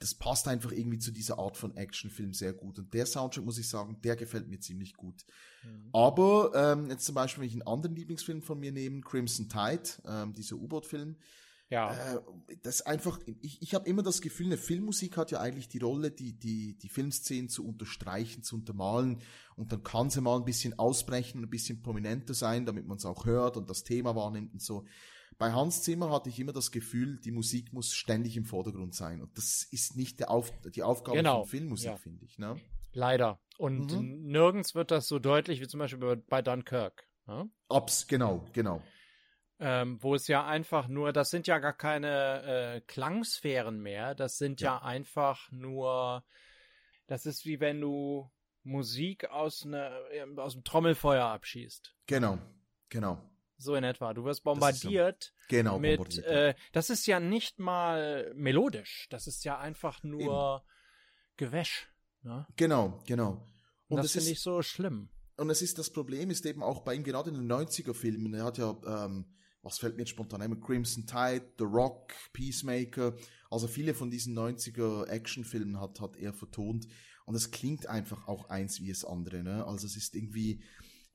das 0.00 0.14
passt 0.14 0.48
einfach 0.48 0.72
irgendwie 0.72 0.98
zu 0.98 1.12
dieser 1.12 1.38
Art 1.38 1.56
von 1.56 1.76
Actionfilm 1.76 2.32
sehr 2.32 2.54
gut. 2.54 2.78
Und 2.78 2.92
der 2.94 3.06
Soundtrack, 3.06 3.44
muss 3.44 3.58
ich 3.58 3.68
sagen, 3.68 4.00
der 4.02 4.16
gefällt 4.16 4.48
mir 4.48 4.58
ziemlich 4.58 4.94
gut. 4.94 5.24
Mhm. 5.62 5.90
Aber 5.92 6.50
ähm, 6.54 6.90
jetzt 6.90 7.04
zum 7.04 7.14
Beispiel, 7.14 7.42
wenn 7.42 7.48
ich 7.48 7.54
einen 7.54 7.66
anderen 7.68 7.94
Lieblingsfilm 7.94 8.40
von 8.40 8.58
mir 8.58 8.72
nehme, 8.72 9.02
Crimson 9.02 9.48
Tide, 9.48 9.82
ähm, 10.06 10.32
dieser 10.32 10.56
U-Boot-Film, 10.56 11.16
Ja. 11.68 11.92
äh, 12.14 12.20
das 12.62 12.76
ist 12.76 12.86
einfach, 12.86 13.20
ich, 13.42 13.60
ich 13.60 13.74
habe 13.74 13.86
immer 13.88 14.02
das 14.02 14.22
Gefühl, 14.22 14.46
eine 14.46 14.56
Filmmusik 14.56 15.18
hat 15.18 15.30
ja 15.32 15.40
eigentlich 15.40 15.68
die 15.68 15.78
Rolle, 15.78 16.10
die, 16.10 16.32
die, 16.32 16.78
die 16.78 16.88
Filmszenen 16.88 17.50
zu 17.50 17.66
unterstreichen, 17.66 18.42
zu 18.42 18.56
untermalen 18.56 19.20
und 19.54 19.70
dann 19.70 19.84
kann 19.84 20.08
sie 20.08 20.22
mal 20.22 20.36
ein 20.38 20.46
bisschen 20.46 20.78
ausbrechen 20.78 21.38
und 21.38 21.44
ein 21.44 21.50
bisschen 21.50 21.82
prominenter 21.82 22.32
sein, 22.32 22.64
damit 22.64 22.86
man 22.86 22.96
es 22.96 23.04
auch 23.04 23.26
hört 23.26 23.58
und 23.58 23.68
das 23.68 23.84
Thema 23.84 24.16
wahrnimmt 24.16 24.54
und 24.54 24.62
so. 24.62 24.86
Bei 25.40 25.52
Hans 25.52 25.82
Zimmer 25.82 26.10
hatte 26.10 26.28
ich 26.28 26.38
immer 26.38 26.52
das 26.52 26.70
Gefühl, 26.70 27.18
die 27.18 27.30
Musik 27.30 27.72
muss 27.72 27.94
ständig 27.94 28.36
im 28.36 28.44
Vordergrund 28.44 28.94
sein 28.94 29.22
und 29.22 29.38
das 29.38 29.62
ist 29.70 29.96
nicht 29.96 30.28
Auf, 30.28 30.52
die 30.60 30.82
Aufgabe 30.82 31.16
Genau, 31.16 31.44
von 31.44 31.48
Filmmusik, 31.48 31.86
ja. 31.92 31.96
finde 31.96 32.26
ich. 32.26 32.38
Ne? 32.38 32.60
Leider. 32.92 33.40
Und 33.56 33.90
Mhm. 33.90 34.26
nirgends 34.26 34.74
wird 34.74 34.90
das 34.90 35.08
so 35.08 35.18
deutlich 35.18 35.62
wie 35.62 35.66
zum 35.66 35.80
Beispiel 35.80 36.16
bei, 36.28 36.42
Dunkirk. 36.42 37.08
Ne? 37.26 37.48
Abs, 37.70 38.06
genau, 38.06 38.44
genau. 38.52 38.82
Ähm, 39.58 39.96
wo 40.02 40.14
es 40.14 40.28
ja 40.28 40.46
einfach 40.46 40.88
nur, 40.88 41.14
das 41.14 41.30
sind 41.30 41.46
ja 41.46 41.58
gar 41.58 41.72
keine 41.72 42.42
äh, 42.42 42.80
Klangsphären 42.82 43.80
mehr, 43.80 44.14
das 44.14 44.36
sind 44.36 44.60
ja. 44.60 44.82
einfach 44.82 45.50
nur, 45.50 46.22
das 47.06 47.24
ist 47.24 47.46
wie 47.46 47.60
wenn 47.60 47.80
du 47.80 48.30
Musik 48.62 49.30
aus, 49.30 49.64
ne, 49.64 49.90
aus 50.36 50.52
dem 50.52 50.64
Trommelfeuer 50.64 51.24
abschießt. 51.24 51.96
Genau, 52.06 52.38
genau. 52.90 53.29
So 53.62 53.74
in 53.74 53.84
etwa. 53.84 54.14
Du 54.14 54.24
wirst 54.24 54.38
Das 54.38 54.38
ist 54.40 54.44
bombardiert 54.44 55.34
Genau, 55.48 55.78
mit, 55.78 55.98
bombardiert, 55.98 56.26
äh, 56.26 56.54
das 56.72 56.88
ist 56.90 57.06
ja 57.06 57.20
nicht 57.20 57.58
mal 57.58 58.32
melodisch, 58.34 59.06
das 59.10 59.26
ist 59.26 59.44
ja 59.44 59.58
einfach 59.58 60.02
nur 60.02 60.64
Gewäsch. 61.36 61.88
Ne? 62.22 62.46
Genau, 62.56 63.02
genau. 63.06 63.30
Und 63.88 63.96
Und 63.96 63.96
das 63.98 64.06
es 64.06 64.12
finde 64.12 64.26
ist- 64.26 64.32
ich 64.38 64.40
so 64.40 64.62
schlimm. 64.62 65.08
Und 65.36 65.48
es 65.50 65.62
ist, 65.62 65.78
das 65.78 65.90
Problem 65.90 66.30
ist 66.30 66.44
eben 66.46 66.62
auch 66.62 66.82
bei 66.82 66.94
ihm, 66.94 67.02
gerade 67.02 67.30
in 67.30 67.36
den 67.36 67.46
90er-Filmen, 67.46 68.34
er 68.34 68.44
hat 68.44 68.58
ja, 68.58 68.76
ähm, 68.86 69.24
was 69.62 69.78
fällt 69.78 69.96
mir 69.96 70.02
jetzt 70.02 70.10
spontan 70.10 70.42
ein, 70.42 70.60
Crimson 70.60 71.06
Tide, 71.06 71.52
The 71.58 71.64
Rock, 71.64 72.12
Peacemaker, 72.32 73.14
also 73.50 73.66
viele 73.66 73.94
von 73.94 74.10
diesen 74.10 74.34
90er-Action-Filmen 74.34 75.80
hat, 75.80 76.00
hat 76.00 76.16
er 76.16 76.32
vertont. 76.32 76.86
Und 77.26 77.34
es 77.34 77.50
klingt 77.50 77.86
einfach 77.86 78.26
auch 78.28 78.48
eins 78.50 78.80
wie 78.80 78.88
das 78.88 79.04
andere, 79.04 79.42
ne? 79.42 79.64
Also 79.66 79.86
es 79.86 79.96
ist 79.96 80.14
irgendwie, 80.14 80.62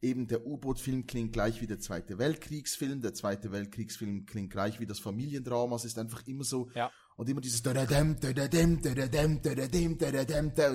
eben 0.06 0.28
der 0.28 0.46
U-Boot-Film 0.46 1.08
klingt 1.08 1.34
gleich 1.34 1.62
wie 1.62 1.68
der 1.68 1.80
Zweite 1.80 2.18
Weltkriegsfilm, 2.18 3.02
der 3.02 3.14
Zweite 3.14 3.52
Weltkriegsfilm 3.52 4.26
klingt 4.26 4.52
gleich 4.52 4.80
wie 4.80 4.86
das 4.86 5.00
Familiendrama, 5.00 5.76
es 5.76 5.86
ist 5.86 5.98
einfach 5.98 6.26
immer 6.28 6.44
so, 6.44 6.70
Ja. 6.76 6.92
und 7.18 7.28
immer 7.28 7.42
dieses 7.42 7.62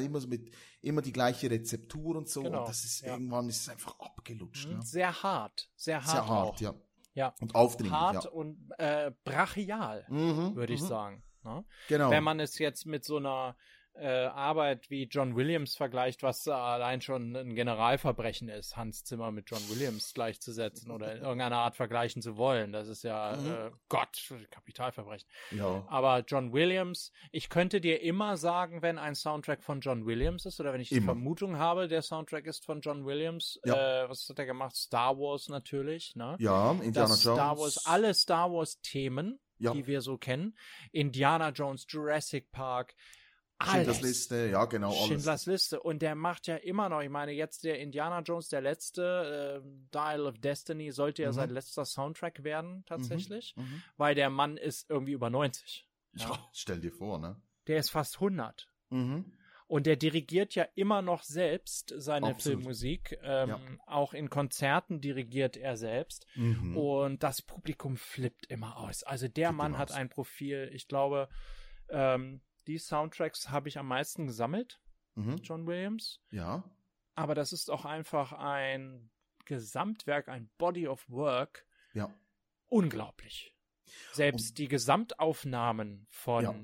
immer 0.01 0.21
so 0.21 0.29
mit, 0.29 0.51
immer 0.83 1.01
die 1.03 1.13
gleiche 1.13 1.51
Rezeptur 1.51 2.17
und 2.17 2.29
so, 2.29 2.43
Genau, 2.43 2.61
und 2.61 2.69
das 2.69 2.85
ist, 2.85 3.03
ja. 3.03 3.13
irgendwann 3.13 3.49
ist 3.49 3.61
es 3.63 3.69
einfach 3.69 3.99
abgelutscht, 4.01 4.69
ne? 4.69 4.81
Sehr 4.83 5.23
hart, 5.23 5.71
sehr 5.77 6.03
hart. 6.05 6.11
Sehr 6.11 6.27
hart, 6.27 6.49
auch. 6.57 6.61
ja. 6.61 6.75
Ja. 7.15 7.35
Und 7.41 7.55
aufdringlich, 7.57 7.99
Hart 7.99 8.25
ja. 8.25 8.31
und 8.31 8.71
äh, 8.79 9.11
brachial, 9.25 10.07
Mhm, 10.09 10.55
würde 10.55 10.73
ich 10.73 10.81
mhm. 10.83 10.87
sagen. 10.87 11.23
Ne? 11.45 11.65
Genau. 11.89 12.11
Wenn 12.11 12.23
man 12.23 12.39
es 12.41 12.59
jetzt 12.59 12.87
mit 12.87 13.05
so 13.05 13.17
einer 13.17 13.57
äh, 13.95 14.07
Arbeit 14.27 14.89
wie 14.91 15.05
John 15.05 15.37
Williams 15.37 15.77
vergleicht, 15.77 16.23
was 16.23 16.47
äh, 16.47 16.51
allein 16.53 17.01
schon 17.01 17.35
ein 17.37 17.55
Generalverbrechen 17.55 18.49
ist, 18.49 18.77
Hans 18.77 19.05
Zimmer 19.05 19.31
mit 19.31 19.51
John 19.51 19.61
Williams 19.69 20.15
gleichzusetzen 20.15 20.91
oder 20.91 21.15
in 21.17 21.23
irgendeiner 21.23 21.57
Art 21.59 21.77
vergleichen 21.77 22.23
zu 22.23 22.37
wollen. 22.37 22.73
Das 22.73 22.89
ist 22.89 23.03
ja 23.05 23.37
Mhm. 23.37 23.51
äh, 23.51 23.71
Gott, 23.89 24.33
Kapitalverbrechen. 24.51 25.29
ja. 25.51 25.85
Aber 25.89 26.21
John 26.27 26.53
Williams, 26.53 27.13
ich 27.33 27.49
könnte 27.51 27.81
dir 27.81 28.01
immer 28.03 28.37
sagen, 28.37 28.81
wenn 28.83 28.99
ein 28.99 29.15
Soundtrack 29.15 29.63
von 29.63 29.81
John 29.81 30.07
Williams 30.07 30.47
ist 30.47 30.61
oder 30.61 30.73
wenn 30.73 30.81
ich 30.81 30.89
die 30.89 30.97
Immer. 30.97 31.07
Vermutung 31.13 31.59
habe, 31.59 31.89
der 31.89 32.03
Soundtrack 32.03 32.47
ist 32.47 32.65
von 32.65 32.81
John 32.81 33.05
Williams. 33.05 33.61
Ja. 33.65 34.05
Äh, 34.05 34.09
was 34.09 34.27
hat 34.29 34.39
er 34.39 34.47
gemacht? 34.47 34.77
Star 34.77 35.19
Wars 35.19 35.49
natürlich, 35.49 36.15
ne? 36.17 36.37
Ja, 36.39 36.73
Indiana 36.73 37.09
das 37.09 37.25
Jones. 37.25 37.39
Star 37.39 37.59
Wars, 37.59 37.87
alle 37.87 38.15
Star 38.15 38.51
Wars 38.53 38.81
Themen, 38.83 39.39
Ja. 39.59 39.73
die 39.73 39.87
wir 39.87 40.01
so 40.01 40.17
kennen. 40.17 40.57
Indiana 40.93 41.51
Jones, 41.51 41.85
Jurassic 41.89 42.51
Park, 42.51 42.95
Schindlers. 43.63 44.01
Liste, 44.03 44.49
ja, 44.51 44.65
genau, 44.65 44.91
alles. 44.91 45.07
Schindlers 45.07 45.47
Liste. 45.47 45.81
Und 45.81 46.01
der 46.03 46.15
macht 46.15 46.47
ja 46.47 46.57
immer 46.57 46.89
noch, 46.89 47.01
ich 47.03 47.11
meine, 47.11 47.33
jetzt 47.33 47.65
der 47.65 47.79
Indiana 47.79 48.21
Jones, 48.21 48.49
der 48.49 48.61
letzte, 48.63 49.63
äh, 49.65 49.69
Dial 49.95 50.27
of 50.27 50.39
Destiny, 50.39 50.93
sollte 50.93 51.23
ja 51.23 51.29
Mhm. 51.29 51.35
sein 51.35 51.51
letzter 51.51 51.85
Soundtrack 51.85 52.43
werden, 52.45 52.85
tatsächlich. 52.87 53.55
Mhm. 53.57 53.83
Weil 53.97 54.15
der 54.15 54.31
Mann 54.31 54.57
ist 54.57 54.89
irgendwie 54.89 55.13
über 55.13 55.31
90. 55.31 55.87
Ja, 56.15 56.49
stell 56.53 56.81
dir 56.81 56.93
vor, 56.93 57.19
ne? 57.19 57.41
Der 57.67 57.79
ist 57.79 57.91
fast 57.91 58.19
100. 58.21 58.69
Mhm. 58.89 59.33
Und 59.69 59.87
der 59.87 59.95
dirigiert 59.95 60.57
ja 60.57 60.67
immer 60.75 61.01
noch 61.01 61.23
selbst 61.23 61.95
seine 61.97 62.27
Absolut. 62.29 62.59
Filmmusik. 62.59 63.17
Ähm, 63.23 63.49
Ja. 63.51 63.61
Auch 63.87 64.15
in 64.15 64.29
Konzerten 64.29 65.01
dirigiert 65.01 65.57
er 65.57 65.77
selbst. 65.77 66.27
Mhm. 66.35 66.77
Und 66.77 67.23
das 67.23 67.41
Publikum 67.43 67.97
flippt 67.97 68.47
immer 68.47 68.79
aus. 68.79 69.05
Also 69.05 69.29
der 69.29 69.49
Flippt 69.51 69.59
Mann 69.59 69.79
hat 69.79 69.93
ein 69.93 70.09
Profil. 70.09 70.69
Ich 70.75 70.89
glaube, 70.89 71.29
ähm, 71.89 72.41
die 72.71 72.79
Soundtracks 72.79 73.51
habe 73.51 73.69
ich 73.69 73.79
am 73.79 73.89
meisten 73.89 74.27
gesammelt, 74.27 74.81
Mhm. 75.17 75.37
John 75.43 75.67
Williams. 75.67 76.21
Ja. 76.31 76.63
Aber 77.17 77.35
das 77.35 77.53
ist 77.53 77.69
auch 77.71 77.85
einfach 77.85 78.33
ein 78.33 79.11
Gesamtwerk, 79.45 80.29
ein 80.29 80.49
Body 80.57 80.87
of 80.87 81.05
Work. 81.11 81.67
Ja. 81.95 82.15
Unglaublich. 82.69 83.53
Selbst 84.13 84.57
die 84.59 84.69
Gesamtaufnahmen 84.69 86.07
von 86.11 86.45
Ja. 86.45 86.55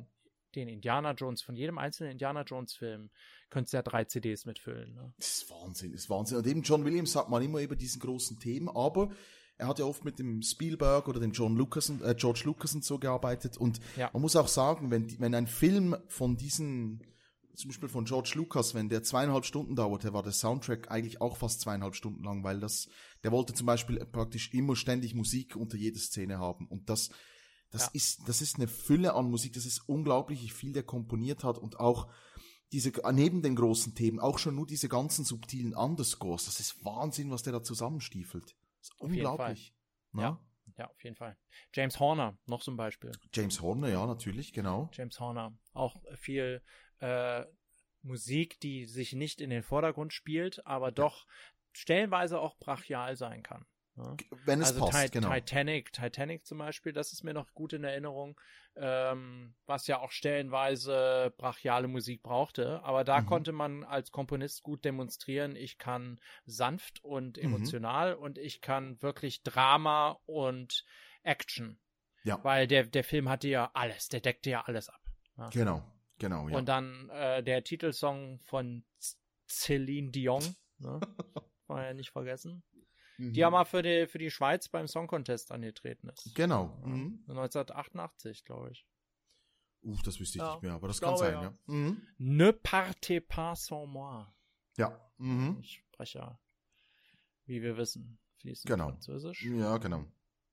den 0.54 0.68
Indiana 0.68 1.10
Jones, 1.12 1.42
von 1.42 1.56
jedem 1.56 1.76
einzelnen 1.78 2.12
Indiana 2.12 2.42
Jones 2.42 2.74
Film, 2.74 3.10
könntest 3.50 3.72
du 3.74 3.78
ja 3.78 3.82
drei 3.82 4.04
CDs 4.04 4.46
mitfüllen. 4.46 4.94
Ne? 4.94 5.12
Das 5.18 5.42
ist 5.42 5.50
Wahnsinn, 5.50 5.90
das 5.92 6.02
ist 6.02 6.10
Wahnsinn. 6.10 6.38
Und 6.38 6.46
eben 6.46 6.62
John 6.62 6.84
Williams 6.84 7.12
sagt 7.12 7.28
man 7.28 7.42
immer 7.42 7.60
über 7.60 7.74
diesen 7.74 8.00
großen 8.00 8.38
Themen, 8.38 8.68
aber 8.68 9.10
er 9.58 9.68
hat 9.68 9.78
ja 9.78 9.84
oft 9.84 10.04
mit 10.04 10.18
dem 10.18 10.42
Spielberg 10.42 11.08
oder 11.08 11.20
dem 11.20 11.32
John 11.32 11.56
Lucas, 11.56 11.88
äh, 11.90 12.14
George 12.16 12.42
Lucas 12.44 12.74
und 12.74 12.84
so 12.84 12.98
gearbeitet. 12.98 13.56
Und 13.56 13.80
Ja. 13.96 14.10
man 14.12 14.22
muss 14.22 14.36
auch 14.36 14.48
sagen, 14.48 14.90
wenn, 14.90 15.18
wenn 15.20 15.34
ein 15.34 15.46
Film 15.46 15.96
von 16.08 16.36
diesen 16.36 17.02
zum 17.54 17.70
Beispiel 17.70 17.88
von 17.88 18.04
George 18.04 18.32
Lucas, 18.34 18.74
wenn 18.74 18.90
der 18.90 19.02
zweieinhalb 19.02 19.46
Stunden 19.46 19.76
dauerte, 19.76 20.12
war 20.12 20.22
der 20.22 20.32
Soundtrack 20.32 20.90
eigentlich 20.90 21.22
auch 21.22 21.38
fast 21.38 21.62
zweieinhalb 21.62 21.94
Stunden 21.94 22.22
lang, 22.22 22.44
weil 22.44 22.60
das, 22.60 22.88
der 23.24 23.32
wollte 23.32 23.54
zum 23.54 23.66
Beispiel 23.66 23.96
praktisch 24.04 24.52
immer 24.52 24.76
ständig 24.76 25.14
Musik 25.14 25.56
unter 25.56 25.78
jeder 25.78 25.98
Szene 25.98 26.38
haben. 26.38 26.66
Und 26.68 26.90
das, 26.90 27.08
das 27.70 27.84
Ja. 27.84 27.90
ist, 27.94 28.28
das 28.28 28.42
ist 28.42 28.56
eine 28.56 28.68
Fülle 28.68 29.14
an 29.14 29.30
Musik, 29.30 29.54
das 29.54 29.64
ist 29.64 29.88
unglaublich, 29.88 30.42
wie 30.42 30.50
viel 30.50 30.72
der 30.74 30.82
komponiert 30.82 31.44
hat 31.44 31.56
und 31.56 31.80
auch 31.80 32.08
diese, 32.72 32.92
neben 33.12 33.40
den 33.40 33.56
großen 33.56 33.94
Themen, 33.94 34.20
auch 34.20 34.38
schon 34.38 34.54
nur 34.54 34.66
diese 34.66 34.90
ganzen 34.90 35.24
subtilen 35.24 35.74
Underscores, 35.74 36.44
das 36.44 36.60
ist 36.60 36.84
Wahnsinn, 36.84 37.30
was 37.30 37.42
der 37.42 37.54
da 37.54 37.62
zusammenstiefelt. 37.62 38.54
Unglaublich. 38.98 39.74
Ne? 40.12 40.22
Ja. 40.22 40.40
Ja, 40.78 40.90
auf 40.90 41.02
jeden 41.04 41.16
Fall. 41.16 41.36
James 41.72 42.00
Horner, 42.00 42.36
noch 42.46 42.60
zum 42.60 42.76
Beispiel. 42.76 43.12
James 43.32 43.60
Horner, 43.62 43.88
ja, 43.88 44.04
natürlich, 44.04 44.52
genau. 44.52 44.90
James 44.92 45.18
Horner. 45.20 45.56
Auch 45.72 45.96
viel 46.16 46.62
äh, 46.98 47.44
Musik, 48.02 48.60
die 48.60 48.86
sich 48.86 49.12
nicht 49.12 49.40
in 49.40 49.50
den 49.50 49.62
Vordergrund 49.62 50.12
spielt, 50.12 50.66
aber 50.66 50.92
doch 50.92 51.26
stellenweise 51.72 52.40
auch 52.40 52.58
brachial 52.58 53.16
sein 53.16 53.42
kann. 53.42 53.64
Ne? 53.96 54.16
Wenn 54.44 54.60
es 54.60 54.68
also 54.68 54.80
passt, 54.86 55.12
Ti- 55.12 55.18
genau. 55.18 55.32
Titanic, 55.32 55.92
Titanic 55.92 56.46
zum 56.46 56.58
Beispiel, 56.58 56.92
das 56.92 57.12
ist 57.12 57.22
mir 57.24 57.34
noch 57.34 57.52
gut 57.54 57.72
in 57.72 57.84
Erinnerung, 57.84 58.38
ähm, 58.76 59.54
was 59.66 59.86
ja 59.86 60.00
auch 60.00 60.10
stellenweise 60.10 61.32
brachiale 61.38 61.88
Musik 61.88 62.22
brauchte, 62.22 62.82
aber 62.84 63.04
da 63.04 63.20
Mhm. 63.22 63.26
konnte 63.26 63.52
man 63.52 63.84
als 63.84 64.10
Komponist 64.10 64.62
gut 64.62 64.84
demonstrieren, 64.84 65.56
ich 65.56 65.78
kann 65.78 66.20
sanft 66.44 67.02
und 67.02 67.38
Mhm. 67.38 67.44
emotional 67.44 68.14
und 68.14 68.38
ich 68.38 68.60
kann 68.60 69.00
wirklich 69.02 69.42
Drama 69.42 70.18
und 70.26 70.84
Action. 71.22 71.78
Ja. 72.24 72.42
Weil 72.44 72.66
der, 72.66 72.84
der 72.84 73.04
Film 73.04 73.28
hatte 73.28 73.48
ja 73.48 73.70
alles, 73.74 74.08
der 74.08 74.20
deckte 74.20 74.50
ja 74.50 74.62
alles 74.62 74.88
ab. 74.88 75.00
Ja. 75.38 75.48
Genau, 75.50 75.82
genau, 76.18 76.48
ja. 76.48 76.56
Und 76.58 76.66
dann 76.68 77.08
äh, 77.10 77.42
der 77.42 77.62
Titelsong 77.64 78.40
von 78.40 78.84
Celine 79.48 80.10
Dion, 80.10 80.42
ne? 80.78 81.00
war 81.68 81.84
ja 81.84 81.94
nicht 81.94 82.10
vergessen, 82.10 82.62
Mhm. 83.18 83.32
die 83.32 83.40
ja 83.40 83.50
mal 83.50 83.64
für 83.64 83.82
die, 83.82 84.06
für 84.06 84.18
die 84.18 84.30
Schweiz 84.30 84.68
beim 84.68 84.86
Song 84.88 85.06
Contest 85.06 85.50
angetreten 85.52 86.08
ist. 86.08 86.34
Genau. 86.34 86.66
Mhm. 86.84 87.24
1988, 87.28 88.44
glaube 88.44 88.70
ich. 88.72 88.86
Uff, 89.82 90.02
das 90.02 90.18
wüsste 90.20 90.38
ich 90.38 90.42
Ja, 90.42 90.52
nicht 90.54 90.62
mehr, 90.62 90.72
aber 90.72 90.88
das 90.88 90.96
ich 90.96 91.02
kann 91.02 91.14
glaube, 91.14 91.24
sein, 91.24 91.34
ja. 91.34 91.42
ja. 91.42 91.54
Mhm. 91.66 92.02
Ne 92.18 92.52
partez 92.52 93.22
pas 93.26 93.66
sans 93.66 93.88
moi. 93.88 94.26
Ja. 94.76 95.00
Mhm. 95.18 95.58
Ich 95.60 95.82
spreche 95.92 96.18
ja, 96.18 96.38
wie 97.44 97.62
wir 97.62 97.76
wissen, 97.76 98.18
fließend 98.40 98.68
Genau. 98.68 98.88
Französisch. 98.90 99.44
Ja, 99.44 99.78
genau. 99.78 100.04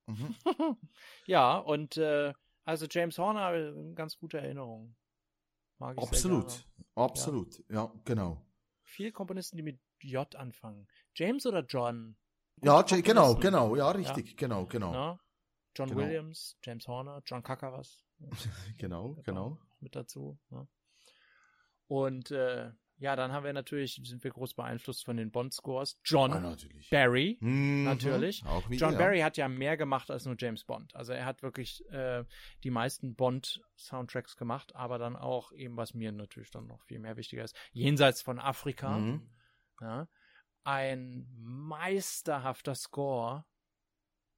Mhm. 0.06 0.36
Ja, 1.26 1.58
und 1.58 1.98
äh, 1.98 2.34
also 2.66 2.86
James 2.90 3.18
Horner, 3.18 3.74
ganz 3.96 4.18
gute 4.18 4.38
Erinnerung. 4.40 4.96
Mag 5.80 5.98
ich 5.98 6.04
Absolut. 6.04 6.66
Absolut. 6.96 7.64
Ja. 7.70 7.92
genau. 8.06 8.46
Viele 8.84 9.12
Komponisten, 9.12 9.58
die 9.58 9.64
mit 9.64 9.80
J 10.02 10.34
anfangen. 10.36 10.88
James 11.16 11.46
oder 11.46 11.66
John? 11.66 12.16
Ja, 12.62 12.82
J- 12.82 13.04
genau, 13.04 13.34
Komponisten. 13.34 13.42
genau, 13.42 13.76
ja, 13.76 13.92
richtig, 13.92 14.38
genau, 14.38 14.66
genau. 14.66 14.92
Ne? 14.92 15.20
John 15.76 15.90
Genau. 15.90 16.02
Williams, 16.02 16.58
James 16.64 16.88
Horner, 16.88 17.22
John 17.26 17.44
Kakaras. 17.44 18.04
Genau, 18.78 19.16
genau. 19.24 19.58
Mit 19.80 19.96
dazu. 19.96 20.38
Ne? 20.50 20.68
Und 21.88 22.32
äh, 22.32 22.72
ja, 22.98 23.16
dann 23.16 23.34
haben 23.34 23.44
wir 23.44 23.52
natürlich, 23.54 24.00
sind 24.04 24.24
wir 24.24 24.32
groß 24.32 24.54
beeinflusst 24.54 25.04
von 25.04 25.18
den 25.18 25.32
Bond-Scores. 25.32 26.00
John 26.06 26.32
Ja, 26.32 26.40
natürlich. 26.40 26.90
Barry. 26.90 27.38
Mhm. 27.42 27.84
natürlich. 27.84 28.46
Auch 28.46 28.70
wieder, 28.70 28.86
John 28.86 28.94
ja. 28.94 29.00
Barry 29.00 29.20
hat 29.20 29.36
ja 29.36 29.50
mehr 29.50 29.76
gemacht 29.76 30.10
als 30.10 30.26
nur 30.26 30.36
James 30.38 30.64
Bond. 30.64 30.96
Also 30.96 31.12
er 31.12 31.26
hat 31.26 31.42
wirklich 31.42 31.84
äh, 31.90 32.24
die 32.64 32.70
meisten 32.70 33.16
Bond-Soundtracks 33.16 34.38
gemacht, 34.38 34.76
aber 34.76 35.00
dann 35.00 35.16
auch 35.18 35.52
eben, 35.52 35.76
was 35.76 35.94
mir 35.94 36.12
natürlich 36.12 36.52
dann 36.52 36.68
noch 36.68 36.82
viel 36.84 37.00
mehr 37.00 37.18
wichtiger 37.18 37.44
ist, 37.44 37.56
jenseits 37.74 38.22
von 38.22 38.40
Afrika. 38.40 38.98
Mhm. 38.98 39.28
Ja, 39.82 40.08
ein 40.64 41.28
meisterhafter 41.38 42.76
Score 42.76 43.46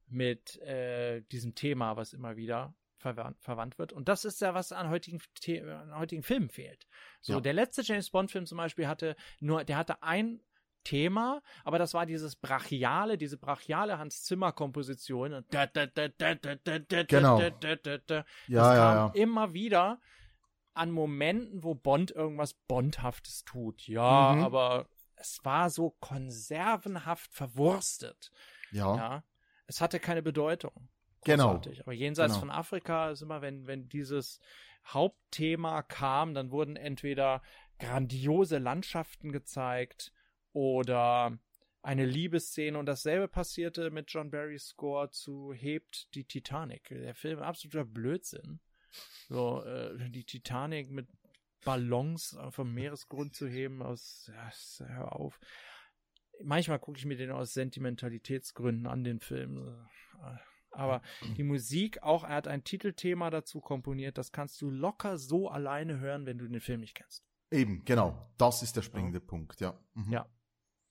mit 0.08 0.58
äh, 0.62 1.22
diesem 1.32 1.56
Thema, 1.56 1.98
was 1.98 2.14
immer 2.14 2.36
wieder 2.36 2.74
verwandt, 2.98 3.38
verwandt 3.42 3.78
wird. 3.80 3.92
Und 3.94 4.08
das 4.08 4.26
ist 4.26 4.42
ja, 4.42 4.54
was 4.54 4.72
an 4.72 4.90
heutigen, 4.90 5.20
The 5.44 5.62
an 5.62 5.98
heutigen 5.98 6.24
Filmen 6.24 6.50
fehlt. 6.50 6.88
So, 7.22 7.34
Ja. 7.34 7.40
der 7.42 7.54
letzte 7.54 7.82
James 7.82 8.10
Bond-Film 8.10 8.46
zum 8.46 8.58
Beispiel 8.58 8.88
hatte 8.88 9.16
nur, 9.40 9.64
der 9.64 9.78
hatte 9.78 10.02
ein 10.04 10.42
Thema, 10.84 11.42
aber 11.64 11.80
das 11.80 11.96
war 11.96 12.06
dieses 12.06 12.36
brachiale, 12.36 13.18
diese 13.18 13.38
brachiale 13.38 13.98
Hans 13.98 14.24
Zimmer 14.24 14.52
Komposition. 14.52 15.44
Genau. 15.50 17.40
das 17.40 18.28
ja, 18.48 18.76
kam 18.76 18.96
ja. 18.96 19.12
immer 19.16 19.54
wieder 19.54 20.00
an 20.76 20.92
Momenten, 20.92 21.64
wo 21.64 21.74
Bond 21.74 22.12
irgendwas 22.12 22.54
Bondhaftes 22.54 23.46
tut. 23.46 23.88
Ja, 23.88 24.34
Mhm. 24.36 24.44
aber 24.44 24.88
es 25.18 25.40
war 25.44 25.70
so 25.70 25.92
konservenhaft 26.00 27.34
verwurstet. 27.34 28.32
Ja, 28.72 28.96
Ja, 28.96 29.24
es 29.68 29.82
hatte 29.82 30.00
keine 30.00 30.22
Bedeutung. 30.22 30.90
Genau. 31.24 31.56
Großartig. 31.56 31.82
Aber 31.82 31.94
jenseits 31.94 32.34
Genau. 32.34 32.40
von 32.42 32.52
Afrika 32.52 33.10
ist 33.12 33.22
immer, 33.22 33.42
wenn, 33.42 33.66
wenn 33.68 33.90
dieses 33.90 34.40
Hauptthema 34.86 35.82
kam, 35.82 36.34
dann 36.34 36.52
wurden 36.52 36.76
entweder 36.76 37.42
grandiose 37.80 38.60
Landschaften 38.60 39.32
gezeigt 39.32 40.14
oder 40.54 41.38
eine 41.82 42.06
Liebesszene 42.06 42.78
und 42.78 42.86
dasselbe 42.86 43.28
passierte 43.28 43.92
mit 43.92 44.12
John 44.12 44.32
Barrys 44.32 44.68
Score 44.68 45.10
zu 45.12 45.54
Hebt 45.54 46.14
die 46.16 46.24
Titanic. 46.26 46.90
Der 46.90 47.16
Film 47.16 47.40
absoluter 47.40 47.86
Blödsinn. 47.86 48.60
So, 49.28 49.64
äh, 49.64 50.10
die 50.10 50.24
Titanic 50.24 50.90
mit 50.90 51.08
Ballons 51.66 52.38
vom 52.52 52.74
Meeresgrund 52.74 53.36
zu 53.36 53.48
heben 53.48 53.82
aus, 53.82 54.32
ja, 54.34 54.88
hör 54.88 55.14
auf. 55.18 55.40
Manchmal 56.42 56.80
gucke 56.80 56.98
ich 56.98 57.06
mir 57.06 57.18
den 57.18 57.32
aus 57.32 57.54
Sentimentalitätsgründen 57.54 58.88
an, 58.88 59.04
den 59.04 59.20
Film. 59.20 59.88
Aber 60.72 61.02
die 61.38 61.44
Musik, 61.44 62.04
auch 62.04 62.24
er 62.26 62.36
hat 62.36 62.48
ein 62.48 62.64
Titelthema 62.64 63.30
dazu 63.30 63.62
komponiert, 63.62 64.18
das 64.18 64.32
kannst 64.34 64.62
du 64.62 64.70
locker 64.70 65.18
so 65.18 65.50
alleine 65.50 66.00
hören, 66.00 66.26
wenn 66.26 66.38
du 66.38 66.48
den 66.48 66.60
Film 66.62 66.82
nicht 66.82 66.96
kennst. 66.96 67.24
eben, 67.52 67.86
genau. 67.86 68.30
Das 68.38 68.64
ist 68.64 68.76
der 68.76 68.82
springende 68.82 69.22
Punkt, 69.22 69.62
ja. 69.62 69.80
Mhm. 69.94 70.12
Ja. 70.12 70.30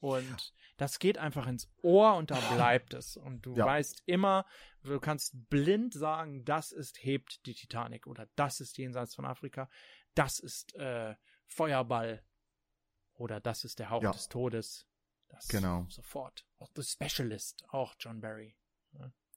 Und 0.00 0.54
das 0.78 0.98
geht 0.98 1.18
einfach 1.18 1.46
ins 1.46 1.70
Ohr 1.82 2.14
und 2.16 2.30
da 2.30 2.38
bleibt 2.54 2.94
es. 2.94 3.16
Und 3.18 3.44
du 3.44 3.54
Ja. 3.54 3.66
weißt 3.66 4.02
immer, 4.06 4.46
du 4.82 4.98
kannst 5.00 5.34
blind 5.50 5.92
sagen, 5.92 6.44
das 6.44 6.72
ist 6.72 7.02
Hebt 7.04 7.44
die 7.46 7.54
Titanic 7.54 8.06
oder 8.06 8.28
das 8.36 8.60
ist 8.60 8.78
Jenseits 8.78 9.14
von 9.14 9.26
Afrika, 9.26 9.68
das 10.14 10.38
ist 10.38 10.74
äh, 10.76 11.14
Feuerball 11.46 12.22
oder 13.14 13.40
das 13.40 13.64
ist 13.64 13.78
der 13.78 13.90
Hauch 13.90 14.02
Ja. 14.02 14.12
des 14.12 14.28
Todes. 14.28 14.86
Das 15.28 15.48
Genau. 15.48 15.86
Sofort. 15.88 16.46
Auch 16.58 16.70
The 16.76 16.82
Specialist, 16.82 17.64
auch 17.68 17.94
John 17.98 18.20
Barry. 18.20 18.56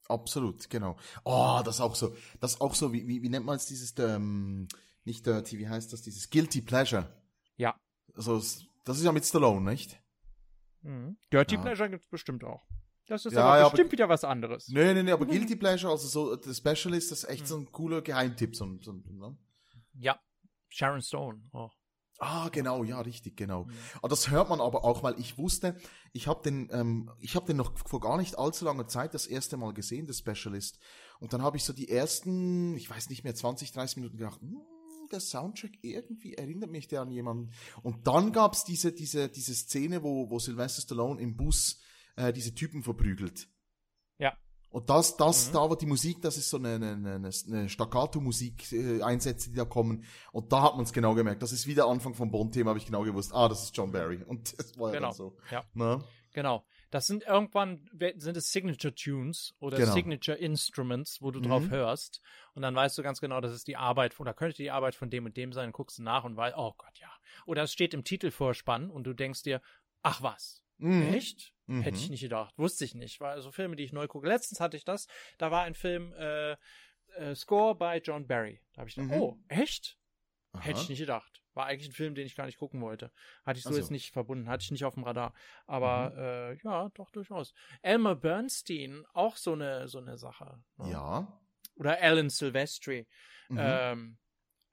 Absolut, 0.08 0.70
genau. 0.70 0.96
Oh, 1.24 1.60
das 1.64 1.76
ist 1.76 1.80
auch 1.82 1.94
so, 1.94 2.16
das 2.40 2.60
auch 2.60 2.74
so, 2.74 2.92
wie, 2.92 3.06
wie, 3.06 3.22
wie 3.22 3.28
nennt 3.28 3.44
man 3.44 3.56
es 3.56 3.66
dieses, 3.66 3.94
ähm, 3.98 4.66
nicht 5.04 5.26
Dirty, 5.26 5.58
wie 5.58 5.68
heißt 5.68 5.92
das, 5.92 6.00
dieses 6.02 6.30
Guilty 6.30 6.62
Pleasure. 6.62 7.14
Ja. 7.56 7.78
Also, 8.14 8.36
es- 8.36 8.64
das 8.84 8.96
ist 8.98 9.04
ja 9.04 9.12
mit 9.12 9.24
Stallone, 9.26 9.70
nicht? 9.70 10.00
Mhm. 10.80 11.18
Dirty 11.30 11.56
Ja. 11.56 11.60
Pleasure 11.60 11.90
gibt's 11.90 12.08
bestimmt 12.08 12.42
auch. 12.44 12.66
Das 13.06 13.26
ist 13.26 13.34
Ja, 13.34 13.40
aber 13.44 13.56
ja, 13.58 13.62
aber- 13.66 13.70
bestimmt 13.72 13.92
wieder 13.92 14.08
was 14.08 14.24
anderes. 14.24 14.68
Nee, 14.68 14.94
nee, 14.94 15.02
nee, 15.02 15.12
aber 15.12 15.26
Guilty 15.50 15.56
Pleasure, 15.56 15.92
also 15.92 16.08
so, 16.08 16.40
The 16.40 16.54
Specialist, 16.54 17.10
das 17.10 17.24
ist 17.24 17.28
echt 17.30 17.46
so 17.46 17.58
ein 17.58 17.70
cooler 17.70 18.00
Geheimtipp, 18.00 18.56
so, 18.56 18.78
so, 18.80 18.92
ne? 18.92 19.36
Ja. 19.94 20.18
Sharon 20.68 21.02
Stone 21.02 21.42
auch. 21.52 21.76
Ah, 22.20 22.48
genau, 22.48 22.82
ja, 22.82 23.00
richtig, 23.00 23.36
genau. 23.36 23.68
Aber 23.98 24.08
das 24.08 24.28
hört 24.28 24.48
man 24.48 24.60
aber 24.60 24.84
auch, 24.84 25.04
weil 25.04 25.18
ich 25.20 25.38
wusste, 25.38 25.76
ich 26.12 26.26
habe 26.26 26.42
den, 26.42 26.68
ähm, 26.72 27.10
ich 27.20 27.36
habe 27.36 27.46
den 27.46 27.56
noch 27.56 27.78
vor 27.86 28.00
gar 28.00 28.16
nicht 28.16 28.36
allzu 28.36 28.64
langer 28.64 28.88
Zeit 28.88 29.14
das 29.14 29.26
erste 29.26 29.56
Mal 29.56 29.72
gesehen, 29.72 30.08
The 30.08 30.14
Specialist. 30.14 30.80
Und 31.20 31.32
dann 31.32 31.42
habe 31.42 31.56
ich 31.56 31.64
so 31.64 31.72
die 31.72 31.88
ersten, 31.88 32.76
ich 32.76 32.90
weiß 32.90 33.08
nicht 33.08 33.22
mehr, 33.22 33.36
20, 33.36 33.70
30 33.70 33.98
Minuten 33.98 34.16
gedacht, 34.16 34.40
hm, 34.40 34.60
der 35.12 35.20
Soundtrack 35.20 35.78
irgendwie 35.82 36.34
erinnert 36.34 36.70
mich 36.70 36.88
der 36.88 37.02
an 37.02 37.10
jemanden. 37.10 37.52
Und 37.82 38.06
dann 38.08 38.32
gab's 38.32 38.64
diese, 38.64 38.92
diese, 38.92 39.28
diese 39.28 39.54
Szene, 39.54 40.02
wo, 40.02 40.28
wo 40.28 40.40
Sylvester 40.40 40.82
Stallone 40.82 41.20
im 41.20 41.36
Bus 41.36 41.80
äh, 42.16 42.32
diese 42.32 42.52
Typen 42.52 42.82
verprügelt. 42.82 43.48
Ja. 44.70 44.78
Und 44.78 44.90
das, 44.90 45.16
das, 45.16 45.48
Mhm. 45.48 45.52
da 45.54 45.70
war 45.70 45.76
die 45.78 45.86
Musik, 45.86 46.20
das 46.22 46.36
ist 46.36 46.50
so 46.50 46.56
eine, 46.58 46.74
eine, 46.74 46.92
eine, 46.92 47.30
eine 47.48 47.68
Staccato-Musik, 47.68 48.72
äh, 48.72 49.02
Einsätze, 49.02 49.50
die 49.50 49.56
da 49.56 49.64
kommen. 49.64 50.04
Und 50.32 50.52
da 50.52 50.62
hat 50.62 50.74
man 50.76 50.84
es 50.84 50.92
genau 50.92 51.14
gemerkt. 51.14 51.42
Das 51.42 51.52
ist 51.52 51.66
wie 51.66 51.74
der 51.74 51.86
Anfang 51.86 52.14
vom 52.14 52.30
Bond-Thema, 52.30 52.70
habe 52.70 52.78
ich 52.78 52.86
genau 52.86 53.02
gewusst. 53.02 53.32
Ah, 53.34 53.48
das 53.48 53.62
ist 53.64 53.76
John 53.76 53.92
Barry. 53.92 54.22
Und 54.24 54.52
das 54.58 54.78
war 54.78 54.88
ja 54.92 54.96
Genau. 54.96 55.08
dann 55.08 55.16
so. 55.16 55.36
Ja. 55.50 55.64
Ne? 55.74 56.04
Genau. 56.32 56.64
Das 56.90 57.06
sind 57.06 57.24
irgendwann, 57.24 57.84
sind 58.16 58.36
es 58.36 58.50
Signature 58.50 58.94
Tunes 58.94 59.54
oder 59.58 59.76
Genau. 59.76 59.92
Signature 59.92 60.36
Instruments, 60.38 61.20
wo 61.20 61.30
du 61.30 61.40
Mhm. 61.40 61.44
drauf 61.44 61.68
hörst. 61.70 62.20
Und 62.54 62.62
dann 62.62 62.74
weißt 62.74 62.96
du 62.96 63.02
ganz 63.02 63.20
genau, 63.20 63.40
das 63.40 63.52
ist 63.52 63.66
die 63.68 63.76
Arbeit, 63.76 64.18
oder 64.20 64.32
könnte 64.34 64.56
die 64.56 64.70
Arbeit 64.70 64.94
von 64.94 65.10
dem 65.10 65.24
und 65.26 65.36
dem 65.36 65.52
sein, 65.52 65.72
guckst 65.72 65.98
du 65.98 66.02
nach 66.02 66.24
und 66.24 66.36
weißt, 66.36 66.56
oh 66.56 66.72
Gott, 66.78 66.98
ja. 66.98 67.08
Oder 67.46 67.62
es 67.64 67.72
steht 67.72 67.92
im 67.94 68.04
Titelvorspann 68.04 68.90
und 68.90 69.04
du 69.04 69.12
denkst 69.14 69.42
dir, 69.42 69.60
ach 70.02 70.22
was, 70.22 70.62
Mhm. 70.78 71.12
echt? 71.14 71.52
Mhm. 71.68 71.82
Hätte 71.82 71.96
ich 71.98 72.10
nicht 72.10 72.20
gedacht, 72.22 72.52
wusste 72.58 72.84
ich 72.84 72.94
nicht. 72.94 73.20
Weil 73.20 73.40
so 73.40 73.50
Filme, 73.52 73.76
die 73.76 73.84
ich 73.84 73.92
neu 73.92 74.08
gucke. 74.08 74.26
Letztens 74.26 74.58
hatte 74.60 74.76
ich 74.76 74.84
das, 74.84 75.06
da 75.38 75.50
war 75.50 75.62
ein 75.62 75.74
Film, 75.74 76.12
äh, 76.14 76.52
äh, 77.16 77.34
Score 77.34 77.74
bei 77.74 77.98
John 77.98 78.26
Barry. 78.26 78.60
Da 78.74 78.80
habe 78.80 78.88
ich 78.90 78.96
gedacht, 78.96 79.12
Mhm. 79.12 79.20
oh, 79.22 79.38
echt? 79.48 79.96
Aha. 80.52 80.62
Hätte 80.64 80.80
ich 80.80 80.88
nicht 80.88 80.98
gedacht. 81.00 81.42
War 81.54 81.66
eigentlich 81.66 81.88
ein 81.90 81.94
Film, 81.94 82.14
den 82.14 82.24
ich 82.26 82.36
gar 82.36 82.46
nicht 82.46 82.58
gucken 82.58 82.80
wollte. 82.80 83.10
Hatte 83.44 83.58
ich 83.58 83.64
so 83.64 83.70
so. 83.72 83.76
jetzt 83.78 83.90
nicht 83.90 84.12
verbunden, 84.12 84.48
hatte 84.48 84.62
ich 84.62 84.70
nicht 84.70 84.84
auf 84.84 84.94
dem 84.94 85.02
Radar. 85.04 85.34
Aber 85.66 86.14
äh, 86.16 86.58
ja, 86.64 86.88
doch 86.94 87.10
durchaus. 87.10 87.52
Elmer 87.82 88.14
Bernstein, 88.14 89.04
auch 89.12 89.36
so 89.36 89.52
eine, 89.54 89.88
so 89.88 89.98
eine 89.98 90.16
Sache. 90.18 90.62
ne? 90.78 90.90
Ja. 90.90 91.40
Oder 91.74 92.00
Alan 92.00 92.30
Silvestri. 92.30 93.06
Mhm. 93.48 93.58
Ähm, 93.60 94.18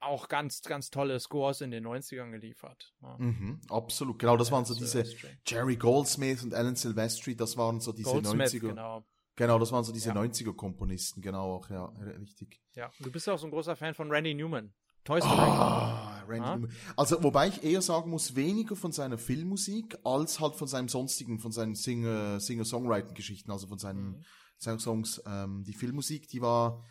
auch 0.05 0.27
ganz, 0.27 0.61
ganz 0.61 0.89
tolle 0.89 1.19
Scores 1.19 1.61
in 1.61 1.71
den 1.71 1.85
90ern 1.85 2.31
geliefert. 2.31 2.93
ne? 3.01 3.15
Mhm, 3.19 3.61
absolut. 3.69 4.19
Genau, 4.19 4.37
das 4.37 4.51
waren 4.51 4.65
so 4.65 4.73
diese. 4.75 5.03
Jerry 5.45 5.75
Goldsmith 5.75 6.43
und 6.43 6.53
Alan 6.53 6.75
Silvestri, 6.75 7.35
das 7.35 7.57
waren 7.57 7.79
so 7.79 7.91
diese 7.91 8.09
Goldsmith, 8.11 8.53
90er. 8.53 8.59
genau. 8.69 9.05
Genau, 9.37 9.59
das 9.59 9.71
waren 9.73 9.83
so 9.83 9.91
diese 9.91 10.09
Ja. 10.09 10.15
90er 10.15 10.53
Komponisten, 10.55 11.21
genau 11.21 11.55
auch, 11.55 11.69
ja, 11.69 11.85
richtig. 12.21 12.61
Ja, 12.73 12.89
du 12.99 13.11
bist 13.11 13.27
ja 13.27 13.33
auch 13.33 13.37
so 13.39 13.47
ein 13.47 13.51
großer 13.51 13.75
Fan 13.75 13.93
von 13.93 14.09
Randy 14.09 14.33
Newman. 14.33 14.73
Toy 15.03 15.19
Story. 15.21 15.35
Ah, 15.37 16.23
Randy 16.27 16.47
Ah. 16.47 16.55
Newman. 16.55 16.71
Also, 16.95 17.21
wobei 17.21 17.49
ich 17.49 17.61
eher 17.63 17.81
sagen 17.81 18.09
muss, 18.09 18.35
weniger 18.35 18.75
von 18.75 18.91
seiner 18.91 19.17
Filmmusik 19.17 19.97
als 20.03 20.39
halt 20.39 20.55
von 20.55 20.67
seinem 20.67 20.87
sonstigen, 20.87 21.37
von 21.39 21.51
seinen 21.51 21.75
Singer- 21.75 22.39
Singer-Songwriting-Geschichten, 22.39 23.51
also 23.51 23.67
von 23.67 23.77
seinen, 23.77 24.23
Mhm. 24.59 24.79
Songs. 24.79 25.21
Ähm, 25.27 25.63
die 25.65 25.73
Filmmusik, 25.73 26.27
die 26.29 26.41
war, 26.41 26.83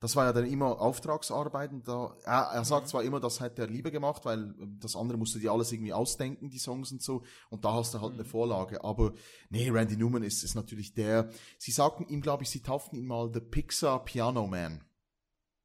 das 0.00 0.14
war 0.14 0.26
ja 0.26 0.32
dann 0.32 0.46
immer 0.46 0.80
Auftragsarbeiten. 0.80 1.82
Da, 1.82 2.16
er, 2.24 2.50
er 2.54 2.64
sagt 2.64 2.84
Mhm. 2.86 2.88
zwar 2.90 3.02
immer, 3.02 3.18
das 3.20 3.40
hätte 3.40 3.62
er 3.62 3.68
lieber 3.68 3.90
gemacht, 3.90 4.24
weil 4.24 4.54
ähm, 4.60 4.78
das 4.80 4.94
andere 4.96 5.18
musste 5.18 5.38
dir 5.40 5.52
alles 5.52 5.72
irgendwie 5.72 5.92
ausdenken, 5.92 6.50
die 6.50 6.58
Songs 6.58 6.92
und 6.92 7.02
so. 7.02 7.22
Und 7.50 7.64
da 7.64 7.74
hast 7.74 7.94
du 7.94 8.00
halt 8.00 8.14
eine 8.14 8.22
Mhm. 8.22 8.28
Vorlage. 8.28 8.84
Aber 8.84 9.12
nee, 9.50 9.68
Randy 9.70 9.96
Newman 9.96 10.22
ist, 10.22 10.44
ist 10.44 10.54
natürlich 10.54 10.94
der. 10.94 11.30
Sie 11.58 11.72
sagten 11.72 12.06
ihm, 12.08 12.20
glaube 12.20 12.44
ich, 12.44 12.50
sie 12.50 12.62
tauften 12.62 12.96
ihn 12.98 13.06
mal 13.06 13.30
The 13.32 13.40
Pixar 13.40 14.04
Piano 14.04 14.46
Man. 14.46 14.84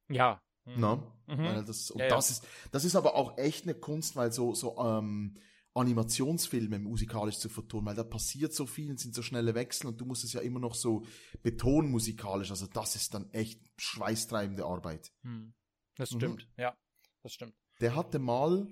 Ja. 0.08 0.40
Mhm. 0.64 0.80
Ne? 0.80 1.02
Mhm. 1.26 1.38
Weil 1.44 1.64
das, 1.64 1.90
und 1.90 2.00
Ja, 2.00 2.06
ja. 2.06 2.16
das 2.16 2.30
ist, 2.30 2.44
das 2.72 2.84
ist 2.84 2.96
aber 2.96 3.14
auch 3.14 3.38
echt 3.38 3.64
eine 3.64 3.74
Kunst, 3.74 4.16
weil 4.16 4.32
so, 4.32 4.54
so, 4.54 4.76
ähm, 4.78 5.34
Animationsfilme 5.74 6.78
musikalisch 6.78 7.38
zu 7.38 7.48
vertonen, 7.48 7.86
weil 7.86 7.96
da 7.96 8.04
passiert 8.04 8.54
so 8.54 8.64
viel 8.66 8.90
und 8.90 9.00
sind 9.00 9.14
so 9.14 9.22
schnelle 9.22 9.54
Wechsel 9.54 9.88
und 9.88 10.00
du 10.00 10.06
musst 10.06 10.24
es 10.24 10.32
ja 10.32 10.40
immer 10.40 10.60
noch 10.60 10.74
so 10.74 11.04
betonen 11.42 11.90
musikalisch. 11.90 12.50
Also 12.50 12.66
das 12.66 12.94
ist 12.94 13.12
dann 13.14 13.28
echt 13.32 13.60
schweißtreibende 13.76 14.64
Arbeit. 14.64 15.12
Hm. 15.22 15.52
Das 15.96 16.12
Mhm. 16.12 16.16
stimmt, 16.16 16.48
ja. 16.56 16.76
Das 17.22 17.32
stimmt. 17.32 17.54
Der 17.80 17.96
hatte 17.96 18.18
mal 18.18 18.68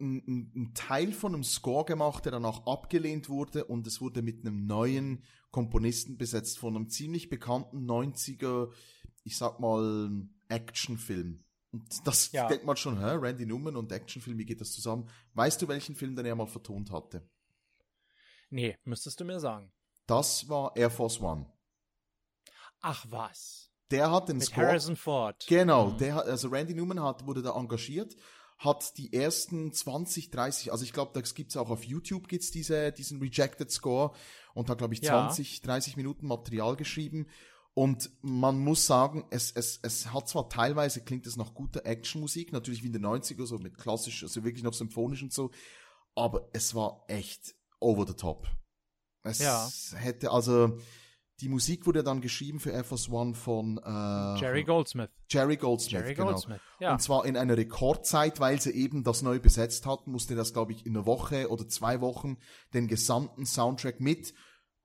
einen, 0.00 0.50
einen 0.54 0.74
Teil 0.74 1.12
von 1.12 1.34
einem 1.34 1.44
Score 1.44 1.84
gemacht, 1.84 2.24
der 2.24 2.32
danach 2.32 2.66
abgelehnt 2.66 3.28
wurde 3.28 3.64
und 3.66 3.86
es 3.86 4.00
wurde 4.00 4.22
mit 4.22 4.44
einem 4.44 4.66
neuen 4.66 5.22
Komponisten 5.50 6.16
besetzt 6.16 6.58
von 6.58 6.74
einem 6.74 6.88
ziemlich 6.88 7.28
bekannten 7.28 7.88
90er, 7.88 8.72
ich 9.24 9.36
sag 9.36 9.60
mal, 9.60 10.26
Actionfilm. 10.48 11.44
Und 11.72 12.06
das 12.06 12.32
Ja. 12.32 12.48
denkt 12.48 12.64
man 12.64 12.76
schon, 12.76 12.98
hä, 12.98 13.12
Randy 13.20 13.46
Newman 13.46 13.76
und 13.76 13.92
Actionfilm, 13.92 14.38
wie 14.38 14.44
geht 14.44 14.60
das 14.60 14.72
zusammen? 14.72 15.08
Weißt 15.34 15.62
du, 15.62 15.68
welchen 15.68 15.94
Film 15.94 16.16
denn 16.16 16.26
er 16.26 16.34
mal 16.34 16.46
vertont 16.46 16.90
hatte? 16.90 17.28
Nee, 18.50 18.76
müsstest 18.84 19.20
du 19.20 19.24
mir 19.24 19.38
sagen. 19.38 19.72
Das 20.06 20.48
war 20.48 20.74
Air 20.76 20.90
Force 20.90 21.20
One. 21.20 21.46
Ach 22.80 23.06
was. 23.08 23.70
Der 23.90 24.10
hat 24.10 24.28
den 24.28 24.38
Mit 24.38 24.46
Score. 24.46 24.66
Harrison 24.66 24.96
Ford. 24.96 25.44
Genau, 25.48 25.90
Mhm. 25.90 25.98
der 25.98 26.14
hat, 26.16 26.26
also 26.26 26.48
Randy 26.48 26.74
Newman 26.74 27.02
hat, 27.02 27.26
wurde 27.26 27.42
da 27.42 27.54
engagiert, 27.56 28.16
hat 28.58 28.96
die 28.98 29.12
ersten 29.12 29.72
20, 29.72 30.30
30, 30.30 30.70
also 30.72 30.84
ich 30.84 30.92
glaube, 30.92 31.12
das 31.18 31.34
gibt's 31.34 31.56
auch 31.56 31.70
auf 31.70 31.84
YouTube, 31.84 32.28
gibt's 32.28 32.50
diese, 32.50 32.92
diesen 32.92 33.20
Rejected 33.20 33.70
Score 33.70 34.12
und 34.54 34.68
hat, 34.68 34.78
glaube 34.78 34.94
ich, 34.94 35.00
Ja. 35.00 35.10
20, 35.28 35.62
30 35.62 35.96
Minuten 35.96 36.26
Material 36.26 36.76
geschrieben. 36.76 37.26
Und 37.80 38.10
man 38.20 38.58
muss 38.58 38.84
sagen, 38.84 39.24
es, 39.30 39.52
es, 39.52 39.80
es 39.82 40.12
hat 40.12 40.28
zwar 40.28 40.50
teilweise 40.50 41.00
klingt 41.00 41.26
es 41.26 41.38
nach 41.38 41.54
guter 41.54 41.86
Actionmusik, 41.86 42.52
natürlich 42.52 42.82
wie 42.82 42.88
in 42.88 42.92
den 42.92 43.06
90er, 43.06 43.46
so 43.46 43.56
mit 43.56 43.78
klassisch, 43.78 44.22
also 44.22 44.44
wirklich 44.44 44.62
noch 44.62 44.74
symphonisch 44.74 45.22
und 45.22 45.32
so, 45.32 45.50
aber 46.14 46.50
es 46.52 46.74
war 46.74 47.06
echt 47.08 47.54
over 47.80 48.06
the 48.06 48.12
top. 48.12 48.46
Es 49.22 49.38
Ja. 49.38 49.66
hätte, 49.94 50.30
also, 50.30 50.78
die 51.40 51.48
Musik 51.48 51.86
wurde 51.86 52.02
dann 52.02 52.20
geschrieben 52.20 52.60
für 52.60 52.68
Air 52.68 52.84
Force 52.84 53.08
One 53.08 53.34
von 53.34 53.78
äh, 53.78 54.38
Jerry 54.38 54.64
Goldsmith. 54.64 55.08
Jerry 55.30 55.56
Goldsmith, 55.56 56.02
Jerry 56.02 56.14
genau. 56.14 56.32
Goldsmith, 56.32 56.60
ja. 56.80 56.92
Und 56.92 57.00
zwar 57.00 57.24
in 57.24 57.38
einer 57.38 57.56
Rekordzeit, 57.56 58.40
weil 58.40 58.60
sie 58.60 58.72
eben 58.72 59.04
das 59.04 59.22
neu 59.22 59.40
besetzt 59.40 59.86
hatten, 59.86 60.12
musste 60.12 60.34
das, 60.34 60.52
glaube 60.52 60.72
ich, 60.72 60.84
in 60.84 60.94
einer 60.94 61.06
Woche 61.06 61.48
oder 61.48 61.66
zwei 61.66 62.02
Wochen 62.02 62.36
den 62.74 62.88
gesamten 62.88 63.46
Soundtrack 63.46 64.00
mit 64.00 64.34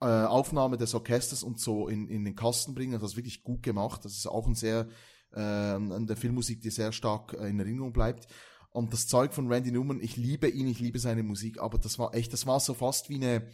äh, 0.01 0.05
Aufnahme 0.05 0.77
des 0.77 0.93
Orchesters 0.93 1.43
und 1.43 1.59
so 1.59 1.87
in, 1.87 2.07
in 2.07 2.25
den 2.25 2.35
Kasten 2.35 2.75
bringen. 2.75 2.93
Das 2.93 3.11
ist 3.11 3.15
wirklich 3.17 3.43
gut 3.43 3.63
gemacht. 3.63 4.03
Das 4.03 4.13
ist 4.13 4.27
auch 4.27 4.47
ein 4.47 4.55
sehr, 4.55 4.87
äh, 5.33 5.39
an 5.39 6.07
der 6.07 6.17
Filmmusik, 6.17 6.61
die 6.61 6.69
sehr 6.69 6.91
stark 6.91 7.33
äh, 7.33 7.47
in 7.47 7.59
Erinnerung 7.59 7.93
bleibt. 7.93 8.27
Und 8.71 8.91
das 8.91 9.07
Zeug 9.07 9.33
von 9.33 9.51
Randy 9.51 9.71
Newman, 9.71 10.01
ich 10.01 10.17
liebe 10.17 10.49
ihn, 10.49 10.67
ich 10.67 10.79
liebe 10.79 10.99
seine 10.99 11.23
Musik, 11.23 11.61
aber 11.61 11.77
das 11.77 11.97
war 11.97 12.13
echt, 12.13 12.33
das 12.33 12.45
war 12.45 12.59
so 12.59 12.73
fast 12.73 13.09
wie 13.09 13.15
eine, 13.15 13.47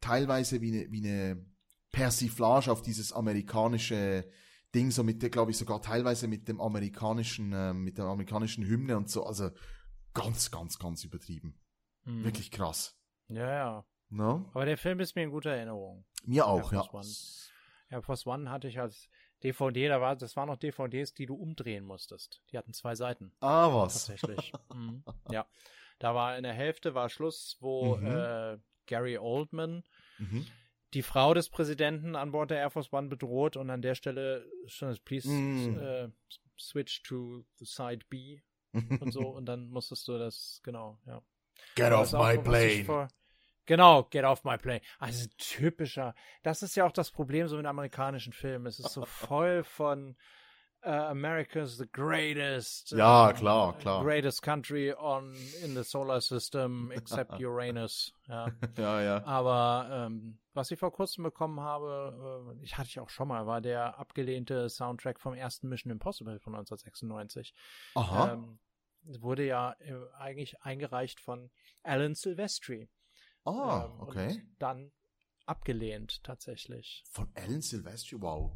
teilweise 0.00 0.62
wie 0.62 0.72
eine, 0.72 0.90
wie 0.90 1.06
eine 1.06 1.46
Persiflage 1.90 2.72
auf 2.72 2.80
dieses 2.80 3.12
amerikanische 3.12 4.26
Ding, 4.74 4.90
so 4.90 5.04
mit 5.04 5.22
der, 5.22 5.28
glaube 5.28 5.50
ich, 5.50 5.58
sogar 5.58 5.82
teilweise 5.82 6.26
mit 6.26 6.48
dem 6.48 6.58
amerikanischen, 6.58 7.52
äh, 7.52 7.74
mit 7.74 7.98
der 7.98 8.06
amerikanischen 8.06 8.64
Hymne 8.66 8.96
und 8.96 9.10
so, 9.10 9.24
also 9.24 9.50
ganz, 10.14 10.50
ganz, 10.50 10.78
ganz 10.78 11.04
übertrieben. 11.04 11.60
Mhm. 12.04 12.24
Wirklich 12.24 12.50
krass. 12.50 12.96
Ja, 13.28 13.50
ja. 13.50 13.86
No? 14.12 14.50
Aber 14.52 14.64
der 14.66 14.76
Film 14.76 15.00
ist 15.00 15.16
mir 15.16 15.22
in 15.22 15.30
guter 15.30 15.50
Erinnerung. 15.50 16.04
Mir 16.24 16.46
auch, 16.46 16.72
Air 16.72 16.82
ja. 16.84 16.92
One. 16.92 17.06
Air 17.90 18.02
Force 18.02 18.26
One 18.26 18.50
hatte 18.50 18.68
ich 18.68 18.78
als 18.78 19.08
DVD, 19.42 19.88
da 19.88 20.00
war, 20.00 20.14
das 20.16 20.36
waren 20.36 20.48
noch 20.48 20.56
DVDs, 20.56 21.14
die 21.14 21.26
du 21.26 21.34
umdrehen 21.34 21.84
musstest. 21.84 22.42
Die 22.52 22.58
hatten 22.58 22.72
zwei 22.72 22.94
Seiten. 22.94 23.32
Ah, 23.40 23.72
was? 23.74 24.06
Tatsächlich. 24.06 24.52
mhm. 24.72 25.02
Ja. 25.30 25.46
Da 25.98 26.14
war 26.14 26.36
in 26.36 26.42
der 26.42 26.52
Hälfte 26.52 26.94
war 26.94 27.08
Schluss, 27.08 27.56
wo 27.60 27.96
Mhm. 27.96 28.06
äh, 28.06 28.58
Gary 28.86 29.18
Oldman 29.18 29.82
Mhm. 30.18 30.46
die 30.94 31.02
Frau 31.02 31.32
des 31.32 31.48
Präsidenten 31.48 32.14
an 32.16 32.32
Bord 32.32 32.50
der 32.50 32.58
Air 32.58 32.70
Force 32.70 32.92
One 32.92 33.08
bedroht 33.08 33.56
und 33.56 33.70
an 33.70 33.80
der 33.82 33.94
Stelle 33.94 34.46
schon 34.66 34.94
please 35.04 35.28
Mm. 35.28 35.78
äh, 35.78 36.08
switch 36.58 37.02
to 37.02 37.44
the 37.56 37.64
side 37.64 38.04
B 38.10 38.40
und 39.00 39.10
so 39.12 39.28
und 39.28 39.46
dann 39.46 39.68
musstest 39.70 40.06
du 40.08 40.18
das 40.18 40.60
genau 40.62 40.98
ja 41.06 41.22
Get 41.76 41.90
Das 41.92 42.12
off 42.14 42.22
my 42.26 42.38
plane. 42.38 42.84
Vor, 42.84 43.08
genau, 43.66 44.04
get 44.04 44.24
off 44.24 44.44
my 44.44 44.56
plane. 44.56 44.80
Also 44.98 45.28
typischer. 45.38 46.14
Das 46.42 46.62
ist 46.62 46.74
ja 46.76 46.86
auch 46.86 46.92
das 46.92 47.10
Problem 47.10 47.48
so 47.48 47.56
mit 47.56 47.66
amerikanischen 47.66 48.32
Filmen. 48.32 48.66
Es 48.66 48.78
ist 48.78 48.92
so 48.92 49.04
voll 49.06 49.64
von 49.64 50.16
äh, 50.82 50.90
America's 50.90 51.76
the 51.76 51.86
greatest. 51.90 52.90
Ja, 52.92 53.30
ähm, 53.30 53.36
klar, 53.36 53.78
klar. 53.78 54.04
Greatest 54.04 54.42
country 54.42 54.92
on 54.92 55.34
in 55.62 55.74
the 55.74 55.84
solar 55.84 56.20
system 56.20 56.90
except 56.92 57.32
Uranus. 57.40 58.12
Ja. 58.28 58.48
ja, 58.76 59.02
ja. 59.02 59.24
Aber 59.24 59.88
ähm, 59.90 60.38
was 60.54 60.70
ich 60.70 60.78
vor 60.78 60.92
kurzem 60.92 61.24
bekommen 61.24 61.60
habe, 61.60 62.54
äh, 62.58 62.64
ich 62.64 62.76
hatte 62.76 62.88
ich 62.88 62.98
auch 62.98 63.10
schon 63.10 63.28
mal, 63.28 63.46
war 63.46 63.60
der 63.60 63.98
abgelehnte 63.98 64.68
Soundtrack 64.68 65.20
vom 65.20 65.34
ersten 65.34 65.68
Mission 65.68 65.92
Impossible 65.92 66.38
von 66.40 66.54
1996 66.54 67.54
Aha. 67.94 68.32
ähm, 68.32 68.58
wurde 69.20 69.46
ja 69.46 69.76
äh, 69.80 69.94
eigentlich 70.18 70.60
eingereicht 70.62 71.20
von 71.20 71.50
Alan 71.82 72.14
Silvestri. 72.14 72.88
Ah, 73.44 73.86
Ähm, 73.86 74.00
okay. 74.00 74.42
Dann 74.58 74.92
abgelehnt 75.46 76.22
tatsächlich. 76.24 77.04
Von 77.10 77.28
Alan 77.34 77.62
Silvestri, 77.62 78.20
wow. 78.20 78.52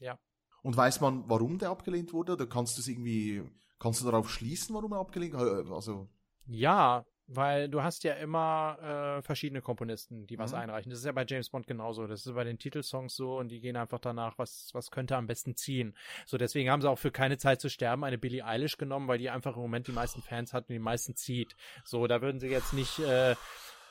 Ja. 0.00 0.18
Und 0.62 0.76
weiß 0.76 1.00
man, 1.00 1.28
warum 1.28 1.58
der 1.58 1.70
abgelehnt 1.70 2.12
wurde? 2.12 2.32
Oder 2.32 2.46
kannst 2.46 2.76
du 2.76 2.80
es 2.80 2.88
irgendwie, 2.88 3.42
kannst 3.78 4.00
du 4.00 4.06
darauf 4.06 4.28
schließen, 4.30 4.74
warum 4.74 4.92
er 4.92 4.98
abgelehnt 5.00 5.34
wurde? 5.34 5.72
Also, 5.72 6.08
Ja, 6.46 7.04
weil 7.28 7.68
du 7.68 7.82
hast 7.82 8.04
ja 8.04 8.14
immer 8.14 9.18
äh, 9.18 9.22
verschiedene 9.22 9.60
Komponisten, 9.60 10.26
die 10.26 10.38
was 10.38 10.52
Mhm. 10.52 10.58
einreichen. 10.58 10.90
Das 10.90 11.00
ist 11.00 11.04
ja 11.04 11.12
bei 11.12 11.24
James 11.28 11.50
Bond 11.50 11.66
genauso. 11.66 12.06
Das 12.06 12.24
ist 12.26 12.34
bei 12.34 12.42
den 12.44 12.58
Titelsongs 12.58 13.14
so 13.14 13.38
und 13.38 13.48
die 13.48 13.60
gehen 13.60 13.76
einfach 13.76 13.98
danach, 14.00 14.38
was, 14.38 14.70
was 14.72 14.90
könnte 14.90 15.14
am 15.16 15.26
besten 15.26 15.54
ziehen. 15.54 15.94
So, 16.24 16.38
deswegen 16.38 16.70
haben 16.70 16.80
sie 16.80 16.88
auch 16.88 16.98
für 16.98 17.10
keine 17.10 17.36
Zeit 17.36 17.60
zu 17.60 17.68
sterben 17.68 18.02
eine 18.02 18.18
Billie 18.18 18.44
Eilish 18.44 18.78
genommen, 18.78 19.08
weil 19.08 19.18
die 19.18 19.28
einfach 19.30 19.54
im 19.56 19.62
Moment 19.62 19.86
die 19.86 19.92
meisten 19.92 20.22
Fans 20.22 20.52
hat 20.54 20.68
und 20.68 20.72
die 20.72 20.78
meisten 20.78 21.14
zieht. 21.16 21.54
So, 21.84 22.06
da 22.06 22.22
würden 22.22 22.40
sie 22.40 22.48
jetzt 22.48 22.72
nicht 22.72 22.98
äh, 22.98 23.34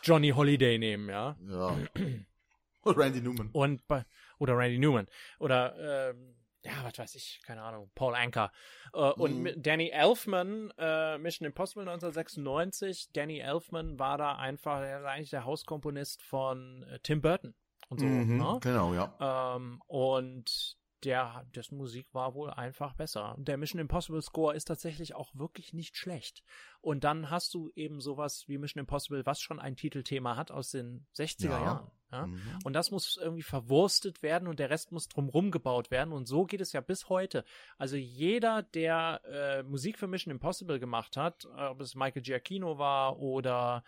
Johnny 0.02 0.32
Holiday 0.32 0.78
nehmen, 0.80 1.08
ja. 1.10 1.36
ja. 1.48 1.78
Und 2.82 2.98
Randy 2.98 3.20
Newman. 3.22 3.50
Und 3.52 3.86
bei, 3.88 4.06
oder 4.40 4.58
Randy 4.58 4.78
Newman. 4.80 5.08
Oder, 5.40 6.10
ähm, 6.12 6.36
ja, 6.68 6.84
was 6.84 6.98
weiß 6.98 7.16
ich, 7.16 7.42
keine 7.46 7.62
Ahnung, 7.64 7.90
Paul 7.96 8.16
Anker. 8.16 8.52
Äh, 8.94 8.98
und 9.00 9.44
Mhm. 9.44 9.54
Danny 9.62 9.90
Elfman, 9.90 10.72
äh, 10.78 11.18
Mission 11.18 11.46
Impossible 11.46 11.84
1996, 11.84 13.10
Danny 13.14 13.40
Elfman 13.40 13.98
war 14.00 14.18
da 14.18 14.36
einfach, 14.36 14.82
er 14.82 15.04
war 15.04 15.12
eigentlich 15.12 15.30
der 15.30 15.46
Hauskomponist 15.46 16.22
von 16.22 16.84
äh, 16.84 17.00
Tim 17.00 17.22
Burton 17.22 17.56
und 17.90 18.00
so. 18.00 18.06
Mhm, 18.06 18.38
ne? 18.38 18.60
Genau, 18.62 18.94
ja. 18.94 19.56
Ähm, 19.56 19.82
und 19.88 20.78
der, 21.04 21.46
dessen 21.56 21.78
Musik 21.78 22.14
war 22.14 22.34
wohl 22.34 22.50
einfach 22.50 22.94
besser. 22.96 23.36
Der 23.38 23.58
Mission 23.58 23.80
Impossible 23.80 24.22
Score 24.22 24.56
ist 24.56 24.66
tatsächlich 24.66 25.16
auch 25.16 25.34
wirklich 25.36 25.74
nicht 25.74 25.96
schlecht. 25.96 26.44
Und 26.82 27.04
dann 27.04 27.30
hast 27.30 27.54
du 27.54 27.70
eben 27.76 28.02
sowas 28.02 28.46
wie 28.48 28.58
Mission 28.58 28.80
Impossible, 28.80 29.26
was 29.26 29.40
schon 29.40 29.60
ein 29.60 29.76
Titelthema 29.76 30.36
hat 30.36 30.52
aus 30.52 30.72
den 30.72 31.06
60er 31.16 31.50
Ja. 31.50 31.64
Jahren. 31.64 31.92
Ja? 32.12 32.28
Mhm. 32.28 32.42
Und 32.64 32.74
das 32.74 32.92
muss 32.92 33.18
irgendwie 33.22 33.44
verwurstet 33.44 34.22
werden 34.22 34.48
und 34.48 34.60
der 34.60 34.70
Rest 34.70 34.92
muss 34.92 35.08
drumrum 35.08 35.52
gebaut 35.52 35.92
werden. 35.92 36.14
Und 36.14 36.26
so 36.28 36.46
geht 36.46 36.62
es 36.62 36.74
ja 36.74 36.82
bis 36.82 37.10
heute. 37.10 37.44
Also 37.78 37.96
jeder, 37.96 38.64
der 38.64 39.22
äh, 39.26 39.64
Musik 39.64 40.00
für 40.00 40.08
Mission 40.08 40.32
Impossible 40.32 40.80
gemacht 40.80 41.18
hat, 41.18 41.46
ob 41.46 41.82
es 41.82 41.96
Michael 41.96 42.22
Giacchino 42.22 42.78
war 42.78 43.20
oder 43.20 43.84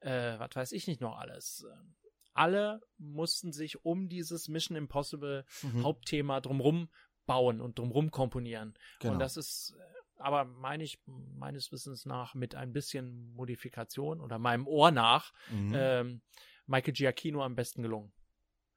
äh, 0.00 0.38
was 0.38 0.54
weiß 0.54 0.72
ich 0.72 0.86
nicht 0.86 1.00
noch 1.00 1.16
alles. 1.18 1.66
Alle 2.34 2.80
mussten 2.98 3.52
sich 3.52 3.84
um 3.84 4.08
dieses 4.08 4.48
Mission 4.48 4.76
Impossible 4.76 5.44
Mhm. 5.62 5.84
Hauptthema 5.84 6.40
drumrum 6.40 6.88
bauen 7.26 7.60
und 7.60 7.78
drumrum 7.78 8.10
komponieren. 8.10 8.74
Genau. 9.00 9.14
Und 9.14 9.18
das 9.18 9.36
ist 9.36 9.74
äh, 9.78 9.82
aber 10.18 10.44
meine 10.44 10.84
ich 10.84 11.00
meines 11.06 11.72
Wissens 11.72 12.06
nach 12.06 12.34
mit 12.34 12.54
ein 12.54 12.72
bisschen 12.72 13.32
Modifikation 13.34 14.20
oder 14.20 14.38
meinem 14.38 14.66
Ohr 14.68 14.90
nach 14.92 15.32
Mhm. 15.50 15.72
ähm, 15.74 16.22
Michael 16.66 16.94
Giacchino 16.94 17.42
am 17.42 17.56
besten 17.56 17.82
gelungen. 17.82 18.12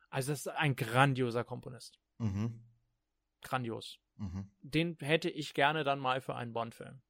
Also 0.10 0.32
das 0.32 0.40
ist 0.40 0.48
ein 0.48 0.76
grandioser 0.76 1.44
Komponist. 1.44 2.00
Mhm. 2.18 2.64
Grandios. 3.42 4.00
Mhm. 4.18 4.50
Den 4.62 4.98
hätte 5.00 5.30
ich 5.30 5.54
gerne 5.54 5.84
dann 5.84 6.00
mal 6.00 6.22
für 6.22 6.36
einen 6.36 6.54
Bond-Film. 6.54 7.02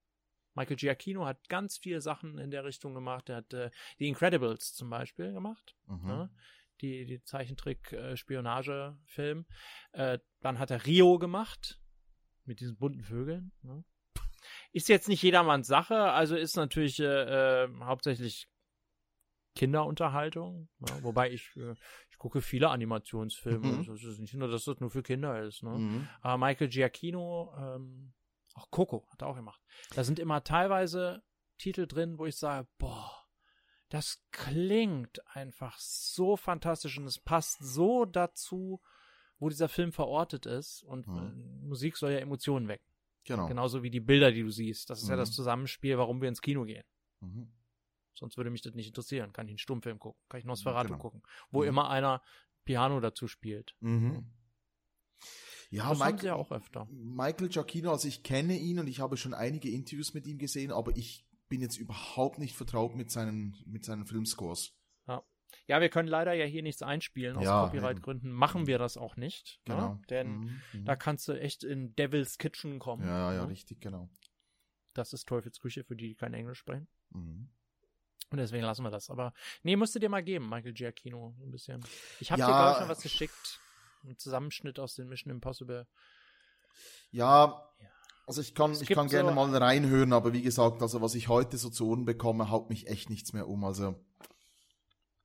Michael 0.55 0.77
Giacchino 0.77 1.25
hat 1.25 1.47
ganz 1.49 1.77
viele 1.77 2.01
Sachen 2.01 2.39
in 2.39 2.49
der 2.49 2.65
Richtung 2.65 2.93
gemacht. 2.93 3.29
Er 3.29 3.37
hat 3.37 3.53
äh, 3.53 3.71
die 3.99 4.07
Incredibles 4.07 4.73
zum 4.73 4.89
Beispiel 4.89 5.33
gemacht. 5.33 5.75
Mhm. 5.87 6.07
Ne? 6.07 6.29
Die, 6.81 7.05
die 7.05 7.23
Zeichentrick-Spionage-Film. 7.23 9.45
Äh, 9.91 10.19
dann 10.41 10.59
hat 10.59 10.71
er 10.71 10.85
Rio 10.85 11.19
gemacht. 11.19 11.79
Mit 12.45 12.59
diesen 12.59 12.77
bunten 12.77 13.03
Vögeln. 13.03 13.51
Ne? 13.61 13.83
Ist 14.71 14.89
jetzt 14.89 15.07
nicht 15.07 15.23
jedermanns 15.23 15.67
Sache, 15.67 16.11
also 16.11 16.35
ist 16.35 16.55
natürlich 16.55 16.99
äh, 16.99 17.63
äh, 17.63 17.69
hauptsächlich 17.81 18.47
Kinderunterhaltung. 19.55 20.69
Ja, 20.87 21.03
wobei 21.03 21.31
ich, 21.31 21.55
äh, 21.55 21.75
ich 22.09 22.17
gucke 22.17 22.41
viele 22.41 22.69
Animationsfilme. 22.69 23.67
Mhm. 23.67 23.77
Also 23.77 23.93
Es 23.93 24.03
ist 24.03 24.19
nicht 24.19 24.33
nur, 24.33 24.49
dass 24.49 24.65
das 24.65 24.79
nur 24.79 24.91
für 24.91 25.01
Kinder 25.01 25.41
ist. 25.43 25.63
Ne? 25.63 25.71
Mhm. 25.71 26.07
Aber 26.21 26.45
Michael 26.45 26.67
Giacchino, 26.67 27.53
ähm, 27.57 28.13
auch 28.55 28.71
Coco 28.71 29.07
hat 29.11 29.21
er 29.21 29.27
auch 29.27 29.35
gemacht. 29.35 29.61
Da 29.93 30.03
sind 30.03 30.17
immer 30.17 30.43
teilweise 30.43 31.23
Titel 31.57 31.85
drin, 31.87 32.17
wo 32.17 32.25
ich 32.25 32.35
sage, 32.37 32.67
boah, 32.77 33.11
das 33.89 34.23
klingt 34.31 35.25
einfach 35.35 35.77
so 35.77 36.35
fantastisch 36.37 36.97
und 36.97 37.05
es 37.05 37.19
passt 37.19 37.57
so 37.63 38.05
dazu, 38.05 38.81
wo 39.37 39.49
dieser 39.49 39.69
Film 39.69 39.91
verortet 39.91 40.45
ist. 40.45 40.83
Und 40.83 41.07
Mhm. 41.07 41.17
äh, 41.17 41.65
Musik 41.67 41.97
soll 41.97 42.11
ja 42.11 42.19
Emotionen 42.19 42.67
wecken. 42.67 42.87
Genau. 43.25 43.47
Genauso 43.47 43.83
wie 43.83 43.89
die 43.91 43.99
Bilder, 43.99 44.31
die 44.31 44.41
du 44.41 44.49
siehst. 44.49 44.89
Das 44.89 45.01
ist 45.01 45.09
ja 45.09 45.15
Mhm. 45.15 45.19
das 45.19 45.31
Zusammenspiel, 45.31 45.97
warum 45.97 46.21
wir 46.21 46.29
ins 46.29 46.41
Kino 46.41 46.63
gehen. 46.63 46.83
Mhm. 47.21 47.51
Sonst 48.13 48.37
würde 48.37 48.49
mich 48.49 48.61
das 48.61 48.73
nicht 48.73 48.87
interessieren. 48.87 49.33
Kann 49.33 49.47
ich 49.47 49.51
einen 49.51 49.57
Stummfilm 49.59 49.99
gucken, 49.99 50.21
kann 50.29 50.39
ich 50.39 50.45
Nosferatu 50.45 50.87
Genau. 50.89 50.99
gucken, 50.99 51.21
wo 51.51 51.61
Mhm. 51.61 51.67
immer 51.67 51.89
einer 51.89 52.21
Piano 52.63 52.99
dazu 53.01 53.27
spielt. 53.27 53.75
Mhm. 53.81 54.31
Ja, 55.69 55.89
das 55.89 55.99
haben 55.99 56.07
Mike- 56.11 56.21
sie 56.21 56.27
ja 56.27 56.35
auch 56.35 56.51
öfter. 56.51 56.87
Michael 56.91 57.49
Giacchino, 57.49 57.91
also 57.91 58.07
ich 58.07 58.23
kenne 58.23 58.57
ihn 58.57 58.79
und 58.79 58.87
ich 58.87 58.99
habe 58.99 59.17
schon 59.17 59.33
einige 59.33 59.69
Interviews 59.69 60.13
mit 60.13 60.27
ihm 60.27 60.37
gesehen, 60.37 60.71
aber 60.71 60.95
ich 60.95 61.25
bin 61.49 61.61
jetzt 61.61 61.77
überhaupt 61.77 62.39
nicht 62.39 62.55
vertraut 62.55 62.95
mit 62.95 63.11
seinen, 63.11 63.55
mit 63.65 63.83
seinen 63.85 64.05
Filmscores. 64.05 64.73
Ja, 65.67 65.79
wir 65.79 65.89
können 65.89 66.09
leider 66.09 66.33
ja 66.33 66.43
hier 66.45 66.61
nichts 66.63 66.81
einspielen. 66.81 67.37
Aus 67.37 67.43
Ja, 67.45 67.65
Copyright-Gründen 67.65 68.29
machen 68.31 68.67
wir 68.67 68.77
das 68.77 68.97
auch 68.97 69.15
nicht. 69.15 69.61
Genau. 69.65 69.93
Ne? 69.93 70.01
Denn 70.09 70.27
Mhm, 70.39 70.61
mhm. 70.73 70.85
da 70.85 70.95
kannst 70.95 71.27
du 71.27 71.33
echt 71.33 71.63
in 71.63 71.95
Devil's 71.95 72.37
Kitchen 72.37 72.77
kommen. 72.77 73.05
ja, 73.07 73.33
ja, 73.33 73.43
ne? 73.43 73.49
richtig, 73.49 73.79
genau. 73.79 74.09
Das 74.93 75.13
ist 75.13 75.27
Teufels 75.27 75.59
Küche 75.59 75.83
für 75.83 75.95
die, 75.95 76.09
die 76.09 76.15
kein 76.15 76.33
Englisch 76.33 76.59
sprechen. 76.59 76.87
Mhm. 77.11 77.49
Und 78.31 78.37
deswegen 78.37 78.63
lassen 78.65 78.83
wir 78.83 78.91
das. 78.91 79.09
Aber 79.09 79.33
nee, 79.63 79.75
musst 79.75 79.95
du 79.95 79.99
dir 79.99 80.09
mal 80.09 80.23
geben, 80.23 80.49
Michael 80.49 80.73
Giacchino, 80.73 81.35
ein 81.41 81.51
bisschen. 81.51 81.83
Ich 82.19 82.31
habe 82.31 82.41
Ja. 82.41 82.47
dir, 82.47 82.53
glaube 82.53 82.71
ich, 82.71 82.77
schon 82.79 82.89
was 82.89 83.01
geschickt. 83.01 83.61
Ein 84.05 84.17
Zusammenschnitt 84.17 84.79
aus 84.79 84.95
den 84.95 85.07
Mission 85.07 85.31
Impossible. 85.31 85.87
Ja, 87.11 87.61
also 88.27 88.41
ich 88.41 88.53
kann, 88.55 88.71
Es 88.71 88.81
ich 88.81 88.89
kann 88.89 89.07
gerne 89.07 89.29
so- 89.29 89.35
mal 89.35 89.55
reinhören, 89.55 90.13
aber 90.13 90.33
wie 90.33 90.41
gesagt, 90.41 90.81
also 90.81 91.01
was 91.01 91.15
ich 91.15 91.27
heute 91.27 91.57
so 91.57 91.69
zu 91.69 91.87
Ohren 91.87 92.05
bekomme, 92.05 92.49
haut 92.49 92.69
mich 92.69 92.87
echt 92.87 93.09
nichts 93.09 93.33
mehr 93.33 93.47
um. 93.47 93.63
Also, 93.63 93.95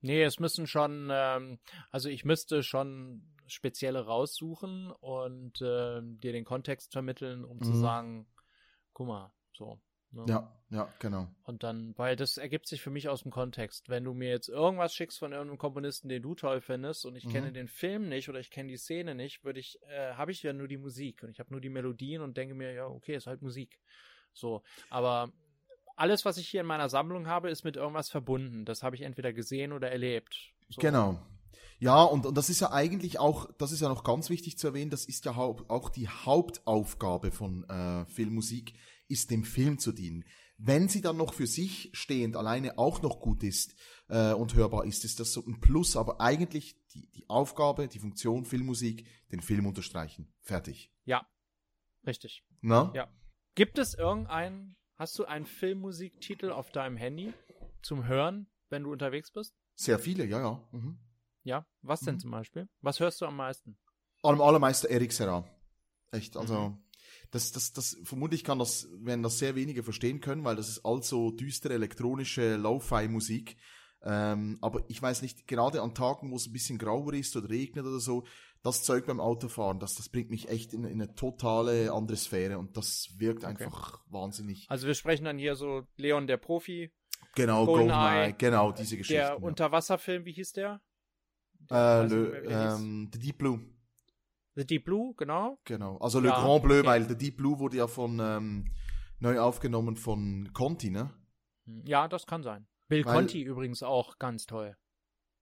Nee, 0.03 0.23
es 0.23 0.39
müssen 0.39 0.65
schon, 0.65 1.09
ähm, 1.11 1.59
also 1.91 2.09
ich 2.09 2.25
müsste 2.25 2.63
schon 2.63 3.21
spezielle 3.45 4.05
raussuchen 4.05 4.89
und 4.91 5.59
ähm, 5.61 6.19
dir 6.19 6.31
den 6.31 6.43
Kontext 6.45 6.91
vermitteln, 6.93 7.45
um 7.45 7.61
zu 7.61 7.71
Mhm. 7.73 7.81
sagen, 7.81 8.27
guck 8.93 9.07
mal, 9.07 9.33
so. 9.53 9.79
Ne? 10.13 10.25
ja, 10.27 10.51
ja, 10.69 10.93
genau. 10.99 11.27
Und 11.43 11.63
dann, 11.63 11.93
weil 11.97 12.15
das 12.15 12.37
ergibt 12.37 12.67
sich 12.67 12.81
für 12.81 12.89
mich 12.89 13.07
aus 13.07 13.23
dem 13.23 13.31
Kontext. 13.31 13.89
Wenn 13.89 14.03
du 14.03 14.13
mir 14.13 14.29
jetzt 14.29 14.49
irgendwas 14.49 14.93
schickst 14.93 15.19
von 15.19 15.31
irgendeinem 15.31 15.57
Komponisten, 15.57 16.09
den 16.09 16.21
du 16.21 16.35
toll 16.35 16.61
findest, 16.61 17.05
und 17.05 17.15
ich 17.15 17.25
Mhm. 17.25 17.31
kenne 17.31 17.51
den 17.53 17.67
Film 17.67 18.09
nicht 18.09 18.27
oder 18.29 18.39
ich 18.39 18.51
kenne 18.51 18.69
die 18.69 18.77
Szene 18.77 19.15
nicht, 19.15 19.43
würde 19.43 19.59
ich, 19.59 19.79
äh, 19.87 20.13
habe 20.13 20.31
ich 20.31 20.43
ja 20.43 20.53
nur 20.53 20.67
die 20.67 20.77
Musik 20.77 21.23
und 21.23 21.29
ich 21.29 21.39
habe 21.39 21.51
nur 21.51 21.61
die 21.61 21.69
Melodien 21.69 22.21
und 22.21 22.35
denke 22.37 22.55
mir, 22.55 22.73
ja, 22.73 22.87
okay, 22.87 23.15
ist 23.15 23.27
halt 23.27 23.41
Musik. 23.41 23.79
So, 24.33 24.63
aber 24.89 25.31
alles, 25.95 26.25
was 26.25 26.37
ich 26.37 26.47
hier 26.47 26.61
in 26.61 26.67
meiner 26.67 26.89
Sammlung 26.89 27.27
habe, 27.27 27.49
ist 27.49 27.63
mit 27.63 27.75
irgendwas 27.75 28.09
verbunden. 28.09 28.65
Das 28.65 28.81
habe 28.83 28.95
ich 28.95 29.01
entweder 29.03 29.33
gesehen 29.33 29.71
oder 29.71 29.91
erlebt. 29.91 30.53
So. 30.69 30.81
Genau. 30.81 31.19
Ja, 31.79 32.03
und, 32.03 32.25
und 32.25 32.37
das 32.37 32.49
ist 32.49 32.59
ja 32.59 32.71
eigentlich 32.71 33.19
auch, 33.19 33.51
das 33.57 33.71
ist 33.71 33.81
ja 33.81 33.89
noch 33.89 34.03
ganz 34.03 34.29
wichtig 34.29 34.57
zu 34.57 34.67
erwähnen, 34.67 34.91
das 34.91 35.05
ist 35.05 35.25
ja 35.25 35.35
auch 35.35 35.89
die 35.89 36.07
Hauptaufgabe 36.07 37.31
von 37.31 37.63
äh, 37.69 38.05
Filmmusik, 38.05 38.73
ist 39.11 39.29
dem 39.31 39.43
Film 39.43 39.77
zu 39.79 39.91
dienen. 39.91 40.23
Wenn 40.57 40.87
sie 40.87 41.01
dann 41.01 41.17
noch 41.17 41.33
für 41.33 41.47
sich 41.47 41.89
stehend 41.93 42.35
alleine 42.35 42.77
auch 42.77 43.01
noch 43.01 43.19
gut 43.19 43.41
ist 43.43 43.75
äh, 44.09 44.33
und 44.33 44.53
hörbar 44.53 44.85
ist, 44.85 45.03
ist 45.05 45.19
das 45.19 45.33
so 45.33 45.43
ein 45.45 45.59
Plus, 45.59 45.95
aber 45.95 46.21
eigentlich 46.21 46.75
die, 46.93 47.09
die 47.11 47.27
Aufgabe, 47.29 47.87
die 47.87 47.97
Funktion 47.99 48.45
Filmmusik, 48.45 49.07
den 49.31 49.41
Film 49.41 49.65
unterstreichen. 49.65 50.31
Fertig. 50.41 50.91
Ja, 51.05 51.27
richtig. 52.05 52.43
Na? 52.61 52.91
Ja. 52.95 53.11
Gibt 53.55 53.79
es 53.79 53.95
irgendeinen, 53.95 54.75
hast 54.97 55.17
du 55.17 55.25
einen 55.25 55.45
Filmmusiktitel 55.47 56.51
auf 56.51 56.71
deinem 56.71 56.95
Handy 56.95 57.33
zum 57.81 58.05
Hören, 58.05 58.47
wenn 58.69 58.83
du 58.83 58.91
unterwegs 58.91 59.31
bist? 59.31 59.55
Sehr 59.75 59.97
viele, 59.97 60.25
ja, 60.25 60.39
ja. 60.39 60.69
Mhm. 60.71 60.99
Ja, 61.43 61.65
was 61.81 62.01
denn 62.01 62.15
Mhm. 62.15 62.19
zum 62.19 62.31
Beispiel? 62.31 62.69
Was 62.81 62.99
hörst 62.99 63.19
du 63.19 63.25
am 63.25 63.35
meisten? 63.35 63.79
Am 64.21 64.39
allermeisten 64.41 64.87
Eric 64.91 65.11
Serra. 65.11 65.43
Echt, 66.11 66.37
also 66.37 66.53
Mhm. 66.69 66.83
Das, 67.31 67.51
das, 67.51 67.73
das, 67.73 67.97
vermutlich 68.03 68.43
kann 68.43 68.59
das, 68.59 68.87
werden 68.99 69.23
das 69.23 69.39
sehr 69.39 69.55
wenige 69.55 69.83
verstehen 69.83 70.19
können, 70.19 70.43
weil 70.43 70.55
das 70.57 70.67
ist 70.69 70.85
also 70.85 71.31
düstere 71.31 71.73
elektronische 71.73 72.57
Lo-Fi-Musik. 72.57 73.57
Ähm, 74.03 74.57
aber 74.61 74.83
ich 74.87 75.01
weiß 75.01 75.21
nicht, 75.21 75.47
gerade 75.47 75.81
an 75.81 75.93
Tagen, 75.93 76.31
wo 76.31 76.35
es 76.35 76.47
ein 76.47 76.53
bisschen 76.53 76.77
grauer 76.77 77.13
ist 77.13 77.35
oder 77.37 77.49
regnet 77.49 77.85
oder 77.85 77.99
so, 77.99 78.25
das 78.63 78.83
Zeug 78.83 79.05
beim 79.05 79.19
Autofahren, 79.19 79.79
das, 79.79 79.95
das 79.95 80.09
bringt 80.09 80.29
mich 80.29 80.49
echt 80.49 80.73
in, 80.73 80.83
in 80.83 81.01
eine 81.01 81.15
totale 81.15 81.91
andere 81.91 82.17
Sphäre 82.17 82.57
und 82.59 82.77
das 82.77 83.09
wirkt 83.17 83.43
Okay. 83.43 83.63
einfach 83.63 84.01
wahnsinnig. 84.09 84.65
Also 84.69 84.87
wir 84.87 84.93
sprechen 84.95 85.25
dann 85.25 85.37
hier 85.37 85.55
so 85.55 85.87
Leon 85.97 86.27
der 86.27 86.37
Profi, 86.37 86.91
Genau, 87.35 87.65
Goldeneye, 87.65 88.33
genau, 88.37 88.71
diese 88.71 88.97
Geschichten. 88.97 89.21
der 89.21 89.29
ja. 89.29 89.33
Unterwasserfilm, 89.35 90.25
wie 90.25 90.33
hieß 90.33 90.53
der? 90.53 90.81
äh, 91.69 92.05
Le, 92.05 92.43
ähm, 92.47 93.09
The 93.13 93.19
Deep 93.19 93.37
Blue. 93.37 93.61
The 94.55 94.65
Deep 94.65 94.85
Blue, 94.85 95.13
genau. 95.17 95.59
Genau, 95.65 95.97
also 95.97 96.19
Le 96.19 96.29
Ja, 96.29 96.41
Grand 96.41 96.63
Bleu, 96.63 96.79
okay. 96.79 96.87
weil 96.87 97.07
The 97.07 97.17
Deep 97.17 97.37
Blue 97.37 97.59
wurde 97.59 97.77
ja 97.77 97.87
von 97.87 98.19
ähm, 98.19 98.71
neu 99.19 99.39
aufgenommen 99.39 99.95
von 99.95 100.51
Conti, 100.53 100.89
ne? 100.89 101.09
Ja, 101.85 102.07
das 102.07 102.25
kann 102.25 102.43
sein. 102.43 102.67
Bill 102.89 103.05
Weil- 103.05 103.13
Conti 103.13 103.41
übrigens 103.43 103.81
auch 103.83 104.19
ganz 104.19 104.45
toll. 104.45 104.75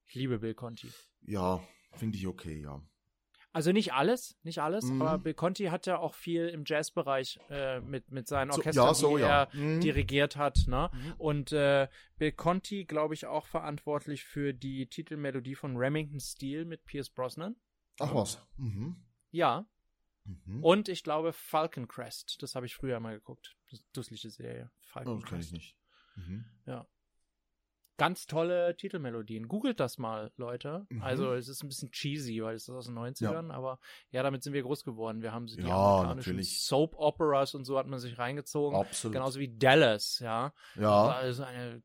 Ich 0.06 0.16
liebe 0.16 0.40
Bill 0.40 0.54
Conti. 0.54 0.90
Ja, 1.22 1.62
finde 1.94 2.18
ich 2.18 2.28
okay, 2.28 2.62
ja. 2.62 2.82
Also 3.52 3.72
nicht 3.72 3.94
alles, 3.94 4.38
nicht 4.44 4.60
alles, 4.60 4.86
Mhm. 4.86 5.02
aber 5.02 5.18
Bill 5.18 5.34
Conti 5.34 5.66
hat 5.66 5.88
ja 5.88 5.98
auch 5.98 6.14
viel 6.14 6.48
im 6.50 6.64
Jazzbereich 6.68 7.40
äh, 7.50 7.80
mit, 7.80 8.12
mit 8.12 8.28
seinen 8.28 8.52
So- 8.52 8.58
Orchestern, 8.60 8.86
ja, 8.86 8.94
so, 8.94 9.18
die 9.18 9.24
ja. 9.24 9.44
er 9.44 9.56
Mhm. 9.56 9.80
dirigiert 9.82 10.36
hat. 10.38 10.60
Ne? 10.68 10.92
Mhm. 10.94 11.14
Und 11.18 11.52
äh, 11.52 11.88
Bill 12.20 12.32
Conti, 12.32 12.86
glaube 12.86 13.16
ich, 13.16 13.26
auch 13.26 13.48
verantwortlich 13.48 14.24
für 14.24 14.54
die 14.54 14.86
Titelmelodie 14.88 15.56
von 15.56 15.78
Remington 15.78 16.20
Steel 16.20 16.66
mit 16.66 16.86
Pierce 16.86 17.10
Brosnan. 17.10 17.56
Ach 18.00 18.14
was. 18.14 18.42
Mhm. 18.58 19.04
Ja. 19.32 19.66
Mhm. 20.26 20.64
Und 20.64 20.90
ich 20.90 21.04
glaube 21.04 21.34
Falcon 21.34 21.88
Crest. 21.88 22.42
Das 22.42 22.56
habe 22.56 22.66
ich 22.66 22.76
früher 22.76 23.00
mal 23.00 23.16
geguckt. 23.16 23.56
Das 23.72 23.82
dusselige 23.94 24.30
Serie. 24.30 24.72
Falcon 24.82 25.18
Oh, 25.18 25.20
das 25.20 25.30
kenne 25.30 25.42
ich 25.42 25.48
Crest. 25.50 25.54
nicht. 25.54 25.76
Mhm. 26.16 26.46
Ganz 27.98 28.28
tolle 28.28 28.78
Titelmelodien. 28.78 29.50
Googelt 29.50 29.82
das 29.82 29.98
mal, 29.98 30.32
Leute. 30.38 30.86
Mhm. 30.88 31.02
Also 31.02 31.34
es 31.34 31.50
ist 31.50 31.64
ein 31.64 31.68
bisschen 31.68 31.92
cheesy, 31.92 32.42
weil 32.42 32.56
es 32.56 32.64
ist 32.64 32.70
aus 32.70 32.86
den 32.86 32.98
90ern, 32.98 33.52
aber 33.52 33.78
ja, 34.12 34.24
damit 34.24 34.42
sind 34.42 34.54
wir 34.54 34.62
groß 34.62 34.86
geworden. 34.86 35.22
Wir 35.22 35.34
haben 35.34 35.50
sie 35.50 35.58
die 35.58 35.64
Ja, 35.68 35.76
amerikanischen 35.76 36.18
natürlich. 36.36 36.64
Soap 36.64 36.96
Operas 36.96 37.56
und 37.56 37.66
so 37.66 37.78
hat 37.78 37.88
man 37.88 38.00
sich 38.00 38.18
reingezogen. 38.18 38.80
Absolut. 38.80 39.14
Genauso 39.16 39.42
wie 39.42 39.54
Dallas, 39.54 40.20
ja. 40.20 40.54
Ja. 40.76 41.10
Also 41.10 41.44
eine 41.44 41.84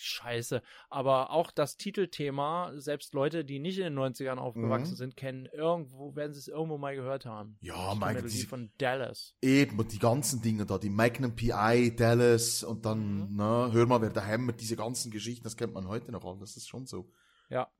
scheiße. 0.00 0.62
Aber 0.88 1.30
auch 1.30 1.50
das 1.50 1.76
Titelthema, 1.76 2.72
selbst 2.76 3.14
Leute, 3.14 3.44
die 3.44 3.58
nicht 3.58 3.78
in 3.78 3.84
den 3.84 3.94
90ern 3.94 4.38
aufgewachsen 4.38 4.92
Mhm. 4.92 4.96
sind, 4.96 5.16
kennen 5.16 5.46
irgendwo, 5.46 6.14
werden 6.14 6.32
sie 6.32 6.40
es 6.40 6.48
irgendwo 6.48 6.78
mal 6.78 6.94
gehört 6.94 7.26
haben. 7.26 7.58
Ja, 7.60 7.94
die 7.94 8.00
Gott, 8.00 8.08
Melodie 8.14 8.40
die- 8.40 8.46
von 8.46 8.70
Dallas. 8.78 9.34
Eben, 9.42 9.78
und 9.78 9.92
die 9.92 9.98
ganzen 9.98 10.42
Dinge 10.42 10.66
da, 10.66 10.78
die 10.78 10.90
Magnum 10.90 11.34
PI, 11.34 11.94
Dallas 11.96 12.62
und 12.64 12.84
dann, 12.86 13.30
Mhm. 13.30 13.36
ne, 13.36 13.70
hör 13.72 13.86
mal, 13.86 14.00
wer 14.02 14.10
da 14.10 14.24
hämmert, 14.24 14.60
diese 14.60 14.76
ganzen 14.76 15.10
Geschichten, 15.10 15.44
das 15.44 15.56
kennt 15.56 15.74
man 15.74 15.88
heute 15.88 16.12
noch 16.12 16.24
all, 16.24 16.38
das 16.38 16.56
ist 16.56 16.68
schon 16.68 16.86
so. 16.86 17.10
Ja. 17.48 17.70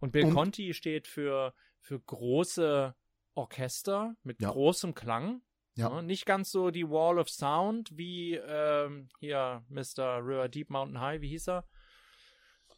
Und 0.00 0.12
Bill 0.12 0.24
Und- 0.24 0.34
Conti 0.34 0.74
steht 0.74 1.06
für, 1.06 1.54
für 1.80 1.98
große 2.00 2.94
Orchester 3.34 4.16
mit 4.22 4.40
Ja. 4.40 4.50
großem 4.50 4.94
Klang. 4.94 5.40
Ja. 5.76 5.88
Ne? 5.88 6.02
Nicht 6.02 6.26
ganz 6.26 6.50
so 6.50 6.70
die 6.70 6.88
Wall 6.88 7.18
of 7.18 7.28
Sound 7.28 7.96
wie 7.96 8.34
ähm, 8.34 9.08
hier 9.18 9.64
Mr. 9.68 10.18
River 10.18 10.48
Deep 10.48 10.70
Mountain 10.70 11.00
High, 11.00 11.20
wie 11.20 11.28
hieß 11.28 11.48
er? 11.48 11.64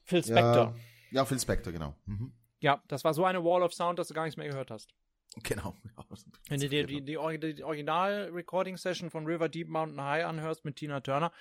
Phil 0.04 0.22
Spector. 0.22 0.74
Ja, 0.74 0.76
ja, 1.10 1.24
Phil 1.24 1.40
Spector, 1.40 1.72
genau. 1.72 1.94
Mhm. 2.06 2.32
Ja, 2.60 2.82
das 2.88 3.04
war 3.04 3.12
so 3.12 3.24
eine 3.24 3.44
Wall 3.44 3.62
of 3.62 3.74
Sound, 3.74 3.98
dass 3.98 4.08
du 4.08 4.14
gar 4.14 4.24
nichts 4.24 4.36
mehr 4.36 4.48
gehört 4.48 4.70
hast. 4.70 4.94
Genau. 5.42 5.74
Ja, 5.96 6.04
Wenn 6.48 6.60
du 6.60 6.68
dir 6.68 6.86
die, 6.86 7.02
die, 7.02 7.16
die 7.54 7.64
Original-Recording-Session 7.64 9.10
von 9.10 9.26
River 9.26 9.48
Deep 9.48 9.68
Mountain 9.68 10.00
High 10.00 10.24
anhörst 10.24 10.64
mit 10.64 10.76
Tina 10.76 11.00
Turner, 11.00 11.32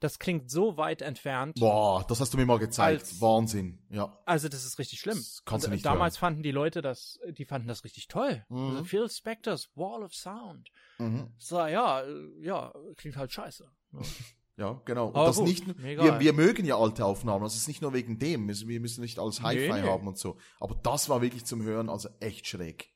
das 0.00 0.18
klingt 0.18 0.50
so 0.50 0.76
weit 0.76 1.02
entfernt. 1.02 1.54
Boah, 1.58 2.04
das 2.08 2.20
hast 2.20 2.34
du 2.34 2.38
mir 2.38 2.46
mal 2.46 2.58
gezeigt. 2.58 3.02
Als- 3.02 3.20
Wahnsinn, 3.20 3.78
ja. 3.88 4.18
Also 4.26 4.48
das 4.48 4.64
ist 4.64 4.78
richtig 4.78 5.00
schlimm. 5.00 5.16
Das 5.16 5.42
kannst 5.44 5.66
du 5.66 5.70
nicht 5.70 5.84
Damals 5.84 6.16
fanden 6.16 6.42
die 6.42 6.50
Leute 6.50 6.82
das, 6.82 7.18
die 7.30 7.44
fanden 7.44 7.68
das 7.68 7.84
richtig 7.84 8.08
toll. 8.08 8.44
Mhm. 8.48 8.70
Also 8.70 8.84
Phil 8.84 9.08
Spectors 9.08 9.70
Wall 9.74 10.02
of 10.02 10.14
Sound. 10.14 10.70
Mhm. 10.98 11.32
So, 11.38 11.58
ja, 11.66 12.02
äh, 12.02 12.30
ja, 12.40 12.72
klingt 12.96 13.16
halt 13.16 13.32
scheiße. 13.32 13.70
Ja. 13.92 13.98
Ja, 14.56 14.80
genau. 14.84 15.08
Und 15.08 15.16
Aber 15.16 15.26
das 15.26 15.36
gut, 15.38 15.48
nicht, 15.48 15.66
wir, 15.82 16.20
wir 16.20 16.32
mögen 16.32 16.64
ja 16.64 16.78
alte 16.78 17.04
Aufnahmen, 17.04 17.42
also 17.42 17.54
es 17.56 17.62
ist 17.62 17.66
nicht 17.66 17.82
nur 17.82 17.92
wegen 17.92 18.20
dem, 18.20 18.46
wir 18.46 18.54
wir 18.68 18.78
müssen 18.78 19.00
nicht 19.00 19.18
alles 19.18 19.42
Hi-Fi 19.42 19.66
Nee, 19.72 19.82
nee. 19.82 19.88
haben 19.88 20.06
und 20.06 20.16
so. 20.16 20.38
Aber 20.60 20.76
das 20.76 21.08
war 21.08 21.22
wirklich 21.22 21.44
zum 21.44 21.62
Hören, 21.62 21.88
also 21.88 22.08
echt 22.20 22.46
schräg. 22.46 22.94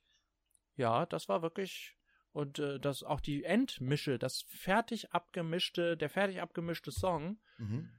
Ja, 0.77 1.05
das 1.07 1.29
war 1.29 1.43
wirklich 1.43 1.98
und 2.39 2.59
äh, 2.61 2.79
das 2.79 3.03
auch 3.03 3.21
die 3.21 3.43
Endmische, 3.45 4.19
das 4.19 4.45
fertig 4.49 5.13
abgemischte, 5.13 5.97
der 5.97 6.09
fertig 6.09 6.41
abgemischte 6.41 6.93
Song 6.93 7.39
Mhm. 7.59 7.91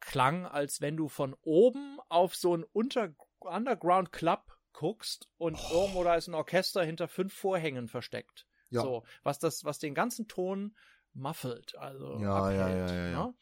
klang, 0.00 0.46
als 0.46 0.80
wenn 0.80 0.96
du 0.96 1.08
von 1.08 1.34
oben 1.42 1.98
auf 2.08 2.34
so 2.34 2.54
einen 2.54 2.64
Unter 2.64 3.14
Underground 3.40 4.12
Club 4.12 4.56
guckst 4.72 5.28
und 5.38 5.58
irgendwo 5.70 6.04
da 6.04 6.14
ist 6.14 6.26
ein 6.28 6.34
Orchester 6.34 6.82
hinter 6.84 7.06
fünf 7.08 7.32
Vorhängen 7.34 7.88
versteckt. 7.88 8.46
Ja. 8.70 8.80
So, 8.82 9.04
was 9.22 9.38
das, 9.38 9.64
was 9.64 9.78
den 9.78 9.94
ganzen 9.94 10.26
Ton 10.26 10.74
muffelt, 11.12 11.76
also 11.76 12.14
Ja, 12.20 12.50
ja, 12.50 12.66
abhält, 12.66 12.90
ja, 12.90 12.96
ja, 12.96 13.10
ja. 13.10 13.26
ne? 13.26 13.34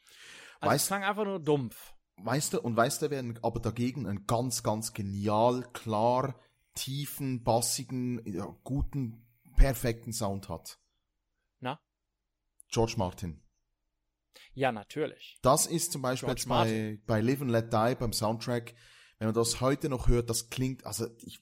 Also 0.59 0.71
Weißt- 0.71 0.75
es 0.75 0.87
klang 0.87 1.03
einfach 1.03 1.25
nur 1.25 1.39
dumpf. 1.39 1.93
Weißt 2.17 2.53
du, 2.53 2.61
und 2.61 2.77
weißt 2.77 3.01
du, 3.01 3.09
wer 3.09 3.23
aber 3.41 3.59
dagegen 3.59 4.07
einen 4.07 4.25
ganz, 4.25 4.63
ganz 4.63 4.93
genial, 4.93 5.63
klar, 5.73 6.39
tiefen, 6.73 7.43
bassigen, 7.43 8.21
ja, 8.25 8.55
guten, 8.63 9.24
perfekten 9.55 10.13
Sound 10.13 10.49
hat? 10.49 10.79
Na? 11.59 11.79
George 12.69 12.95
Martin. 12.97 13.41
Ja, 14.53 14.71
natürlich. 14.71 15.39
Das 15.41 15.65
ist 15.65 15.91
zum 15.91 16.01
Beispiel 16.01 16.27
George 16.27 16.41
jetzt 16.41 16.49
bei, 16.49 16.99
bei 17.05 17.21
Live 17.21 17.41
and 17.41 17.51
Let 17.51 17.71
Die 17.73 17.95
beim 17.95 18.13
Soundtrack, 18.13 18.75
wenn 19.19 19.27
man 19.27 19.35
das 19.35 19.61
heute 19.61 19.89
noch 19.89 20.07
hört, 20.07 20.29
das 20.29 20.49
klingt, 20.49 20.85
also 20.85 21.07
ich, 21.19 21.39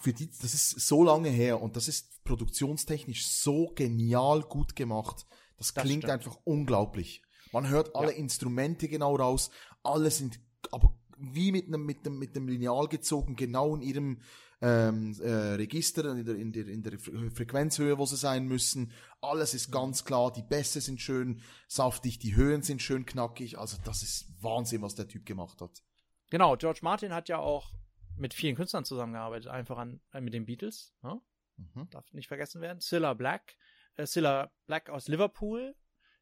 für 0.00 0.12
die, 0.12 0.28
das 0.30 0.54
ist 0.54 0.70
so 0.86 1.04
lange 1.04 1.28
her 1.28 1.60
und 1.60 1.76
das 1.76 1.88
ist 1.88 2.22
produktionstechnisch 2.24 3.26
so 3.28 3.72
genial 3.74 4.42
gut 4.42 4.76
gemacht. 4.76 5.26
Das, 5.56 5.72
Das 5.72 5.84
klingt 5.84 6.04
stimmt. 6.04 6.12
einfach 6.12 6.38
unglaublich. 6.44 7.22
Man 7.52 7.68
hört 7.68 7.94
alle 7.94 8.12
Ja. 8.12 8.18
Instrumente 8.18 8.88
genau 8.88 9.16
raus, 9.16 9.50
alle 9.82 10.10
sind 10.10 10.40
aber 10.70 10.98
wie 11.18 11.52
mit 11.52 11.66
einem, 11.68 11.84
mit 11.84 12.06
einem, 12.06 12.18
mit 12.18 12.34
einem 12.36 12.48
Lineal 12.48 12.88
gezogen, 12.88 13.36
genau 13.36 13.74
in 13.76 13.82
ihrem 13.82 14.20
ähm, 14.62 15.14
äh, 15.20 15.54
Register, 15.54 16.10
in 16.16 16.24
der, 16.24 16.36
in, 16.36 16.52
der, 16.52 16.68
in 16.68 16.82
der 16.82 16.92
Fre- 16.94 17.30
Frequenzhöhe, 17.30 17.98
wo 17.98 18.06
sie 18.06 18.16
sein 18.16 18.46
müssen. 18.46 18.92
Alles 19.20 19.54
ist 19.54 19.70
ganz 19.72 20.04
klar, 20.04 20.32
die 20.32 20.42
Bässe 20.42 20.80
sind 20.80 21.00
schön 21.00 21.42
saftig, 21.68 22.18
die 22.20 22.36
Höhen 22.36 22.62
sind 22.62 22.80
schön 22.80 23.04
knackig. 23.04 23.58
Also 23.58 23.76
das 23.84 24.02
ist 24.02 24.32
Wahnsinn, 24.42 24.80
was 24.82 24.94
der 24.94 25.08
Typ 25.08 25.26
gemacht 25.26 25.60
hat. 25.60 25.82
Genau, 26.30 26.56
George 26.56 26.80
Martin 26.82 27.12
hat 27.12 27.28
ja 27.28 27.38
auch 27.38 27.72
mit 28.16 28.34
vielen 28.34 28.56
Künstlern 28.56 28.84
zusammengearbeitet, 28.84 29.48
einfach 29.48 29.78
an, 29.78 30.00
äh, 30.12 30.20
mit 30.20 30.32
den 30.32 30.46
Beatles, 30.46 30.94
ne? 31.02 31.20
Mhm. 31.56 31.90
darf 31.90 32.10
nicht 32.12 32.28
vergessen 32.28 32.60
werden. 32.60 32.80
Cilla 32.80 33.14
Black, 33.14 33.56
äh, 33.96 34.06
Cilla 34.06 34.50
Black 34.66 34.88
aus 34.90 35.08
Liverpool, 35.08 35.74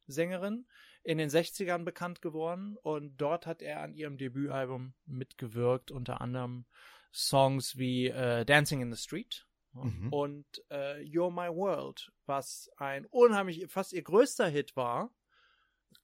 Sängerin, 0.07 0.65
in 1.03 1.17
den 1.17 1.29
60ern 1.29 1.83
bekannt 1.85 2.21
geworden 2.21 2.75
und 2.81 3.17
dort 3.17 3.45
hat 3.45 3.61
er 3.61 3.81
an 3.81 3.93
ihrem 3.93 4.17
Debütalbum 4.17 4.93
mitgewirkt, 5.05 5.91
unter 5.91 6.21
anderem 6.21 6.65
Songs 7.13 7.77
wie 7.77 8.07
äh, 8.07 8.45
Dancing 8.45 8.81
in 8.81 8.91
the 8.93 9.01
Street 9.01 9.45
Mhm. 9.73 10.11
und 10.11 10.45
äh, 10.69 10.97
You're 10.99 11.31
My 11.31 11.47
World, 11.55 12.11
was 12.25 12.69
ein 12.75 13.05
unheimlich, 13.05 13.71
fast 13.71 13.93
ihr 13.93 14.03
größter 14.03 14.47
Hit 14.49 14.75
war. 14.75 15.11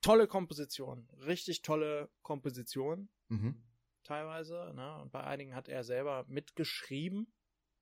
Tolle 0.02 0.28
Komposition, 0.28 1.10
richtig 1.26 1.64
tolle 1.64 2.10
Komposition 2.22 3.10
Mhm. 3.28 3.62
teilweise. 4.04 4.72
Ne? 4.74 5.02
Und 5.02 5.12
bei 5.12 5.22
einigen 5.24 5.54
hat 5.54 5.68
er 5.68 5.84
selber 5.84 6.24
mitgeschrieben 6.30 7.34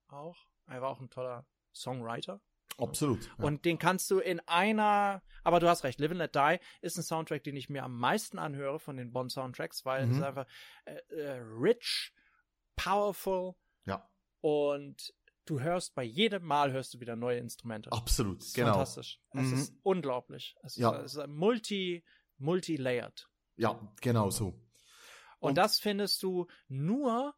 auch. 0.08 0.38
Er 0.68 0.82
war 0.82 0.90
auch 0.90 1.00
ein 1.02 1.10
toller 1.12 1.46
Songwriter. 1.74 2.42
Absolut. 2.78 3.26
Ja. 3.38 3.46
Und 3.46 3.64
den 3.66 3.78
kannst 3.78 4.10
du 4.12 4.20
in 4.20 4.40
einer, 4.48 5.22
aber 5.44 5.60
du 5.60 5.70
hast 5.70 5.84
recht, 5.84 6.00
Live 6.00 6.12
and 6.12 6.18
Let 6.20 6.36
Die 6.36 6.58
ist 6.82 6.98
ein 6.98 7.04
Soundtrack, 7.04 7.44
den 7.44 7.56
ich 7.56 7.70
mir 7.70 7.84
am 7.84 7.98
meisten 7.98 8.40
anhöre 8.40 8.80
von 8.80 8.98
den 8.98 9.12
Bond-Soundtracks, 9.14 9.86
weil 9.86 10.04
es 10.06 10.10
Mhm. 10.10 10.16
ist 10.18 10.22
einfach 10.24 10.48
äh, 10.86 10.96
äh, 11.10 11.32
rich, 11.60 12.12
powerful 12.76 13.56
ja, 13.86 14.10
und 14.42 15.14
du 15.46 15.60
hörst 15.60 15.94
bei 15.96 16.04
jedem 16.04 16.44
Mal 16.44 16.72
hörst 16.72 16.94
du 16.94 17.00
wieder 17.00 17.16
neue 17.16 17.40
Instrumente. 17.40 17.92
absolut. 17.92 18.44
Genau. 18.54 18.72
fantastisch. 18.74 19.22
Es 19.32 19.48
Mhm. 19.48 19.54
ist 19.54 19.74
unglaublich. 19.84 20.56
Es 20.64 20.76
Ja. 20.76 20.92
ist, 20.98 21.14
es 21.14 21.16
ist 21.24 21.28
multi, 21.28 22.04
multi-layered. 22.38 23.30
Ja, 23.58 23.80
genau 24.02 24.30
so. 24.30 24.48
Und, 25.40 25.50
Und- 25.50 25.58
das 25.58 25.80
findest 25.80 26.22
du 26.24 26.48
nur, 26.68 27.36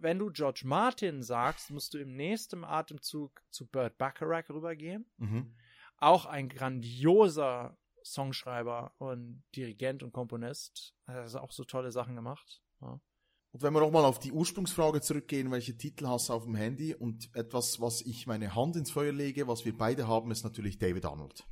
wenn 0.00 0.18
du 0.18 0.30
George 0.30 0.62
Martin 0.64 1.22
sagst, 1.22 1.70
musst 1.70 1.94
du 1.94 1.98
im 1.98 2.14
nächsten 2.16 2.64
Atemzug 2.64 3.42
zu 3.50 3.66
Burt 3.66 3.96
Bacharach 3.98 4.48
rübergehen. 4.50 5.10
Mhm. 5.18 5.56
Auch 5.96 6.26
ein 6.26 6.48
grandioser 6.48 7.76
Songschreiber 8.04 8.94
und 8.98 9.42
Dirigent 9.54 10.02
und 10.02 10.12
Komponist. 10.12 10.94
Er 11.06 11.24
hat 11.24 11.34
auch 11.36 11.52
so 11.52 11.64
tolle 11.64 11.92
Sachen 11.92 12.14
gemacht. 12.16 12.62
Ja. 12.80 13.00
Und 13.52 13.62
wenn 13.62 13.72
wir 13.72 13.80
nochmal 13.80 14.04
auf 14.04 14.20
die 14.20 14.32
Ursprungsfrage 14.32 15.00
zurückgehen, 15.00 15.50
welche 15.50 15.76
Titel 15.76 16.06
hast 16.06 16.28
du 16.28 16.34
auf 16.34 16.44
dem 16.44 16.54
Handy? 16.54 16.94
Und 16.94 17.34
etwas, 17.34 17.80
was 17.80 18.00
ich 18.00 18.26
meine 18.26 18.54
Hand 18.54 18.76
ins 18.76 18.92
Feuer 18.92 19.12
lege, 19.12 19.48
was 19.48 19.64
wir 19.64 19.76
beide 19.76 20.06
haben, 20.06 20.30
ist 20.30 20.44
natürlich 20.44 20.78
David 20.78 21.04
Arnold. 21.04 21.44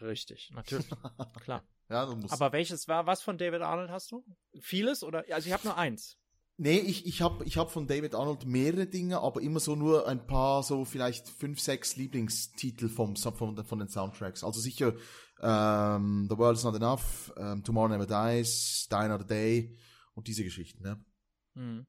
Richtig, 0.00 0.50
natürlich. 0.54 0.88
Klar. 1.44 1.64
Ja, 1.88 2.06
du 2.06 2.16
musst. 2.16 2.32
Aber 2.32 2.52
welches 2.52 2.86
war, 2.88 3.06
was 3.06 3.22
von 3.22 3.38
David 3.38 3.62
Arnold 3.62 3.90
hast 3.90 4.12
du? 4.12 4.24
Vieles 4.60 5.02
oder? 5.02 5.24
Also 5.30 5.48
ich 5.48 5.52
habe 5.52 5.64
nur 5.64 5.76
eins. 5.76 6.16
nee, 6.56 6.78
ich, 6.78 7.06
ich 7.06 7.22
habe 7.22 7.44
ich 7.44 7.58
hab 7.58 7.70
von 7.70 7.86
David 7.88 8.14
Arnold 8.14 8.46
mehrere 8.46 8.86
Dinge, 8.86 9.20
aber 9.20 9.42
immer 9.42 9.58
so 9.60 9.74
nur 9.74 10.06
ein 10.06 10.26
paar, 10.26 10.62
so 10.62 10.84
vielleicht 10.84 11.28
fünf, 11.28 11.60
sechs 11.60 11.96
Lieblingstitel 11.96 12.88
vom, 12.88 13.16
von, 13.16 13.64
von 13.64 13.78
den 13.78 13.88
Soundtracks. 13.88 14.44
Also 14.44 14.60
sicher 14.60 14.94
ähm, 15.40 16.28
The 16.30 16.38
World 16.38 16.56
is 16.56 16.64
Not 16.64 16.76
Enough, 16.76 17.32
ähm, 17.36 17.64
Tomorrow 17.64 17.88
Never 17.88 18.06
Dies, 18.06 18.86
Die 18.90 18.94
Another 18.94 19.24
Day 19.24 19.76
und 20.14 20.28
diese 20.28 20.44
Geschichten. 20.44 20.82
Ne? 20.84 21.04
Hm. 21.54 21.86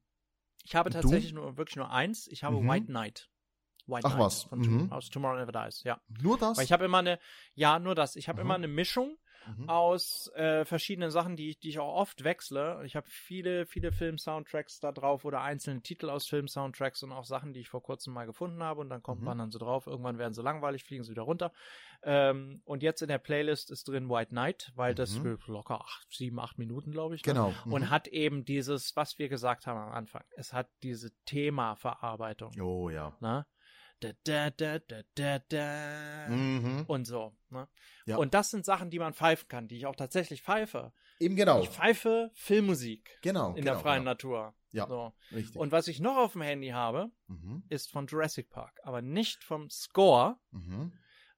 Ich 0.64 0.74
habe 0.74 0.90
du? 0.90 1.00
tatsächlich 1.00 1.32
nur 1.32 1.56
wirklich 1.56 1.76
nur 1.76 1.90
eins. 1.90 2.26
Ich 2.28 2.42
habe 2.44 2.60
Mhm. 2.60 2.68
White 2.68 2.86
Knight. 2.86 3.28
White 3.86 4.06
Ach 4.06 4.10
Knight 4.14 4.24
was, 4.24 4.42
von 4.44 4.58
mhm. 4.60 4.92
aus 4.92 5.10
Tomorrow 5.10 5.36
Never 5.36 5.52
Dies. 5.52 5.82
Ja. 5.84 6.00
Nur 6.08 6.38
das? 6.38 6.56
Weil 6.56 6.64
ich 6.64 6.72
habe 6.72 6.84
immer 6.86 6.98
eine, 6.98 7.18
ja, 7.54 7.78
nur 7.78 7.94
das. 7.94 8.16
Ich 8.16 8.28
habe 8.28 8.40
Mhm. 8.40 8.46
immer 8.46 8.54
eine 8.54 8.68
Mischung 8.68 9.18
Mhm. 9.46 9.68
aus 9.68 10.30
äh, 10.36 10.64
verschiedenen 10.64 11.10
Sachen, 11.10 11.36
die, 11.36 11.50
ich- 11.50 11.58
die 11.60 11.68
ich 11.68 11.78
auch 11.78 11.94
oft 11.94 12.24
wechsle. 12.24 12.80
Ich 12.86 12.96
habe 12.96 13.06
viele, 13.10 13.66
viele 13.66 13.92
Film-Soundtracks 13.92 14.80
da 14.80 14.90
drauf 14.90 15.26
oder 15.26 15.42
einzelne 15.42 15.82
Titel 15.82 16.08
aus 16.08 16.26
Film-Soundtracks 16.26 17.02
und 17.02 17.12
auch 17.12 17.26
Sachen, 17.26 17.52
die 17.52 17.60
ich 17.60 17.68
vor 17.68 17.82
kurzem 17.82 18.14
mal 18.14 18.24
gefunden 18.24 18.62
habe 18.62 18.80
und 18.80 18.88
dann 18.88 19.02
kommt 19.02 19.20
Mhm. 19.20 19.26
man 19.26 19.36
dann 19.38 19.50
so 19.50 19.58
drauf. 19.58 19.86
Irgendwann 19.86 20.16
werden 20.16 20.32
sie 20.32 20.40
langweilig, 20.42 20.84
fliegen 20.84 21.04
sie 21.04 21.10
wieder 21.10 21.24
runter. 21.24 21.52
Ähm, 22.06 22.60
und 22.64 22.82
jetzt 22.82 23.00
in 23.02 23.08
der 23.08 23.18
Playlist 23.18 23.70
ist 23.70 23.88
drin 23.88 24.08
White 24.10 24.30
Knight, 24.30 24.72
weil 24.74 24.94
das 24.94 25.18
Mhm. 25.18 25.38
locker 25.46 25.80
acht, 25.80 26.06
sieben, 26.12 26.38
acht 26.38 26.58
Minuten, 26.58 26.90
glaube 26.92 27.14
ich. 27.14 27.24
ne? 27.24 27.32
Genau. 27.32 27.54
Und 27.64 27.82
Mhm. 27.82 27.90
hat 27.90 28.08
eben 28.08 28.44
dieses, 28.44 28.94
was 28.94 29.18
wir 29.18 29.28
gesagt 29.30 29.66
haben 29.66 29.78
am 29.78 29.92
Anfang. 29.92 30.22
Es 30.36 30.52
hat 30.52 30.68
diese 30.82 31.10
Themaverarbeitung. 31.24 32.52
Oh 32.60 32.90
ja. 32.90 33.16
Ne? 33.20 33.46
Da, 34.00 34.10
da, 34.24 34.50
da, 34.50 34.78
da, 34.80 35.00
da, 35.14 35.38
da. 35.48 36.28
Mhm. 36.28 36.84
Und 36.86 37.06
so. 37.06 37.34
Ne? 37.50 37.68
Ja. 38.06 38.16
Und 38.16 38.34
das 38.34 38.50
sind 38.50 38.64
Sachen, 38.66 38.90
die 38.90 38.98
man 38.98 39.14
pfeifen 39.14 39.48
kann, 39.48 39.68
die 39.68 39.76
ich 39.78 39.86
auch 39.86 39.96
tatsächlich 39.96 40.42
pfeife. 40.42 40.92
Eben 41.20 41.36
genau. 41.36 41.62
Ich 41.62 41.70
pfeife 41.70 42.30
Filmmusik 42.34 43.18
Genau. 43.22 43.50
in 43.50 43.56
genau, 43.56 43.72
der 43.72 43.78
freien 43.80 44.00
genau. 44.02 44.10
Natur. 44.10 44.54
Ja, 44.72 44.88
So. 44.88 45.12
richtig. 45.32 45.56
Und 45.56 45.70
was 45.72 45.86
ich 45.88 46.00
noch 46.00 46.16
auf 46.16 46.32
dem 46.32 46.42
Handy 46.42 46.68
habe, 46.70 47.12
mhm. 47.28 47.62
ist 47.68 47.90
von 47.90 48.06
Jurassic 48.08 48.50
Park. 48.50 48.78
Aber 48.82 49.00
nicht 49.00 49.44
vom 49.44 49.70
Score, 49.70 50.36
Mhm. 50.50 50.92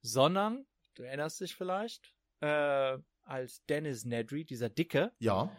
Sondern, 0.06 0.66
du 0.94 1.02
erinnerst 1.02 1.40
dich 1.40 1.54
vielleicht, 1.54 2.14
äh, 2.40 2.98
als 3.24 3.64
Dennis 3.66 4.04
Nedry, 4.04 4.44
dieser 4.44 4.68
Dicke, 4.70 5.12
Ja. 5.18 5.50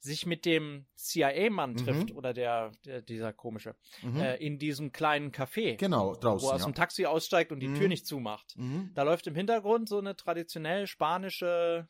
sich 0.00 0.26
mit 0.26 0.44
dem 0.44 0.86
CIA-Mann 0.96 1.72
Mhm. 1.72 1.76
trifft 1.76 2.12
oder 2.12 2.32
der, 2.32 2.70
der 2.84 3.02
dieser 3.02 3.32
komische 3.32 3.74
Mhm. 4.02 4.20
äh, 4.20 4.36
in 4.36 4.58
diesem 4.58 4.92
kleinen 4.92 5.32
Café, 5.32 5.76
genau, 5.76 6.08
wo 6.10 6.12
er 6.14 6.20
draußen. 6.20 6.48
aus 6.50 6.60
Ja. 6.60 6.66
dem 6.66 6.74
Taxi 6.74 7.04
aussteigt 7.06 7.50
und 7.52 7.60
die 7.60 7.68
Mhm. 7.68 7.74
Tür 7.74 7.88
nicht 7.88 8.06
zumacht. 8.06 8.54
Mhm. 8.56 8.92
Da 8.94 9.02
läuft 9.02 9.26
im 9.26 9.34
Hintergrund 9.34 9.88
so 9.88 9.98
eine 9.98 10.14
traditionell 10.16 10.86
spanische 10.86 11.88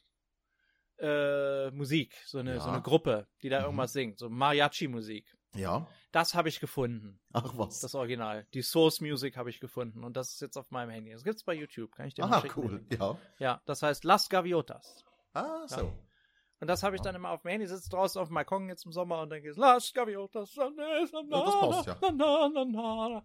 äh, 1.01 1.71
Musik, 1.71 2.17
so 2.27 2.39
eine, 2.39 2.55
Ja. 2.55 2.61
so 2.61 2.71
eine 2.71 2.83
Gruppe, 2.83 3.29
die 3.43 3.49
da 3.49 3.61
Mhm. 3.61 3.65
irgendwas 3.67 3.93
singt, 3.93 4.19
so 4.19 4.29
Mariachi-Musik. 4.29 5.33
Ja. 5.59 5.87
Das 6.13 6.35
habe 6.35 6.49
ich 6.49 6.59
gefunden, 6.61 7.21
Ach 7.35 7.53
was. 7.57 7.81
das 7.81 7.95
Original. 7.95 8.47
Die 8.55 8.63
Source 8.63 9.01
Music 9.03 9.37
habe 9.37 9.51
ich 9.51 9.61
gefunden 9.61 10.05
und 10.05 10.17
das 10.17 10.33
ist 10.33 10.41
jetzt 10.41 10.57
auf 10.57 10.71
meinem 10.71 10.89
Handy. 10.91 11.13
Das 11.13 11.23
gibt's 11.25 11.45
bei 11.45 11.53
YouTube, 11.55 11.95
kann 11.95 12.07
ich 12.07 12.15
dir 12.15 12.27
mal 12.27 12.39
Ah, 12.39 12.41
schicken. 12.41 12.61
cool. 12.61 12.87
Ja. 12.99 13.19
Ja, 13.39 13.61
das 13.67 13.83
heißt 13.83 14.05
Las 14.05 14.29
Gaviotas. 14.31 15.05
Ah, 15.35 15.67
so. 15.67 15.77
Ja. 15.83 15.93
Und 16.61 16.67
das 16.67 16.83
habe 16.83 16.97
ich 16.97 17.03
dann 17.03 17.15
immer 17.15 17.29
auf 17.31 17.43
dem 17.43 17.51
Handy, 17.51 17.67
sitze 17.67 17.89
draußen 17.91 18.21
auf 18.21 18.29
dem 18.29 18.35
Balkon 18.35 18.69
jetzt 18.69 18.85
im 18.87 18.91
Sommer 18.93 19.21
und 19.21 19.31
denke, 19.31 19.53
Las 19.57 19.93
Gaviotas. 19.93 20.55
Ja, 20.57 20.71
das 20.71 21.11
passt 21.61 21.87
ja. 21.87 23.23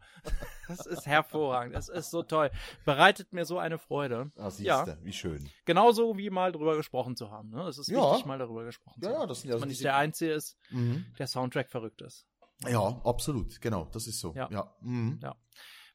Das 0.67 0.85
ist 0.85 1.05
hervorragend. 1.05 1.75
Das 1.75 1.89
ist 1.89 2.09
so 2.11 2.23
toll. 2.23 2.49
Bereitet 2.85 3.33
mir 3.33 3.45
so 3.45 3.57
eine 3.59 3.77
Freude. 3.77 4.31
Ah, 4.37 4.49
siehste, 4.49 4.63
Ja. 4.65 4.97
wie 5.03 5.13
schön. 5.13 5.49
Genauso 5.65 6.17
wie 6.17 6.29
mal 6.29 6.51
drüber 6.51 6.75
gesprochen 6.75 7.15
zu 7.15 7.31
haben. 7.31 7.49
Ne? 7.49 7.61
Es 7.63 7.77
ist 7.77 7.87
Ja. 7.89 8.11
wichtig, 8.11 8.25
mal 8.25 8.37
darüber 8.39 8.63
gesprochen 8.65 8.99
Ja, 9.03 9.09
zu 9.09 9.13
ja, 9.13 9.19
haben. 9.21 9.27
das 9.29 9.41
sind 9.41 9.49
ja 9.49 9.55
Dass 9.55 9.59
man 9.61 9.69
nicht 9.69 9.83
der 9.83 9.95
Einzige 9.97 10.33
ist, 10.33 10.57
Mhm. 10.71 11.05
der 11.19 11.27
Soundtrack 11.27 11.69
verrückt 11.69 12.01
ist. 12.01 12.25
Ja, 12.67 13.01
absolut. 13.03 13.59
Genau, 13.61 13.85
das 13.91 14.07
ist 14.07 14.19
so. 14.19 14.33
Ja. 14.35 14.49
Ja. 14.51 14.73
Mhm. 14.81 15.19
Ja. 15.21 15.35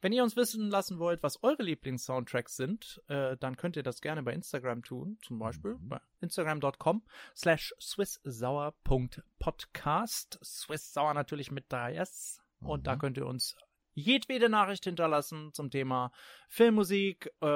Wenn 0.01 0.13
ihr 0.13 0.23
uns 0.23 0.37
wissen 0.37 0.71
lassen 0.71 1.01
wollt, 1.01 1.25
was 1.25 1.43
eure 1.43 1.65
Lieblings-Soundtracks 1.65 2.55
sind, 2.55 3.03
äh, 3.09 3.37
dann 3.37 3.57
könnt 3.57 3.75
ihr 3.75 3.83
das 3.83 4.01
gerne 4.01 4.23
bei 4.23 4.33
Instagram 4.33 4.85
tun. 4.85 5.19
Zum 5.23 5.41
Beispiel 5.41 5.75
Mhm. 5.75 5.89
bei 5.89 6.01
instagram.com 6.21 7.03
slash 7.35 7.75
swisssauer.podcast. 7.81 10.39
Swisssauer 10.43 11.15
natürlich 11.15 11.51
mit 11.51 11.73
3S. 11.73 12.41
Und 12.61 12.87
da 12.87 12.95
Mhm. 12.95 12.99
könnt 13.01 13.17
ihr 13.17 13.27
uns 13.27 13.57
jedwede 13.99 14.49
Nachricht 14.49 14.85
hinterlassen 14.85 15.53
zum 15.53 15.71
Thema 15.71 16.13
Filmmusik, 16.49 17.31
äh, 17.41 17.47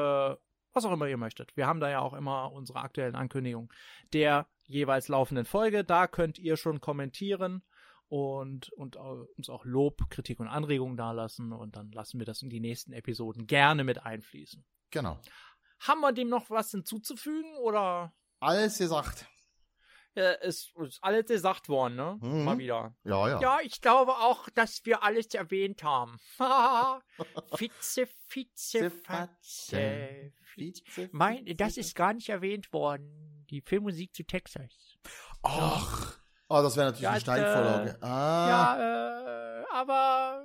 was 0.75 0.85
auch 0.85 0.93
immer 0.93 1.07
ihr 1.07 1.19
möchtet. 1.19 1.57
Wir 1.57 1.67
haben 1.67 1.81
da 1.81 1.91
ja 1.91 2.01
auch 2.01 2.15
immer 2.15 2.53
unsere 2.53 2.81
aktuellen 2.81 3.15
Ankündigungen 3.15 3.71
der 4.13 4.47
jeweils 4.65 5.09
laufenden 5.09 5.45
Folge. 5.45 5.85
Da 5.85 6.07
könnt 6.07 6.39
ihr 6.39 6.57
schon 6.57 6.81
kommentieren 6.81 7.63
und, 8.09 8.73
und 8.73 8.97
uns 8.97 9.49
auch 9.49 9.65
Lob, 9.65 10.11
Kritik 10.11 10.41
und 10.41 10.49
Anregungen 10.49 10.97
dalassen 10.97 11.53
und 11.53 11.77
dann 11.77 11.93
lassen 11.93 12.19
wir 12.19 12.27
das 12.27 12.43
in 12.43 12.51
die 12.51 12.61
nächsten 12.61 12.93
Episoden 12.93 13.47
gerne 13.47 13.85
mit 13.85 14.05
einfließen. 14.05 14.65
Genau. 14.91 15.19
Haben 15.81 16.01
wir 16.01 16.13
dem 16.13 16.29
noch 16.29 16.51
was 16.51 16.71
hinzuzufügen 16.71 17.57
oder 17.57 18.13
Alles 18.41 18.79
gesagt. 18.79 19.27
Äh, 20.15 20.47
ist, 20.47 20.73
ist 20.87 21.03
alles 21.03 21.27
gesagt 21.27 21.69
worden, 21.69 21.97
ne? 21.97 22.19
Mhm. 22.21 22.45
Mal 22.45 22.59
wieder. 22.59 22.95
Ja, 23.05 23.29
ja. 23.29 23.41
Ja, 23.41 23.59
ich 23.63 23.81
glaube 23.81 24.13
auch, 24.13 24.49
dass 24.51 24.85
wir 24.85 25.03
alles 25.03 25.33
erwähnt 25.35 25.83
haben. 25.83 26.19
Fitze, 27.57 28.07
Fitze, 28.29 28.91
Fatze. 28.91 30.33
Vize, 30.55 30.83
Mein, 31.13 31.47
das 31.57 31.77
ist 31.79 31.95
gar 31.95 32.13
nicht 32.13 32.29
erwähnt 32.29 32.73
worden. 32.73 33.47
Die 33.51 33.61
Filmmusik 33.63 34.15
zu 34.15 34.23
Texas. 34.25 34.99
Ach. 35.43 36.19
Ah, 36.49 36.61
das 36.63 36.77
wäre 36.77 36.87
natürlich 36.87 37.03
Ja, 37.05 37.11
eine 37.13 37.21
Steilvorlage. 37.21 37.99
ah. 38.03 38.49
Ja, 38.49 39.61
äh, 39.61 39.65
aber 39.73 40.45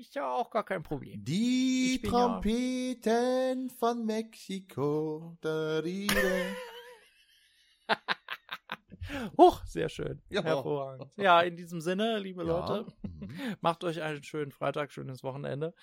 ist 0.00 0.14
ja 0.16 0.28
auch 0.32 0.50
gar 0.50 0.64
kein 0.64 0.82
Problem. 0.82 1.22
Die 1.24 1.98
bin 2.02 2.10
ja- 2.12 2.18
Trompeten 2.18 3.70
von 3.70 4.04
Mexiko. 4.04 5.36
Da, 5.40 5.78
ride. 5.78 6.14
Huch, 9.36 9.64
sehr 9.64 9.88
schön. 9.88 10.22
Ja. 10.28 10.42
Hervorragend. 10.42 11.10
Ja, 11.16 11.40
in 11.40 11.56
diesem 11.56 11.80
Sinne, 11.80 12.18
liebe 12.18 12.44
Ja. 12.44 12.48
Leute, 12.58 12.92
Mhm. 13.02 13.30
macht 13.60 13.84
euch 13.84 14.02
einen 14.02 14.22
schönen 14.22 14.52
Freitag, 14.52 14.92
schönes 14.92 15.22
Wochenende. 15.22 15.74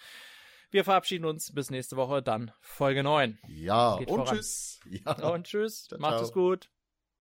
Wir 0.69 0.84
verabschieden 0.84 1.25
uns 1.25 1.53
bis 1.53 1.69
nächste 1.69 1.95
Woche, 1.95 2.21
dann 2.21 2.51
Folge 2.59 3.01
9. 3.03 3.38
Ja, 3.47 3.93
und 3.93 4.07
voran. 4.09 4.36
tschüss. 4.36 4.80
Ja. 4.89 5.13
Und 5.32 5.47
tschüss, 5.47 5.86
Ciao, 5.86 5.99
macht 5.99 6.15
ciao. 6.15 6.23
es 6.23 6.32
gut. 6.34 6.69